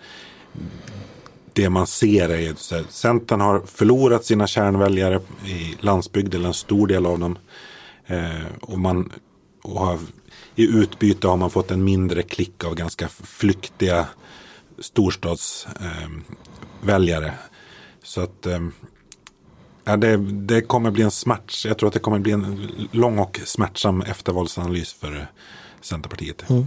det 1.59 1.71
man 1.71 1.87
ser 1.87 2.29
är 2.29 2.51
att 2.51 2.93
Centern 2.93 3.41
har 3.41 3.61
förlorat 3.61 4.25
sina 4.25 4.47
kärnväljare 4.47 5.21
i 5.47 5.77
landsbygd, 5.81 6.35
eller 6.35 6.49
en 6.49 6.55
stor 6.55 6.87
del 6.87 7.07
av 7.07 7.19
dem. 7.19 7.39
Eh, 8.07 8.47
och 8.61 8.79
man, 8.79 9.13
och 9.63 9.81
har, 9.81 9.99
I 10.55 10.65
utbyte 10.65 11.29
har 11.29 11.37
man 11.37 11.51
fått 11.51 11.71
en 11.71 11.85
mindre 11.85 12.23
klick 12.23 12.65
av 12.65 12.75
ganska 12.75 13.09
flyktiga 13.09 14.07
storstadsväljare. 14.79 17.27
Eh, 17.27 17.33
Så 18.03 18.21
att 18.21 18.47
eh, 18.47 18.61
ja, 19.85 19.97
det, 19.97 20.17
det, 20.17 20.61
kommer 20.61 20.91
bli 20.91 21.03
en 21.03 21.11
smärts, 21.11 21.67
jag 21.67 21.79
tror 21.79 21.87
att 21.87 21.95
det 21.95 22.01
kommer 22.01 22.19
bli 22.19 22.33
en 22.33 22.69
lång 22.93 23.19
och 23.19 23.41
smärtsam 23.45 24.03
eftervalsanalys 24.03 24.93
för 24.93 25.17
eh, 25.17 25.23
Centerpartiet. 25.81 26.51
Mm. 26.51 26.67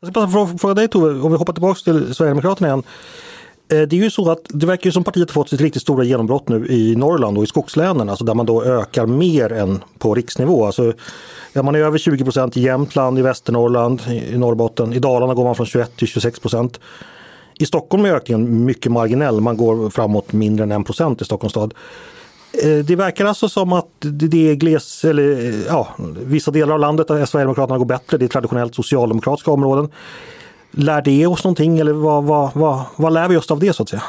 Jag 0.00 0.10
ska 0.10 0.20
bara 0.20 0.58
fråga 0.58 0.74
dig 0.74 0.88
Tove, 0.88 1.20
om 1.20 1.32
vi 1.32 1.38
hoppar 1.38 1.52
tillbaka 1.52 1.80
till 1.84 2.14
Sverigedemokraterna 2.14 2.68
igen. 2.68 2.82
Eh, 3.68 3.88
det 3.88 3.96
är 3.96 4.02
ju 4.02 4.10
så 4.10 4.30
att 4.30 4.40
det 4.48 4.66
verkar 4.66 4.86
ju 4.86 4.92
som 4.92 5.04
partiet 5.04 5.30
har 5.30 5.34
fått 5.34 5.48
sitt 5.48 5.60
riktigt 5.60 5.82
stora 5.82 6.04
genombrott 6.04 6.48
nu 6.48 6.66
i 6.66 6.96
Norrland 6.96 7.38
och 7.38 7.44
i 7.44 7.46
skogslänen, 7.46 8.08
alltså 8.08 8.24
där 8.24 8.34
man 8.34 8.46
då 8.46 8.64
ökar 8.64 9.06
mer 9.06 9.52
än 9.52 9.84
på 9.98 10.14
riksnivå. 10.14 10.66
Alltså, 10.66 10.92
ja, 11.52 11.62
man 11.62 11.74
är 11.74 11.78
över 11.78 11.98
20 11.98 12.24
procent 12.24 12.56
i 12.56 12.60
Jämtland, 12.60 13.18
i 13.18 13.22
Västernorrland, 13.22 14.02
i 14.08 14.38
Norrbotten. 14.38 14.92
I 14.92 14.98
Dalarna 14.98 15.34
går 15.34 15.44
man 15.44 15.54
från 15.54 15.66
21 15.66 15.96
till 15.96 16.08
26 16.08 16.40
procent. 16.40 16.80
I 17.58 17.66
Stockholm 17.66 18.04
är 18.04 18.14
ökningen 18.14 18.64
mycket 18.64 18.92
marginell, 18.92 19.40
man 19.40 19.56
går 19.56 19.90
framåt 19.90 20.32
mindre 20.32 20.62
än 20.64 20.72
1 20.72 20.86
procent 20.86 21.22
i 21.22 21.24
Stockholms 21.24 21.52
stad. 21.52 21.74
Eh, 22.62 22.84
det 22.84 22.96
verkar 22.96 23.24
alltså 23.24 23.48
som 23.48 23.72
att 23.72 23.88
det 24.00 24.50
är 24.50 24.54
gles, 24.54 25.04
eller 25.04 25.44
eh, 25.44 25.66
ja, 25.66 25.88
vissa 26.26 26.50
delar 26.50 26.74
av 26.74 26.80
landet 26.80 27.08
där 27.08 27.26
Sverigedemokraterna 27.26 27.78
går 27.78 27.84
bättre, 27.84 28.18
det 28.18 28.24
är 28.24 28.28
traditionellt 28.28 28.74
socialdemokratiska 28.74 29.50
områden. 29.50 29.90
Lär 30.70 31.02
det 31.02 31.26
oss 31.26 31.44
någonting 31.44 31.78
eller 31.78 31.92
vad, 31.92 32.24
vad, 32.24 32.50
vad, 32.54 32.82
vad 32.96 33.12
lär 33.12 33.28
vi 33.28 33.36
oss 33.36 33.50
av 33.50 33.60
det 33.60 33.72
så 33.72 33.82
att 33.82 33.88
säga? 33.88 34.02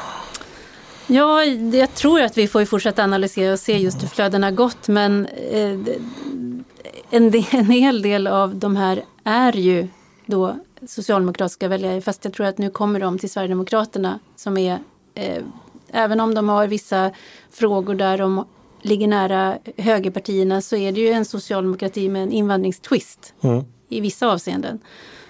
Ja, 1.06 1.44
jag 1.44 1.94
tror 1.94 2.20
att 2.20 2.38
vi 2.38 2.48
får 2.48 2.64
fortsätta 2.64 3.04
analysera 3.04 3.52
och 3.52 3.58
se 3.58 3.78
just 3.78 4.02
hur 4.02 4.08
flödena 4.08 4.50
gått 4.50 4.88
men 4.88 5.26
eh, 5.26 5.78
en, 7.10 7.30
del, 7.30 7.44
en 7.50 7.70
hel 7.70 8.02
del 8.02 8.26
av 8.26 8.56
de 8.56 8.76
här 8.76 9.04
är 9.24 9.52
ju 9.52 9.88
då 10.26 10.56
socialdemokratiska 10.86 11.68
väljare 11.68 12.00
fast 12.00 12.24
jag 12.24 12.34
tror 12.34 12.46
att 12.46 12.58
nu 12.58 12.70
kommer 12.70 13.00
de 13.00 13.18
till 13.18 13.30
Sverigedemokraterna 13.30 14.18
som 14.36 14.58
är 14.58 14.78
även 15.92 16.20
om 16.20 16.34
de 16.34 16.48
har 16.48 16.66
vissa 16.66 17.10
frågor 17.50 17.94
där 17.94 18.18
de 18.18 18.44
ligger 18.82 19.08
nära 19.08 19.58
högerpartierna 19.76 20.60
så 20.60 20.76
är 20.76 20.92
det 20.92 21.00
ju 21.00 21.08
en 21.08 21.24
socialdemokrati 21.24 22.08
med 22.08 22.22
en 22.22 22.32
invandringstwist 22.32 23.34
mm. 23.40 23.64
i 23.88 24.00
vissa 24.00 24.28
avseenden. 24.28 24.80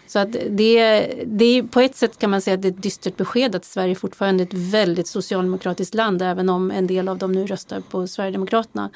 Så 0.06 0.18
att 0.18 0.36
det, 0.50 1.06
det, 1.26 1.62
på 1.62 1.80
ett 1.80 1.96
sätt 1.96 2.18
kan 2.18 2.30
man 2.30 2.40
säga 2.40 2.54
att 2.54 2.62
det 2.62 2.68
är 2.68 2.72
ett 2.72 2.82
dystert 2.82 3.16
besked 3.16 3.54
att 3.54 3.64
Sverige 3.64 3.94
fortfarande 3.94 4.42
är 4.42 4.46
ett 4.46 4.54
väldigt 4.54 5.06
socialdemokratiskt 5.06 5.94
land 5.94 6.22
även 6.22 6.48
om 6.48 6.70
en 6.70 6.86
del 6.86 7.08
av 7.08 7.18
dem 7.18 7.32
nu 7.32 7.46
röstar 7.46 7.80
på 7.80 8.06
Sverigedemokraterna. 8.06 8.90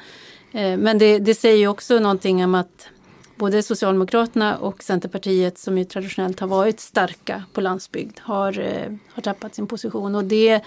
Eh, 0.51 0.77
men 0.77 0.97
det, 0.97 1.19
det 1.19 1.35
säger 1.35 1.57
ju 1.57 1.67
också 1.67 1.99
någonting 1.99 2.43
om 2.43 2.55
att 2.55 2.87
både 3.35 3.63
Socialdemokraterna 3.63 4.57
och 4.57 4.83
Centerpartiet 4.83 5.57
som 5.57 5.77
ju 5.77 5.83
traditionellt 5.83 6.39
har 6.39 6.47
varit 6.47 6.79
starka 6.79 7.43
på 7.53 7.61
landsbygd 7.61 8.19
har, 8.19 8.59
eh, 8.59 8.95
har 9.13 9.21
tappat 9.21 9.55
sin 9.55 9.67
position. 9.67 10.15
Och 10.15 10.23
det, 10.23 10.61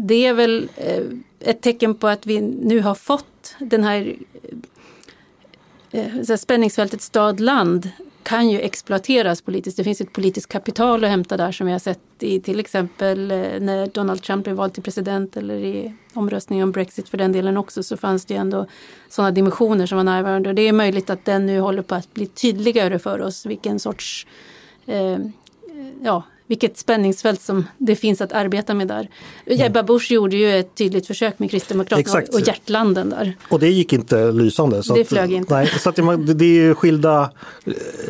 det 0.00 0.26
är 0.26 0.34
väl 0.34 0.68
eh, 0.76 1.02
ett 1.40 1.60
tecken 1.60 1.94
på 1.94 2.08
att 2.08 2.26
vi 2.26 2.40
nu 2.40 2.80
har 2.80 2.94
fått 2.94 3.56
den 3.58 3.84
här 3.84 4.16
eh, 5.90 6.36
spänningsfältet 6.36 7.02
stad-land 7.02 7.90
kan 8.22 8.50
ju 8.50 8.60
exploateras 8.60 9.42
politiskt. 9.42 9.76
Det 9.76 9.84
finns 9.84 10.00
ett 10.00 10.12
politiskt 10.12 10.48
kapital 10.48 11.04
att 11.04 11.10
hämta 11.10 11.36
där 11.36 11.52
som 11.52 11.66
vi 11.66 11.72
har 11.72 11.78
sett 11.78 12.00
i 12.18 12.40
till 12.40 12.60
exempel 12.60 13.30
eh, 13.30 13.60
när 13.60 13.86
Donald 13.86 14.22
Trump 14.22 14.44
blev 14.44 14.56
vald 14.56 14.74
till 14.74 14.82
president 14.82 15.36
eller 15.36 15.54
i 15.54 15.94
omröstningen 16.14 16.64
om 16.64 16.72
Brexit 16.72 17.08
för 17.08 17.18
den 17.18 17.32
delen 17.32 17.56
också 17.56 17.82
så 17.82 17.96
fanns 17.96 18.24
det 18.24 18.34
ju 18.34 18.40
ändå 18.40 18.66
sådana 19.08 19.30
dimensioner 19.30 19.86
som 19.86 19.96
var 19.96 20.04
närvarande. 20.04 20.48
Och 20.48 20.54
det 20.54 20.62
är 20.62 20.72
möjligt 20.72 21.10
att 21.10 21.24
den 21.24 21.46
nu 21.46 21.60
håller 21.60 21.82
på 21.82 21.94
att 21.94 22.14
bli 22.14 22.26
tydligare 22.26 22.98
för 22.98 23.20
oss 23.20 23.46
vilken 23.46 23.78
sorts 23.78 24.26
eh, 24.86 25.18
ja, 26.02 26.22
vilket 26.48 26.78
spänningsfält 26.78 27.40
som 27.40 27.66
det 27.78 27.96
finns 27.96 28.20
att 28.20 28.32
arbeta 28.32 28.74
med 28.74 28.88
där. 28.88 29.08
Mm. 29.46 29.66
Ebba 29.66 29.82
Busch 29.82 30.10
gjorde 30.10 30.36
ju 30.36 30.58
ett 30.58 30.74
tydligt 30.74 31.06
försök 31.06 31.38
med 31.38 31.50
Kristdemokraterna 31.50 32.00
Exakt. 32.00 32.34
och 32.34 32.40
hjärtlanden 32.40 33.10
där. 33.10 33.36
Och 33.50 33.60
det 33.60 33.68
gick 33.68 33.92
inte 33.92 34.32
lysande. 34.32 34.82
Så 34.82 34.94
det 34.94 35.00
att, 35.00 35.08
flög 35.08 35.32
inte. 35.32 35.54
Nej, 35.54 35.66
så 35.66 35.90
det, 35.90 36.34
det 36.34 36.44
är 36.44 36.74
skilda, 36.74 37.30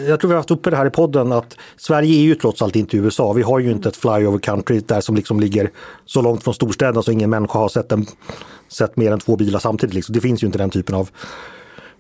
jag 0.07 0.21
tror 0.21 0.29
vi 0.29 0.35
har 0.35 0.37
haft 0.39 0.51
uppe 0.51 0.71
det 0.71 0.77
här 0.77 0.87
i 0.87 0.91
podden 0.91 1.33
att 1.33 1.57
Sverige 1.77 2.15
är 2.15 2.23
ju 2.23 2.35
trots 2.35 2.63
allt 2.63 2.77
inte 2.77 2.97
USA. 2.97 3.33
Vi 3.33 3.43
har 3.43 3.59
ju 3.59 3.71
inte 3.71 3.89
ett 3.89 3.97
flyover 3.97 4.39
country 4.39 4.81
där 4.87 5.01
som 5.01 5.17
liksom 5.17 5.41
ligger 5.41 5.71
så 6.05 6.23
långt 6.23 6.45
från 6.45 6.55
storstäderna 6.55 7.03
så 7.03 7.13
ingen 7.13 7.31
människa 7.31 7.59
har 7.59 7.69
sett, 7.69 7.93
en, 7.93 8.07
sett 8.69 8.97
mer 8.97 9.13
än 9.13 9.21
två 9.21 9.37
bilar 9.37 9.59
samtidigt. 9.59 9.95
Liksom. 9.95 10.13
Det 10.13 10.21
finns 10.21 10.43
ju 10.43 10.47
inte 10.47 10.59
den 10.59 10.71
typen 10.71 10.95
av, 10.95 11.11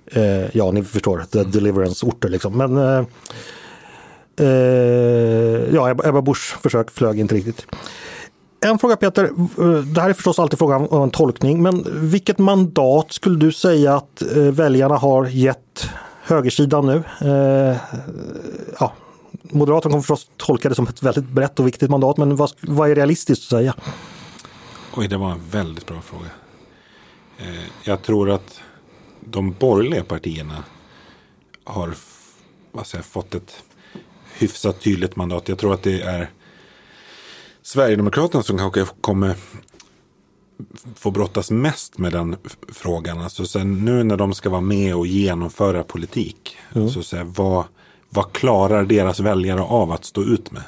eh, 0.07 0.57
ja 0.57 0.70
ni 0.70 0.85
förstår, 0.85 1.24
the 1.31 1.44
deliverance-orter 1.44 2.29
liksom. 2.29 2.59
Men 2.59 2.77
Eh, 2.77 3.05
Eh, 4.38 5.74
ja, 5.74 5.90
Ebba 5.90 6.22
Buschs 6.22 6.57
försök 6.62 6.90
flög 6.90 7.20
inte 7.20 7.35
riktigt. 7.35 7.66
En 8.61 8.79
fråga 8.79 8.96
Peter, 8.96 9.24
eh, 9.24 9.68
det 9.68 10.01
här 10.01 10.11
är 10.11 10.14
förstås 10.14 10.38
alltid 10.38 10.59
frågan 10.59 10.88
om 10.88 11.03
en 11.03 11.11
tolkning, 11.11 11.62
men 11.62 11.87
vilket 12.11 12.38
mandat 12.38 13.12
skulle 13.12 13.38
du 13.38 13.53
säga 13.53 13.96
att 13.96 14.22
eh, 14.37 14.42
väljarna 14.42 14.96
har 14.96 15.27
gett 15.27 15.88
högersidan 16.22 16.87
nu? 16.87 17.03
Eh, 17.20 17.77
ja, 18.81 18.92
Moderaterna 19.42 19.90
kommer 19.90 20.03
förstås 20.03 20.31
tolka 20.37 20.68
det 20.68 20.74
som 20.74 20.87
ett 20.87 21.03
väldigt 21.03 21.29
brett 21.29 21.61
och 21.61 21.66
viktigt 21.66 21.90
mandat, 21.90 22.16
men 22.16 22.37
vad, 22.37 22.51
vad 22.61 22.90
är 22.90 22.94
realistiskt 22.94 23.42
att 23.42 23.59
säga? 23.59 23.74
Oj, 24.96 25.09
det 25.09 25.16
var 25.16 25.31
en 25.31 25.48
väldigt 25.51 25.87
bra 25.87 26.01
fråga. 26.01 26.31
Eh, 27.38 27.64
jag 27.85 28.03
tror 28.03 28.31
att 28.31 28.61
de 29.20 29.53
borgerliga 29.53 30.05
partierna 30.05 30.64
har 31.64 31.94
vad 32.72 32.87
säger, 32.87 33.05
fått 33.05 33.35
ett 33.35 33.62
hyfsat 34.38 34.81
tydligt 34.81 35.16
mandat. 35.16 35.48
Jag 35.48 35.59
tror 35.59 35.74
att 35.74 35.83
det 35.83 36.01
är 36.01 36.31
Sverigedemokraterna 37.62 38.42
som 38.42 38.59
kanske 38.59 38.87
kommer 39.01 39.37
få 40.94 41.11
brottas 41.11 41.51
mest 41.51 41.98
med 41.98 42.12
den 42.12 42.37
frågan. 42.68 43.18
Alltså 43.18 43.46
sen, 43.46 43.85
nu 43.85 44.05
när 44.05 44.16
de 44.16 44.35
ska 44.35 44.51
vara 44.51 44.61
med 44.61 44.94
och 44.94 45.07
genomföra 45.07 45.83
politik. 45.83 46.57
Mm. 46.72 46.85
Alltså, 46.85 47.03
så 47.03 47.16
här, 47.16 47.24
vad, 47.24 47.64
vad 48.09 48.33
klarar 48.33 48.85
deras 48.85 49.20
väljare 49.20 49.61
av 49.61 49.92
att 49.92 50.05
stå 50.05 50.22
ut 50.22 50.51
med? 50.51 50.62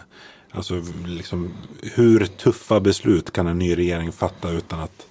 Alltså, 0.51 0.83
liksom, 1.07 1.53
hur 1.83 2.27
tuffa 2.27 2.81
beslut 2.81 3.33
kan 3.33 3.47
en 3.47 3.59
ny 3.59 3.77
regering 3.77 4.13
fatta 4.13 4.51
utan 4.51 4.81
att, 4.81 5.07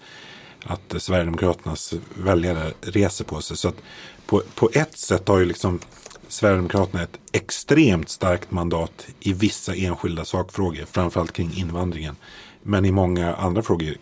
att 0.65 1.01
Sverigedemokraternas 1.01 1.93
väljare 2.15 2.71
reser 2.81 3.25
på 3.25 3.41
sig? 3.41 3.57
Så 3.57 3.67
att 3.67 3.77
på, 4.25 4.41
på 4.55 4.69
ett 4.73 4.97
sätt 4.97 5.27
har 5.27 5.39
ju 5.39 5.45
liksom 5.45 5.79
Sverigedemokraterna 6.29 7.03
ett 7.03 7.19
extremt 7.31 8.09
starkt 8.09 8.51
mandat 8.51 9.07
i 9.19 9.33
vissa 9.33 9.75
enskilda 9.75 10.25
sakfrågor, 10.25 10.85
framförallt 10.91 11.31
kring 11.31 11.53
invandringen. 11.55 12.15
Men 12.63 12.85
i 12.85 12.91
många 12.91 13.33
andra 13.33 13.61
frågor 13.61 13.95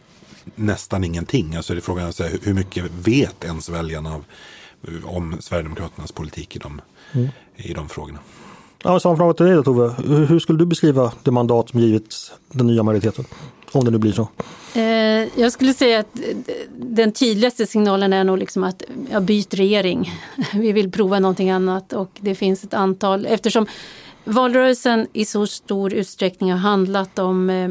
nästan 0.56 1.04
ingenting. 1.04 1.56
Alltså 1.56 1.74
det 1.74 1.80
är 1.80 1.82
frågan 1.82 2.14
här, 2.20 2.40
hur 2.42 2.54
mycket 2.54 2.84
vet 2.92 3.44
ens 3.44 3.70
väljarna 3.70 4.14
av, 4.16 4.24
om 5.04 5.38
Sverigedemokraternas 5.40 6.12
politik 6.12 6.56
i 6.56 6.60
de, 6.60 6.82
mm. 7.12 7.28
i 7.56 7.74
de 7.74 7.90
frågorna. 7.90 8.20
Ja, 8.84 9.00
samma 9.00 9.18
fråga 9.18 9.34
till 9.34 9.46
dig 9.46 9.56
då 9.56 9.64
Tove. 9.64 9.94
Hur 10.26 10.40
skulle 10.40 10.60
du 10.60 10.66
beskriva 10.66 11.12
det 11.24 11.32
mandat 11.32 11.70
som 11.70 11.80
givits 11.80 12.34
den 12.52 12.68
nya 12.68 12.84
majoriteten? 12.84 13.26
Om 13.72 13.86
det 13.86 13.92
nu 13.92 13.98
blir 13.98 14.12
så. 14.12 14.28
Eh, 14.74 15.42
jag 15.42 15.52
skulle 15.52 15.74
säga 15.74 16.00
att 16.00 16.20
den 16.76 17.12
tydligaste 17.12 17.68
signalen 17.68 18.14
är 18.14 18.24
nog 18.24 18.38
liksom 18.38 18.64
att 18.64 18.84
jag 19.12 19.24
byter 19.24 19.56
regering. 19.56 20.12
Vi 20.54 20.72
vill 20.72 20.92
prova 20.92 21.20
någonting 21.20 21.50
annat 21.50 21.94
och 21.94 22.12
det 22.20 22.36
finns 22.36 22.64
ett 22.64 22.74
antal, 22.74 23.26
eftersom 23.26 23.68
valrörelsen 24.24 25.08
i 25.14 25.26
så 25.26 25.48
stor 25.48 25.94
utsträckning 25.94 26.52
har 26.52 26.60
handlat 26.60 27.20
om 27.20 27.50
eh, 27.50 27.70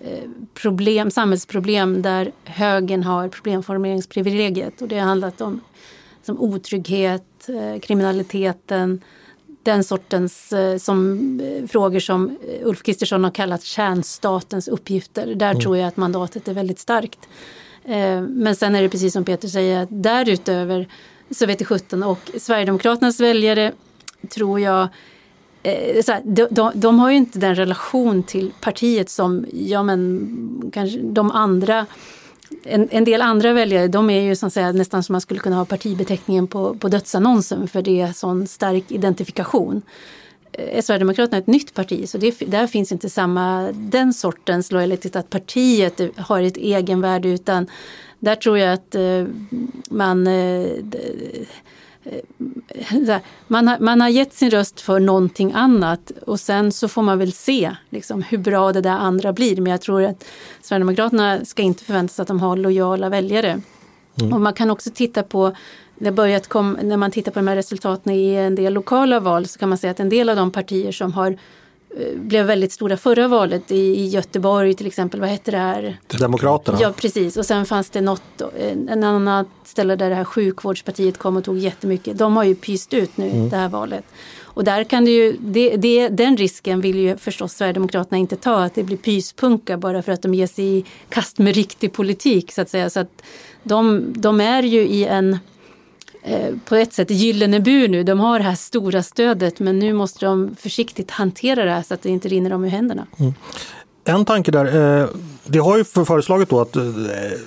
eh, 0.00 0.28
problem, 0.54 1.10
samhällsproblem 1.10 2.02
där 2.02 2.32
högern 2.44 3.02
har 3.02 3.28
problemformeringsprivilegiet 3.28 4.82
och 4.82 4.88
det 4.88 4.98
har 4.98 5.06
handlat 5.06 5.40
om 5.40 5.60
som 6.22 6.40
otrygghet, 6.40 7.48
eh, 7.48 7.80
kriminaliteten, 7.80 9.00
den 9.64 9.84
sortens 9.84 10.52
eh, 10.52 10.78
som, 10.78 11.20
eh, 11.40 11.66
frågor 11.66 12.00
som 12.00 12.28
eh, 12.28 12.68
Ulf 12.68 12.82
Kristersson 12.82 13.24
har 13.24 13.30
kallat 13.30 13.62
kärnstatens 13.62 14.68
uppgifter. 14.68 15.34
Där 15.34 15.50
mm. 15.50 15.60
tror 15.60 15.76
jag 15.76 15.88
att 15.88 15.96
mandatet 15.96 16.48
är 16.48 16.54
väldigt 16.54 16.78
starkt. 16.78 17.18
Men 18.28 18.56
sen 18.56 18.74
är 18.74 18.82
det 18.82 18.88
precis 18.88 19.12
som 19.12 19.24
Peter 19.24 19.48
säger, 19.48 19.82
att 19.82 19.88
därutöver 19.90 20.88
så 21.30 21.46
vet 21.46 21.58
det 21.58 21.64
17 21.64 22.02
och 22.02 22.30
Sverigedemokraternas 22.38 23.20
väljare 23.20 23.72
tror 24.28 24.60
jag 24.60 24.88
de, 26.24 26.48
de, 26.50 26.72
de, 26.74 26.98
har 26.98 27.10
ju 27.10 27.16
inte 27.16 27.38
den 27.38 27.54
relation 27.54 28.22
till 28.22 28.52
partiet 28.60 29.10
som 29.10 29.46
ja, 29.52 29.82
men, 29.82 30.70
kanske 30.74 30.98
de 30.98 31.30
andra 31.30 31.86
en, 32.66 32.88
en, 32.90 33.04
del 33.04 33.22
andra 33.22 33.52
väljare 33.52 33.88
de 33.88 34.10
är 34.10 34.20
ju 34.20 34.36
som 34.36 34.50
säga, 34.50 34.72
nästan 34.72 35.02
som 35.02 35.12
man 35.12 35.20
skulle 35.20 35.40
kunna 35.40 35.56
ha 35.56 35.64
partibeteckningen 35.64 36.46
på, 36.46 36.74
på 36.74 36.88
dödsannonsen 36.88 37.68
för 37.68 37.82
det 37.82 38.00
är 38.00 38.12
sån 38.12 38.46
stark 38.46 38.84
identifikation. 38.88 39.82
Eh, 40.52 40.82
Sverigedemokraterna 40.82 41.36
Är 41.36 41.40
ett 41.40 41.46
nytt 41.46 41.74
parti 41.74 42.08
så 42.08 42.18
det, 42.18 42.38
där 42.38 42.66
finns 42.66 42.92
inte 42.92 43.10
samma 43.10 43.72
den 43.72 44.12
sortens 44.12 44.72
lojalitet 44.72 45.16
att 45.16 45.30
partiet 45.30 46.00
har 46.16 46.42
ett 46.42 46.56
egenvärde 46.56 47.28
utan 47.28 47.66
där 48.18 48.34
tror 48.34 48.58
jag 48.58 48.72
att 48.72 48.94
eh, 48.94 49.24
man 49.90 50.26
Eh, 50.26 51.46
man 53.46 53.68
har, 53.68 53.78
man 53.78 54.00
har 54.00 54.08
gett 54.08 54.34
sin 54.34 54.50
röst 54.50 54.80
för 54.80 55.00
någonting 55.00 55.52
annat 55.52 56.12
och 56.26 56.40
sen 56.40 56.72
så 56.72 56.88
får 56.88 57.02
man 57.02 57.18
väl 57.18 57.32
se 57.32 57.76
liksom, 57.90 58.22
hur 58.22 58.38
bra 58.38 58.72
det 58.72 58.80
där 58.80 58.90
andra 58.90 59.32
blir. 59.32 59.56
Men 59.56 59.70
jag 59.70 59.80
tror 59.80 60.02
att 60.02 60.24
Sverigedemokraterna 60.62 61.44
ska 61.44 61.62
inte 61.62 61.84
förvänta 61.84 62.14
sig 62.14 62.22
att 62.22 62.28
de 62.28 62.40
har 62.40 62.56
lojala 62.56 63.08
väljare. 63.08 63.60
Mm. 64.20 64.32
Och 64.32 64.40
man 64.40 64.52
kan 64.52 64.70
också 64.70 64.90
titta 64.94 65.22
på 65.22 65.52
det 65.98 66.12
börjat 66.12 66.48
kom, 66.48 66.78
när 66.82 66.96
man 66.96 67.10
tittar 67.10 67.32
på 67.32 67.38
de 67.38 67.48
här 67.48 67.56
resultaten 67.56 68.12
i 68.12 68.34
en 68.34 68.54
del 68.54 68.72
lokala 68.74 69.20
val 69.20 69.46
så 69.46 69.58
kan 69.58 69.68
man 69.68 69.78
säga 69.78 69.90
att 69.90 70.00
en 70.00 70.08
del 70.08 70.28
av 70.28 70.36
de 70.36 70.50
partier 70.50 70.92
som 70.92 71.12
har 71.12 71.30
eh, 71.30 71.38
blev 72.14 72.46
väldigt 72.46 72.72
stora 72.72 72.96
förra 72.96 73.28
valet 73.28 73.70
i, 73.70 74.06
Göteborg 74.06 74.74
till 74.74 74.86
exempel. 74.86 75.20
Vad 75.20 75.28
hette 75.28 75.50
det 75.50 75.58
här? 75.58 75.98
Demokraterna. 76.18 76.78
Ja, 76.80 76.92
precis. 76.96 77.36
Och 77.36 77.46
sen 77.46 77.66
fanns 77.66 77.90
det 77.90 78.00
något, 78.00 78.42
en, 78.88 79.04
annan 79.04 79.44
ställe 79.64 79.96
där 79.96 80.10
det 80.10 80.16
här 80.16 80.24
sjukvårdspartiet 80.24 81.18
kom 81.18 81.36
och 81.36 81.44
tog 81.44 81.58
jättemycket. 81.58 82.18
De 82.18 82.36
har 82.36 82.44
ju 82.44 82.54
pyst 82.54 82.94
ut 82.94 83.16
nu 83.16 83.30
Mm. 83.30 83.48
det 83.48 83.56
här 83.56 83.68
valet. 83.68 84.04
Och 84.42 84.64
där 84.64 84.84
kan 84.84 85.04
det 85.04 85.10
ju, 85.10 85.36
det, 85.40 85.76
det, 85.76 86.08
den 86.08 86.36
risken 86.36 86.80
vill 86.80 86.98
ju 86.98 87.16
förstås 87.16 87.52
Sverigedemokraterna 87.52 88.18
inte 88.18 88.36
ta, 88.36 88.64
att 88.64 88.74
det 88.74 88.82
blir 88.82 88.96
pyspunka 88.96 89.76
bara 89.76 90.02
för 90.02 90.12
att 90.12 90.22
de 90.22 90.34
ger 90.34 90.46
sig 90.46 90.78
i 90.78 90.84
kast 91.08 91.38
med 91.38 91.54
riktig 91.54 91.92
politik 91.92 92.52
så 92.52 92.60
att 92.62 92.68
säga. 92.68 92.90
Så 92.90 93.00
att 93.00 93.22
de, 93.62 94.04
de 94.16 94.40
är 94.40 94.62
ju 94.62 94.80
i 94.80 95.04
en, 95.04 95.32
eh, 95.32 95.38
Eh, 96.26 96.54
på 96.64 96.74
ett 96.76 96.92
sätt, 96.92 97.10
gyllene 97.10 97.60
bur 97.60 97.88
nu. 97.88 98.02
De 98.02 98.20
har 98.20 98.38
det 98.38 98.44
här 98.44 98.54
stora 98.54 99.02
stödet 99.02 99.60
men 99.60 99.78
nu 99.78 99.92
måste 99.92 100.26
de 100.26 100.56
försiktigt 100.60 101.10
hantera 101.10 101.64
det 101.64 101.70
här 101.70 101.82
så 101.82 101.94
att 101.94 102.02
det 102.02 102.08
inte 102.08 102.28
rinner 102.28 102.50
dem 102.50 102.64
ur 102.64 102.68
händerna. 102.68 103.06
Mm. 103.18 103.34
En 104.04 104.24
tanke 104.24 104.50
där, 104.50 105.00
eh, 105.00 105.08
det 105.46 105.58
har 105.58 105.78
ju 105.78 105.84
föreslagit 105.84 106.48
då 106.48 106.60
att 106.60 106.76
eh, 106.76 106.82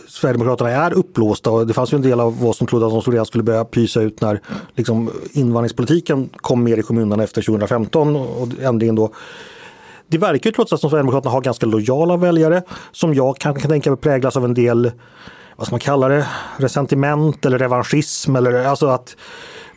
Sverigedemokraterna 0.08 0.70
är 0.70 0.94
upplåsta 0.94 1.52
och 1.52 1.68
det 1.68 1.74
fanns 1.74 1.94
ju 1.94 1.96
en 1.96 2.02
del 2.02 2.20
av 2.20 2.48
oss 2.48 2.58
som 2.58 2.68
trodde 2.68 2.86
att 2.86 3.06
de 3.06 3.12
redan 3.12 3.26
skulle 3.26 3.44
börja 3.44 3.66
pysa 3.66 4.02
ut 4.02 4.22
när 4.22 4.42
liksom, 4.76 5.12
invandringspolitiken 5.32 6.30
kom 6.36 6.64
mer 6.64 6.78
i 6.78 6.82
kommunerna 6.82 7.24
efter 7.24 7.42
2015 7.42 8.16
och 8.16 8.48
ändringen 8.62 8.96
då. 8.96 9.14
Det 10.08 10.18
verkar 10.18 10.50
ju 10.50 10.54
trots 10.54 10.74
allt 10.74 10.82
som 10.82 10.90
Sverigedemokraterna 10.90 11.32
har 11.32 11.42
ganska 11.42 11.66
lojala 11.66 12.18
väljare 12.18 12.62
som 12.92 13.14
jag 13.14 13.38
kan 13.38 13.56
tänka 13.56 13.90
mig 13.90 14.00
präglas 14.00 14.38
av 14.38 14.46
en 14.46 14.54
del, 14.54 14.92
vad 15.58 15.68
ska 15.68 15.74
man 15.74 15.80
kalla 15.80 16.08
det, 16.08 16.28
resentiment 16.58 17.46
eller 17.46 17.60
revanschism 17.60 18.36
eller 18.36 18.66
alltså 18.66 18.88
att 18.88 19.16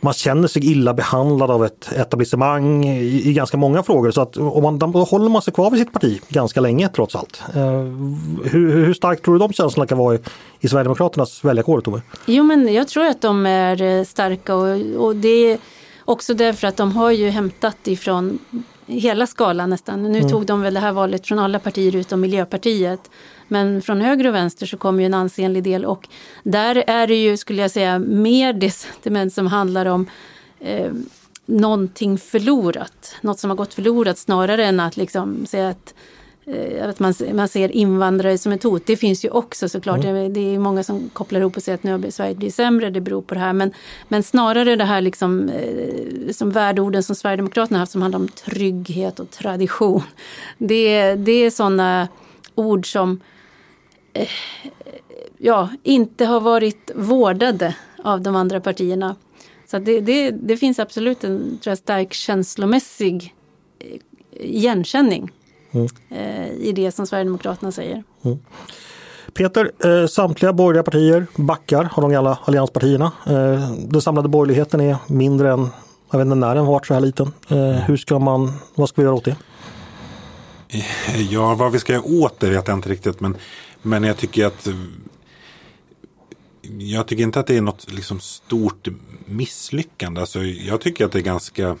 man 0.01 0.13
känner 0.13 0.47
sig 0.47 0.71
illa 0.71 0.93
behandlad 0.93 1.51
av 1.51 1.65
ett 1.65 1.91
etablissemang 1.91 2.85
i, 2.85 3.29
i 3.29 3.33
ganska 3.33 3.57
många 3.57 3.83
frågor. 3.83 4.11
Så 4.11 4.21
att 4.21 4.37
om 4.37 4.63
man, 4.63 4.79
då 4.79 4.87
håller 4.87 5.29
man 5.29 5.41
sig 5.41 5.53
kvar 5.53 5.71
vid 5.71 5.79
sitt 5.79 5.93
parti 5.93 6.21
ganska 6.29 6.61
länge 6.61 6.89
trots 6.89 7.15
allt. 7.15 7.43
Eh, 7.55 7.61
hur, 8.51 8.85
hur 8.85 8.93
starkt 8.93 9.25
tror 9.25 9.33
du 9.33 9.39
de 9.39 9.53
känslorna 9.53 9.87
kan 9.87 9.97
vara 9.97 10.15
i, 10.15 10.19
i 10.59 10.67
Sverigedemokraternas 10.67 11.43
väljarkår 11.43 11.81
Tove? 11.81 12.01
Jo 12.25 12.43
men 12.43 12.73
jag 12.73 12.87
tror 12.87 13.05
att 13.05 13.21
de 13.21 13.45
är 13.45 13.81
eh, 13.81 14.03
starka 14.03 14.55
och, 14.55 15.05
och 15.05 15.15
det 15.15 15.51
är 15.51 15.57
också 16.05 16.33
därför 16.33 16.67
att 16.67 16.77
de 16.77 16.91
har 16.91 17.11
ju 17.11 17.29
hämtat 17.29 17.87
ifrån 17.87 18.39
hela 18.91 19.27
skalan 19.27 19.69
nästan. 19.69 20.03
Nu 20.03 20.29
tog 20.29 20.45
de 20.45 20.61
väl 20.61 20.73
det 20.73 20.79
här 20.79 20.91
valet 20.91 21.27
från 21.27 21.39
alla 21.39 21.59
partier 21.59 21.95
utom 21.95 22.21
Miljöpartiet. 22.21 23.09
Men 23.47 23.81
från 23.81 24.01
höger 24.01 24.27
och 24.27 24.35
vänster 24.35 24.65
så 24.65 24.77
kommer 24.77 24.99
ju 24.99 25.05
en 25.05 25.13
ansenlig 25.13 25.63
del 25.63 25.85
och 25.85 26.07
där 26.43 26.83
är 26.87 27.07
det 27.07 27.15
ju, 27.15 27.37
skulle 27.37 27.61
jag 27.61 27.71
säga, 27.71 27.99
mer 27.99 28.53
det 28.53 28.71
sentiment 28.71 29.33
som 29.33 29.47
handlar 29.47 29.85
om 29.85 30.09
eh, 30.59 30.91
någonting 31.45 32.17
förlorat. 32.17 33.15
Något 33.21 33.39
som 33.39 33.49
har 33.49 33.57
gått 33.57 33.73
förlorat 33.73 34.17
snarare 34.17 34.65
än 34.65 34.79
att 34.79 34.97
liksom 34.97 35.45
säga 35.45 35.69
att 35.69 35.93
att 36.81 36.99
man, 36.99 37.13
man 37.33 37.47
ser 37.47 37.71
invandrare 37.71 38.37
som 38.37 38.51
ett 38.51 38.63
hot. 38.63 38.85
Det 38.85 38.97
finns 38.97 39.25
ju 39.25 39.29
också 39.29 39.69
såklart. 39.69 40.01
Det 40.01 40.09
är 40.39 40.59
många 40.59 40.83
som 40.83 41.09
kopplar 41.13 41.39
ihop 41.39 41.57
och 41.57 41.63
säger 41.63 41.77
att 41.77 41.83
nu 41.83 41.91
har 41.91 42.11
Sverige 42.11 42.35
blivit 42.35 42.55
sämre, 42.55 42.89
det 42.89 43.01
beror 43.01 43.21
på 43.21 43.33
det 43.33 43.39
här. 43.39 43.53
Men, 43.53 43.71
men 44.07 44.23
snarare 44.23 44.75
det 44.75 44.83
här 44.83 45.01
liksom, 45.01 45.49
eh, 45.49 46.31
som 46.31 46.51
värdeorden 46.51 47.03
som 47.03 47.15
Sverigedemokraterna 47.15 47.77
har 47.77 47.79
haft 47.81 47.91
som 47.91 48.01
handlar 48.01 48.19
om 48.19 48.27
trygghet 48.27 49.19
och 49.19 49.29
tradition. 49.29 50.03
Det, 50.57 51.15
det 51.15 51.31
är 51.31 51.49
sådana 51.49 52.07
ord 52.55 52.91
som 52.91 53.19
eh, 54.13 54.27
ja, 55.37 55.69
inte 55.83 56.25
har 56.25 56.39
varit 56.39 56.91
vårdade 56.95 57.75
av 58.03 58.21
de 58.21 58.35
andra 58.35 58.61
partierna. 58.61 59.15
Så 59.65 59.79
det, 59.79 59.99
det, 59.99 60.31
det 60.31 60.57
finns 60.57 60.79
absolut 60.79 61.23
en 61.23 61.39
tror 61.61 61.71
jag, 61.71 61.77
stark 61.77 62.13
känslomässig 62.13 63.35
eh, 63.79 63.97
igenkänning 64.31 65.31
eh, 66.09 66.51
i 66.51 66.71
det 66.75 66.91
som 66.91 67.07
Sverigedemokraterna 67.07 67.71
säger. 67.71 68.03
Peter, 69.33 69.71
eh, 69.85 70.07
samtliga 70.07 70.53
borgerliga 70.53 70.83
partier 70.83 71.27
backar 71.35 71.89
av 71.93 72.01
de 72.01 72.11
gamla 72.11 72.39
allianspartierna. 72.45 73.11
Eh, 73.25 73.71
den 73.71 74.01
samlade 74.01 74.29
borgerligheten 74.29 74.81
är 74.81 74.97
mindre 75.07 75.51
än, 75.51 75.69
jag 76.11 76.19
vet 76.19 76.25
inte 76.25 76.35
när 76.35 76.55
den 76.55 76.65
varit 76.65 76.87
så 76.87 76.93
här 76.93 77.01
liten. 77.01 77.33
Eh, 77.47 77.57
hur 77.71 77.97
ska 77.97 78.19
man, 78.19 78.51
vad 78.75 78.89
ska 78.89 79.01
vi 79.01 79.05
göra 79.05 79.15
åt 79.15 79.25
det? 79.25 79.35
Ja, 81.29 81.55
vad 81.55 81.71
vi 81.71 81.79
ska 81.79 81.93
göra 81.93 82.03
åt 82.03 82.39
det 82.39 82.49
vet 82.49 82.67
jag 82.67 82.77
inte 82.77 82.89
riktigt. 82.89 83.19
Men, 83.19 83.37
men 83.81 84.03
jag 84.03 84.17
tycker 84.17 84.45
att 84.45 84.67
eh, 84.67 84.73
jag 86.77 87.07
tycker 87.07 87.23
inte 87.23 87.39
att 87.39 87.47
det 87.47 87.57
är 87.57 87.61
något 87.61 87.91
liksom 87.91 88.19
stort 88.19 88.87
misslyckande. 89.25 90.21
Alltså, 90.21 90.39
jag 90.43 90.81
tycker 90.81 91.05
att 91.05 91.11
det 91.11 91.19
är 91.19 91.23
ganska 91.23 91.77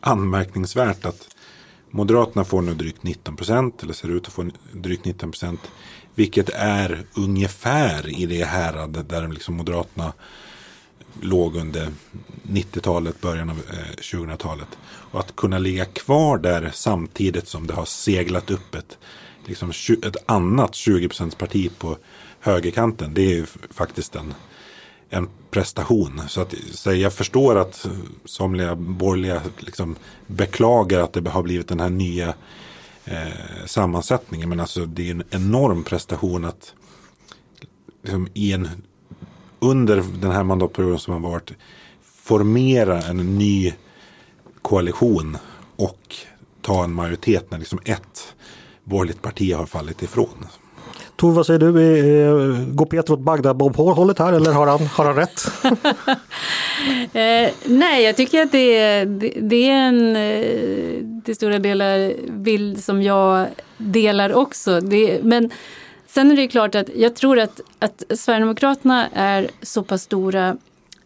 anmärkningsvärt 0.00 1.04
att 1.04 1.28
Moderaterna 1.94 2.44
får 2.44 2.62
nu 2.62 2.74
drygt 2.74 3.02
19 3.02 3.36
procent, 3.36 3.82
eller 3.82 3.92
ser 3.92 4.08
ut 4.08 4.26
att 4.26 4.32
få 4.32 4.50
drygt 4.72 5.04
19 5.04 5.30
procent. 5.30 5.60
Vilket 6.14 6.48
är 6.48 7.04
ungefär 7.14 8.20
i 8.20 8.26
det 8.26 8.44
häradet 8.44 9.08
där 9.08 9.28
liksom 9.28 9.54
Moderaterna 9.54 10.12
låg 11.20 11.56
under 11.56 11.88
90-talet, 12.42 13.20
början 13.20 13.50
av 13.50 13.56
eh, 13.56 13.96
2000-talet. 13.96 14.68
Och 14.84 15.20
att 15.20 15.36
kunna 15.36 15.58
ligga 15.58 15.84
kvar 15.84 16.38
där 16.38 16.70
samtidigt 16.74 17.48
som 17.48 17.66
det 17.66 17.74
har 17.74 17.84
seglat 17.84 18.50
upp 18.50 18.74
ett, 18.74 18.98
liksom, 19.46 19.72
ett 20.02 20.16
annat 20.26 20.72
20% 20.72 21.36
parti 21.36 21.70
på 21.78 21.96
högerkanten. 22.40 23.14
Det 23.14 23.22
är 23.22 23.34
ju 23.34 23.46
faktiskt 23.70 24.16
en, 24.16 24.34
en 25.12 25.28
prestation. 25.50 26.22
Så, 26.28 26.40
att, 26.40 26.54
så 26.72 26.94
jag 26.94 27.12
förstår 27.12 27.58
att 27.58 27.86
somliga 28.24 28.74
borgerliga 28.74 29.42
liksom 29.58 29.96
beklagar 30.26 31.00
att 31.00 31.12
det 31.12 31.30
har 31.30 31.42
blivit 31.42 31.68
den 31.68 31.80
här 31.80 31.90
nya 31.90 32.34
eh, 33.04 33.66
sammansättningen. 33.66 34.48
Men 34.48 34.60
alltså 34.60 34.86
det 34.86 35.06
är 35.06 35.10
en 35.10 35.22
enorm 35.30 35.84
prestation 35.84 36.44
att 36.44 36.74
liksom, 38.02 38.28
i 38.34 38.52
en 38.52 38.68
under 39.58 40.04
den 40.20 40.30
här 40.30 40.44
mandatperioden 40.44 40.98
som 40.98 41.12
har 41.12 41.30
varit 41.30 41.52
formera 42.02 43.02
en 43.02 43.38
ny 43.38 43.72
koalition 44.62 45.36
och 45.76 46.16
ta 46.62 46.84
en 46.84 46.94
majoritet 46.94 47.50
när 47.50 47.58
liksom 47.58 47.78
ett 47.84 48.34
borgerligt 48.84 49.22
parti 49.22 49.54
har 49.54 49.66
fallit 49.66 50.02
ifrån. 50.02 50.46
Tor, 51.22 51.32
vad 51.32 51.46
säger 51.46 51.60
du? 51.60 51.68
Eh, 51.68 52.74
går 52.74 52.86
Peter 52.86 53.12
åt 53.12 53.20
Bagdad-Bob-hållet 53.20 54.18
här 54.18 54.32
eller 54.32 54.52
har 54.52 54.66
han, 54.66 54.86
har 54.86 55.04
han 55.04 55.16
rätt? 55.16 55.44
Eh, 57.12 57.50
nej, 57.64 58.04
jag 58.04 58.16
tycker 58.16 58.42
att 58.42 58.52
det 58.52 58.76
är, 58.78 59.06
det, 59.06 59.32
det 59.40 59.70
är 59.70 59.88
en 59.88 60.16
eh, 60.16 61.22
till 61.24 61.36
stora 61.36 61.58
delar 61.58 62.12
bild 62.30 62.84
som 62.84 63.02
jag 63.02 63.46
delar 63.76 64.32
också. 64.32 64.80
Det, 64.80 65.20
men 65.22 65.50
sen 66.06 66.30
är 66.30 66.36
det 66.36 66.48
klart 66.48 66.74
att 66.74 66.88
jag 66.96 67.14
tror 67.14 67.38
att, 67.38 67.60
att 67.78 68.02
Sverigedemokraterna 68.10 69.08
är 69.14 69.50
så 69.62 69.82
pass 69.82 70.02
stora. 70.02 70.56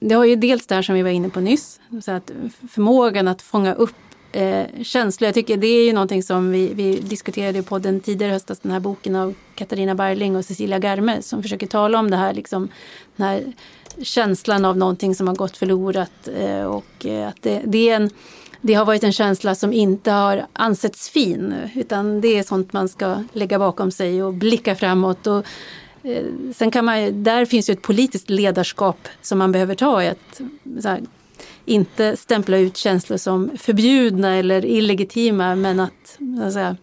Det 0.01 0.15
har 0.15 0.25
ju 0.25 0.37
dels 0.37 0.67
det 0.67 0.75
här 0.75 0.83
som 0.83 0.95
vi 0.95 1.03
var 1.03 1.11
inne 1.11 1.29
på 1.29 1.41
nyss, 1.41 1.81
så 2.03 2.13
att 2.13 2.31
förmågan 2.71 3.29
att 3.29 3.43
fånga 3.43 3.75
upp 3.75 4.06
eh, 4.37 4.83
känslor. 4.83 5.27
Jag 5.27 5.35
tycker 5.35 5.57
det 5.57 5.67
är 5.67 5.85
ju 5.87 5.93
någonting 5.93 6.23
som 6.23 6.51
vi, 6.51 6.75
vi 6.75 7.01
diskuterade 7.01 7.63
på 7.63 7.79
den 7.79 8.01
tidigare 8.01 8.33
höstas, 8.33 8.59
den 8.61 8.73
här 8.73 8.81
boken 8.81 9.17
av 9.17 9.35
Katarina 9.55 9.95
Berling 9.95 10.37
och 10.37 10.45
Cecilia 10.45 10.79
Garme 10.79 11.23
som 11.23 11.43
försöker 11.43 11.67
tala 11.67 11.99
om 11.99 12.11
det 12.11 12.17
här, 12.17 12.35
liksom, 12.35 12.69
den 13.17 13.27
här 13.27 13.53
känslan 14.03 14.65
av 14.65 14.77
någonting 14.77 15.15
som 15.15 15.29
har 15.29 15.35
gått 15.35 15.57
förlorat. 15.57 16.29
Eh, 16.39 16.65
och 16.65 17.07
eh, 17.07 17.29
att 17.29 17.43
det, 17.43 17.63
det, 17.65 17.89
är 17.91 17.97
en, 17.97 18.11
det 18.61 18.75
har 18.75 18.85
varit 18.85 19.05
en 19.05 19.13
känsla 19.13 19.55
som 19.55 19.73
inte 19.73 20.11
har 20.11 20.47
ansetts 20.53 21.09
fin, 21.11 21.55
utan 21.75 22.21
det 22.21 22.39
är 22.39 22.43
sånt 22.43 22.73
man 22.73 22.89
ska 22.89 23.25
lägga 23.33 23.59
bakom 23.59 23.91
sig 23.91 24.23
och 24.23 24.35
blicka 24.35 24.75
framåt. 24.75 25.27
Och, 25.27 25.45
eh, 26.03 26.25
sen 26.55 26.71
kan 26.71 26.85
man, 26.85 27.03
ju- 27.03 27.11
där 27.11 27.45
finns 27.45 27.71
ju 27.71 27.73
ett 27.73 27.83
politiskt 27.83 28.31
ledarskap 28.31 29.09
som 29.23 29.39
man 29.39 29.53
behöver 29.53 29.75
ta 29.75 30.03
i 30.03 30.09
att 30.09 30.41
så 30.83 30.89
här, 30.89 31.01
inte 31.67 32.17
stämpla 32.17 32.59
ut 32.59 32.77
känslor 32.77 33.17
som 33.17 33.51
förbjudna 33.59 34.35
eller 34.35 34.65
illegitima 34.65 35.55
men 35.55 35.81
att, 35.81 36.19
att 36.47 36.53
säga, 36.53 36.77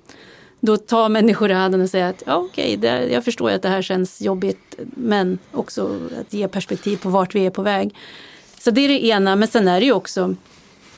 då 0.60 0.78
ta 0.78 1.10
människor 1.10 1.52
i 1.52 1.54
handen 1.54 1.82
och 1.82 1.90
säga 1.90 2.08
att 2.08 2.24
ja, 2.26 2.36
okej, 2.36 2.78
okay, 2.78 3.14
jag 3.14 3.26
förstår 3.26 3.52
att 3.52 3.62
det 3.62 3.70
här 3.70 3.82
känns 3.82 4.22
jobbigt 4.22 4.76
men 4.96 5.40
också 5.52 6.00
att 6.20 6.34
ge 6.34 6.48
perspektiv 6.48 6.98
på 6.98 7.10
vart 7.10 7.36
vi 7.36 7.46
är 7.46 7.50
på 7.50 7.62
väg. 7.62 7.96
Så 8.60 8.72
det 8.72 8.82
är 8.82 8.88
det 8.88 9.06
ena, 9.06 9.36
men 9.36 9.48
sen 9.48 9.68
är 9.68 9.80
det 9.80 9.86
ju 9.86 9.94
också 9.94 10.36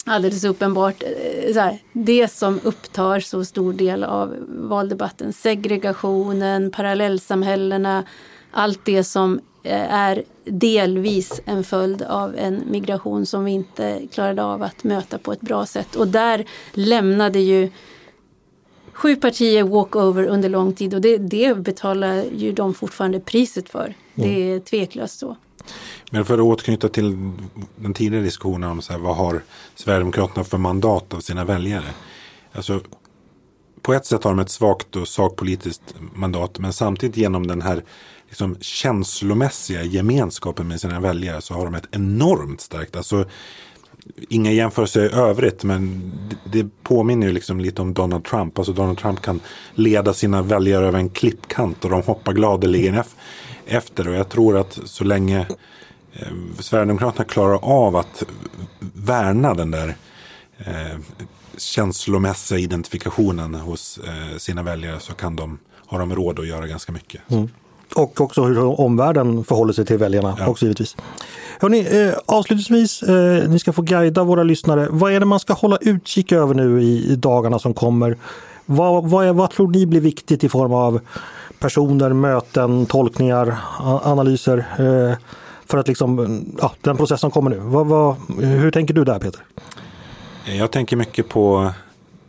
alldeles 0.06 0.44
uppenbart 0.44 1.04
eh, 1.04 1.54
så 1.54 1.60
här, 1.60 1.80
det 1.94 2.28
som 2.28 2.60
upptar 2.64 3.20
så 3.20 3.46
stor 3.46 3.74
del 3.74 4.04
av 4.04 4.36
valdebatten. 4.48 5.34
Segregationen, 5.34 6.72
parallellsamhällena, 6.72 8.04
allt 8.52 8.86
det 8.86 9.04
som 9.04 9.40
är 9.72 10.24
delvis 10.44 11.42
en 11.46 11.64
följd 11.64 12.02
av 12.02 12.36
en 12.36 12.64
migration 12.72 13.26
som 13.26 13.46
vi 13.46 13.52
inte 13.52 14.02
klarade 14.14 14.44
av 14.44 14.64
att 14.64 14.84
möta 14.84 15.18
på 15.18 15.32
ett 15.32 15.42
bra 15.42 15.66
sätt. 15.66 15.96
Och 15.96 16.08
där 16.08 16.46
lämnade 16.74 17.40
ju 17.40 17.72
sju 18.94 19.16
partier 19.16 19.64
walkover 19.64 20.24
under 20.24 20.50
lång 20.50 20.74
tid 20.74 20.94
och 20.94 21.02
det, 21.02 21.18
det 21.18 21.58
betalar 21.58 22.24
ju 22.36 22.52
de 22.52 22.74
fortfarande 22.74 23.20
priset 23.20 23.70
för. 23.70 23.94
Det 24.16 24.52
är 24.52 24.60
tveklöst 24.60 25.20
så. 25.20 25.38
Men 26.12 26.26
för 26.26 26.34
att 26.34 26.40
återknyta 26.40 26.90
till 26.90 27.32
den 27.76 27.94
tidigare 27.94 28.24
diskussionen 28.24 28.70
om 28.70 28.82
så 28.82 28.94
här, 28.94 29.00
vad 29.00 29.16
har 29.16 29.42
Sverigedemokraterna 29.76 30.44
för 30.44 30.58
mandat 30.58 31.14
av 31.14 31.20
sina 31.20 31.46
väljare. 31.46 31.86
Alltså, 32.54 32.82
på 33.82 33.94
ett 33.94 34.06
sätt 34.06 34.24
har 34.24 34.32
de 34.32 34.40
ett 34.40 34.50
svagt 34.50 34.96
och 34.96 35.08
sakpolitiskt 35.08 35.96
mandat. 36.16 36.60
Men 36.60 36.74
samtidigt 36.74 37.18
genom 37.18 37.48
den 37.48 37.62
här 37.62 37.84
liksom, 38.28 38.58
känslomässiga 38.62 39.84
gemenskapen 39.84 40.68
med 40.68 40.82
sina 40.82 41.00
väljare 41.00 41.42
så 41.42 41.54
har 41.54 41.66
de 41.66 41.76
ett 41.76 41.88
enormt 41.92 42.62
starkt. 42.62 42.96
Alltså, 42.96 43.26
inga 44.30 44.52
jämförelser 44.52 45.06
i 45.06 45.14
övrigt 45.14 45.64
men 45.64 46.12
det, 46.30 46.60
det 46.60 46.70
påminner 46.84 47.28
ju 47.28 47.34
liksom 47.34 47.60
lite 47.60 47.82
om 47.82 47.94
Donald 47.94 48.26
Trump. 48.26 48.58
Alltså 48.58 48.74
Donald 48.74 48.98
Trump 48.98 49.22
kan 49.22 49.40
leda 49.74 50.14
sina 50.14 50.42
väljare 50.42 50.88
över 50.88 51.00
en 51.00 51.10
klippkant 51.10 51.86
och 51.86 51.92
de 51.92 52.02
hoppar 52.02 52.34
gladeligen 52.34 53.04
efter. 53.66 54.08
Och 54.08 54.16
jag 54.16 54.30
tror 54.30 54.58
att 54.58 54.80
så 54.86 55.04
länge 55.04 55.40
eh, 56.14 56.28
Sverigedemokraterna 56.60 57.26
klarar 57.26 57.60
av 57.64 57.96
att 57.96 58.24
värna 58.94 59.54
den 59.54 59.72
där 59.72 59.96
eh, 60.58 61.00
känslomässiga 61.58 62.60
identifikationen 62.60 63.56
hos 63.56 63.98
eh, 63.98 64.38
sina 64.38 64.64
väljare 64.64 65.00
så 65.00 65.14
kan 65.14 65.36
de, 65.36 65.60
har 65.86 66.00
de 66.00 66.16
råd 66.16 66.40
att 66.40 66.48
göra 66.48 66.68
ganska 66.68 66.92
mycket. 66.92 67.22
Mm. 67.32 67.50
Och 67.94 68.22
också 68.22 68.44
hur 68.44 68.80
omvärlden 68.82 69.44
förhåller 69.44 69.74
sig 69.74 69.86
till 69.86 69.98
väljarna 69.98 70.38
ja. 70.40 70.48
också 70.48 70.66
givetvis. 70.66 70.96
Hörrni, 71.60 71.80
eh, 71.80 72.14
avslutningsvis, 72.26 73.04
eh, 73.04 73.50
ni 73.50 73.60
ska 73.60 73.74
få 73.74 73.82
guida 73.82 74.24
våra 74.24 74.44
lyssnare. 74.44 74.88
Vad 74.92 75.14
är 75.14 75.20
det 75.20 75.26
man 75.26 75.40
ska 75.40 75.54
hålla 75.54 75.78
utkik 75.82 76.32
över 76.32 76.54
nu 76.54 76.82
i, 76.82 77.12
i 77.12 77.16
dagarna 77.16 77.60
som 77.60 77.74
kommer? 77.74 78.18
Vad, 78.66 79.10
vad, 79.10 79.26
är, 79.26 79.34
vad 79.34 79.52
tror 79.52 79.68
ni 79.68 79.86
blir 79.86 80.02
viktigt 80.02 80.44
i 80.44 80.50
form 80.50 80.74
av 80.74 81.00
personer, 81.60 82.14
möten, 82.14 82.86
tolkningar, 82.86 83.58
analyser? 84.04 84.58
Eh, 84.58 85.18
för 85.66 85.78
att 85.78 85.88
liksom, 85.88 86.42
ja, 86.62 86.72
den 86.82 86.98
process 86.98 87.22
som 87.22 87.32
kommer 87.32 87.50
nu. 87.50 87.58
Vad, 87.60 87.88
vad, 87.88 88.16
hur 88.40 88.72
tänker 88.72 88.94
du 88.94 89.04
där 89.04 89.20
Peter? 89.20 89.42
Jag 90.46 90.72
tänker 90.72 90.96
mycket 90.96 91.30
på 91.30 91.72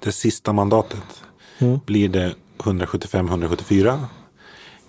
det 0.01 0.13
sista 0.13 0.53
mandatet. 0.53 1.23
Mm. 1.59 1.79
Blir 1.87 2.09
det 2.09 2.35
175-174? 2.59 3.99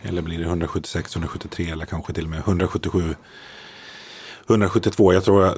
Eller 0.02 0.22
blir 0.22 0.38
det 0.38 0.46
176, 0.46 1.16
173 1.16 1.70
eller 1.70 1.86
kanske 1.86 2.14
till 2.14 2.24
och 2.24 2.30
med 2.30 2.40
177, 2.40 3.16
172? 4.48 5.14
Jag 5.14 5.24
tror 5.24 5.46
att 5.46 5.58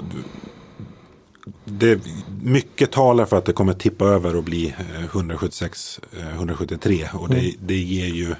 det, 1.66 2.02
mycket 2.42 2.92
talar 2.92 3.26
för 3.26 3.38
att 3.38 3.46
det 3.46 3.54
kommer 3.54 3.74
tippa 3.74 4.06
över 4.06 4.36
och 4.36 4.44
bli 4.44 4.76
176, 5.04 6.00
eh, 6.18 6.36
173. 6.36 7.04
Eh, 7.04 7.16
och 7.16 7.30
det, 7.30 7.40
mm. 7.40 7.52
det 7.60 7.78
ger 7.78 8.08
ju 8.08 8.36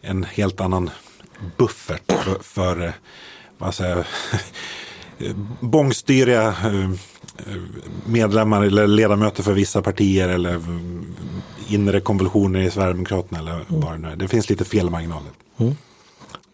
en 0.00 0.24
helt 0.24 0.60
annan 0.60 0.90
buffert 1.56 2.12
för, 2.12 2.42
för 2.42 2.92
vad 3.58 3.74
säger, 3.74 4.06
bångstyriga 5.60 6.48
eh, 6.48 6.90
medlemmar 8.06 8.62
eller 8.62 8.86
ledamöter 8.86 9.42
för 9.42 9.52
vissa 9.52 9.82
partier 9.82 10.28
eller 10.28 10.62
inre 11.68 12.00
konvulsioner 12.00 12.60
i 12.60 12.70
Sverigedemokraterna 12.70 13.38
eller 13.38 13.52
mm. 13.52 13.64
vad 13.68 13.92
det 13.92 13.98
nu 13.98 14.08
är. 14.08 14.16
Det 14.16 14.28
finns 14.28 14.50
lite 14.50 14.64
felmarginaler. 14.64 15.30
Mm. 15.56 15.74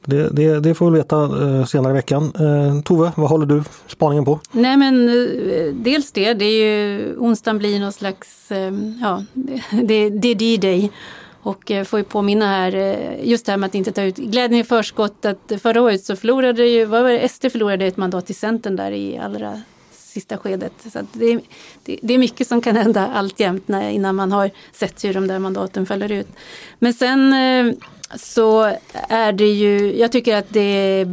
Det, 0.04 0.28
det, 0.28 0.60
det, 0.60 0.74
får 0.74 0.90
vi 0.90 0.98
veta 0.98 1.24
eh, 1.24 1.64
senare 1.64 1.92
i 1.92 1.94
veckan. 1.94 2.32
Eh, 2.38 2.82
Tove, 2.82 3.12
vad 3.16 3.30
håller 3.30 3.46
du 3.46 3.62
spaningen 3.86 4.24
på? 4.24 4.40
Nej 4.52 4.76
men 4.76 5.08
eh, 5.08 5.74
dels 5.74 6.12
det, 6.12 6.34
det 6.34 6.44
är 6.44 6.64
ju 6.64 7.16
onsdagen 7.16 7.58
blir 7.58 7.80
någon 7.80 7.92
slags, 7.92 8.48
ja, 9.00 9.24
det, 9.82 10.10
det 10.10 10.28
är 10.28 10.34
D-Day. 10.34 10.90
Och 11.44 11.72
får 11.86 11.98
ju 11.98 12.04
påminna 12.04 12.46
här, 12.46 12.72
just 13.22 13.46
det 13.46 13.52
här 13.52 13.56
med 13.56 13.66
att 13.66 13.74
inte 13.74 13.92
ta 13.92 14.02
ut 14.02 14.16
glädjen 14.16 14.60
i 14.60 14.64
förskott, 14.64 15.24
att 15.24 15.52
förra 15.62 15.82
året 15.82 16.04
så 16.04 16.16
förlorade 16.16 16.66
ju, 16.66 16.84
vad 16.84 17.02
var 17.02 17.10
det, 17.10 17.28
SD 17.28 17.46
förlorade 17.52 17.86
ett 17.86 17.96
mandat 17.96 18.26
till 18.26 18.34
Centern 18.34 18.76
där 18.76 18.92
i 18.92 19.18
allra 19.18 19.60
sista 20.12 20.38
skedet. 20.38 20.72
Så 20.92 20.98
det, 21.12 21.40
det, 21.84 21.98
det, 22.02 22.14
är 22.14 22.18
mycket 22.18 22.48
som 22.48 22.60
kan 22.60 22.76
hända 22.76 23.08
alltjämt 23.08 23.68
när, 23.68 23.90
innan 23.90 24.16
man 24.16 24.32
har 24.32 24.50
sett 24.72 25.04
hur 25.04 25.14
de 25.14 25.26
där 25.26 25.38
mandaten 25.38 25.86
faller 25.86 26.12
ut. 26.12 26.28
Men 26.78 26.94
sen 26.94 27.32
eh, 27.32 27.74
så 28.16 28.72
är 28.92 29.32
det 29.32 29.52
ju, 29.52 29.98
jag 29.98 30.12
tycker 30.12 30.36
att 30.36 30.48
det, 30.48 31.04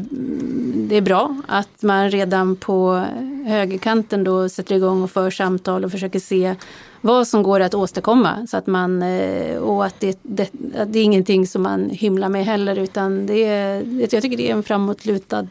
det 0.76 0.96
är 0.96 1.02
bra 1.02 1.36
att 1.48 1.82
man 1.84 2.12
redan 2.12 2.56
på 2.56 3.06
högerkanten 3.46 4.24
då 4.24 4.50
sätter 4.50 4.76
igång 4.76 5.04
och 5.04 5.12
för 5.12 5.32
samtal 5.32 5.86
och 5.86 5.92
försöker 5.92 6.20
se 6.20 6.56
vad 7.02 7.28
som 7.28 7.44
går 7.44 7.60
att 7.60 7.74
åstadkomma. 7.74 8.48
Så 8.48 8.58
att 8.58 8.68
man, 8.68 9.04
eh, 9.04 9.58
och 9.58 9.86
att 9.86 10.00
det, 10.00 10.20
det, 10.22 10.52
att 10.78 10.94
det 10.94 11.00
är 11.00 11.04
ingenting 11.04 11.48
som 11.48 11.62
man 11.62 11.90
hymlar 11.90 12.30
med 12.30 12.46
heller 12.46 12.80
utan 12.80 13.26
det 13.26 13.42
jag 14.12 14.22
tycker 14.22 14.38
det 14.38 14.50
är 14.50 14.54
en 14.54 14.64
framåtlutad 14.64 15.48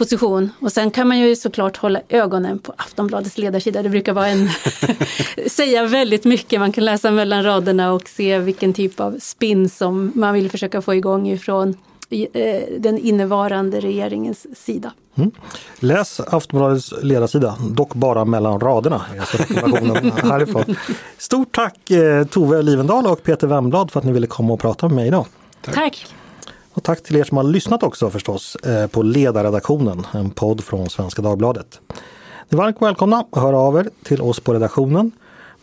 position. 0.00 0.50
Och 0.60 0.72
sen 0.72 0.90
kan 0.90 1.08
man 1.08 1.18
ju 1.18 1.36
såklart 1.36 1.76
hålla 1.76 2.00
ögonen 2.08 2.58
på 2.58 2.74
Aftonbladets 2.76 3.38
ledarsida. 3.38 3.82
Det 3.82 3.88
brukar 3.88 4.12
vara 4.12 4.28
en 4.28 4.48
säga 5.46 5.86
väldigt 5.86 6.24
mycket. 6.24 6.60
Man 6.60 6.72
kan 6.72 6.84
läsa 6.84 7.10
mellan 7.10 7.42
raderna 7.42 7.92
och 7.92 8.08
se 8.08 8.38
vilken 8.38 8.72
typ 8.72 9.00
av 9.00 9.18
spin 9.20 9.68
som 9.68 10.12
man 10.14 10.34
vill 10.34 10.50
försöka 10.50 10.82
få 10.82 10.94
igång 10.94 11.28
ifrån 11.28 11.76
eh, 12.10 12.62
den 12.78 12.98
innevarande 12.98 13.80
regeringens 13.80 14.46
sida. 14.64 14.92
Mm. 15.14 15.30
Läs 15.80 16.20
Aftonbladets 16.20 16.94
ledarsida, 17.02 17.56
dock 17.70 17.94
bara 17.94 18.24
mellan 18.24 18.60
raderna. 18.60 18.98
härifrån. 20.22 20.76
Stort 21.18 21.54
tack 21.54 21.90
eh, 21.90 22.24
Tove 22.24 22.62
Livendal 22.62 23.06
och 23.06 23.22
Peter 23.22 23.46
Wemblad 23.46 23.90
för 23.90 24.00
att 24.00 24.06
ni 24.06 24.12
ville 24.12 24.26
komma 24.26 24.52
och 24.52 24.60
prata 24.60 24.88
med 24.88 24.96
mig 24.96 25.06
idag. 25.06 25.26
Tack. 25.60 25.74
tack. 25.74 26.06
Och 26.72 26.82
tack 26.82 27.02
till 27.02 27.16
er 27.16 27.24
som 27.24 27.36
har 27.36 27.44
lyssnat 27.44 27.82
också 27.82 28.10
förstås 28.10 28.56
eh, 28.56 28.86
på 28.86 29.02
Ledarredaktionen, 29.02 30.06
en 30.12 30.30
podd 30.30 30.64
från 30.64 30.90
Svenska 30.90 31.22
Dagbladet. 31.22 31.80
Ni 32.48 32.56
är 32.56 32.56
varmt 32.56 32.82
välkomna 32.82 33.24
att 33.32 33.42
höra 33.42 33.58
av 33.58 33.76
er 33.76 33.90
till 34.02 34.22
oss 34.22 34.40
på 34.40 34.54
redaktionen 34.54 35.12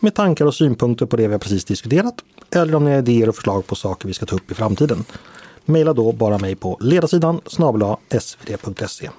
med 0.00 0.14
tankar 0.14 0.44
och 0.44 0.54
synpunkter 0.54 1.06
på 1.06 1.16
det 1.16 1.26
vi 1.26 1.32
har 1.34 1.38
precis 1.38 1.64
diskuterat 1.64 2.14
eller 2.50 2.74
om 2.74 2.84
ni 2.84 2.90
har 2.90 2.98
idéer 2.98 3.28
och 3.28 3.34
förslag 3.34 3.66
på 3.66 3.74
saker 3.74 4.08
vi 4.08 4.14
ska 4.14 4.26
ta 4.26 4.36
upp 4.36 4.50
i 4.50 4.54
framtiden. 4.54 5.04
Maila 5.64 5.92
då 5.92 6.12
bara 6.12 6.38
mig 6.38 6.54
på 6.54 6.76
ledarsidan 6.80 7.40
snabel 7.46 7.96
svd.se. 8.20 9.10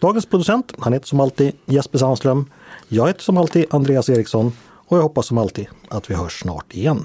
Dagens 0.00 0.26
producent, 0.26 0.72
han 0.78 0.92
heter 0.92 1.06
som 1.06 1.20
alltid 1.20 1.52
Jesper 1.66 1.98
Sandström. 1.98 2.50
Jag 2.88 3.06
heter 3.06 3.22
som 3.22 3.36
alltid 3.36 3.66
Andreas 3.70 4.08
Eriksson 4.08 4.52
och 4.66 4.96
jag 4.98 5.02
hoppas 5.02 5.26
som 5.26 5.38
alltid 5.38 5.66
att 5.88 6.10
vi 6.10 6.14
hörs 6.14 6.40
snart 6.40 6.74
igen. 6.74 7.04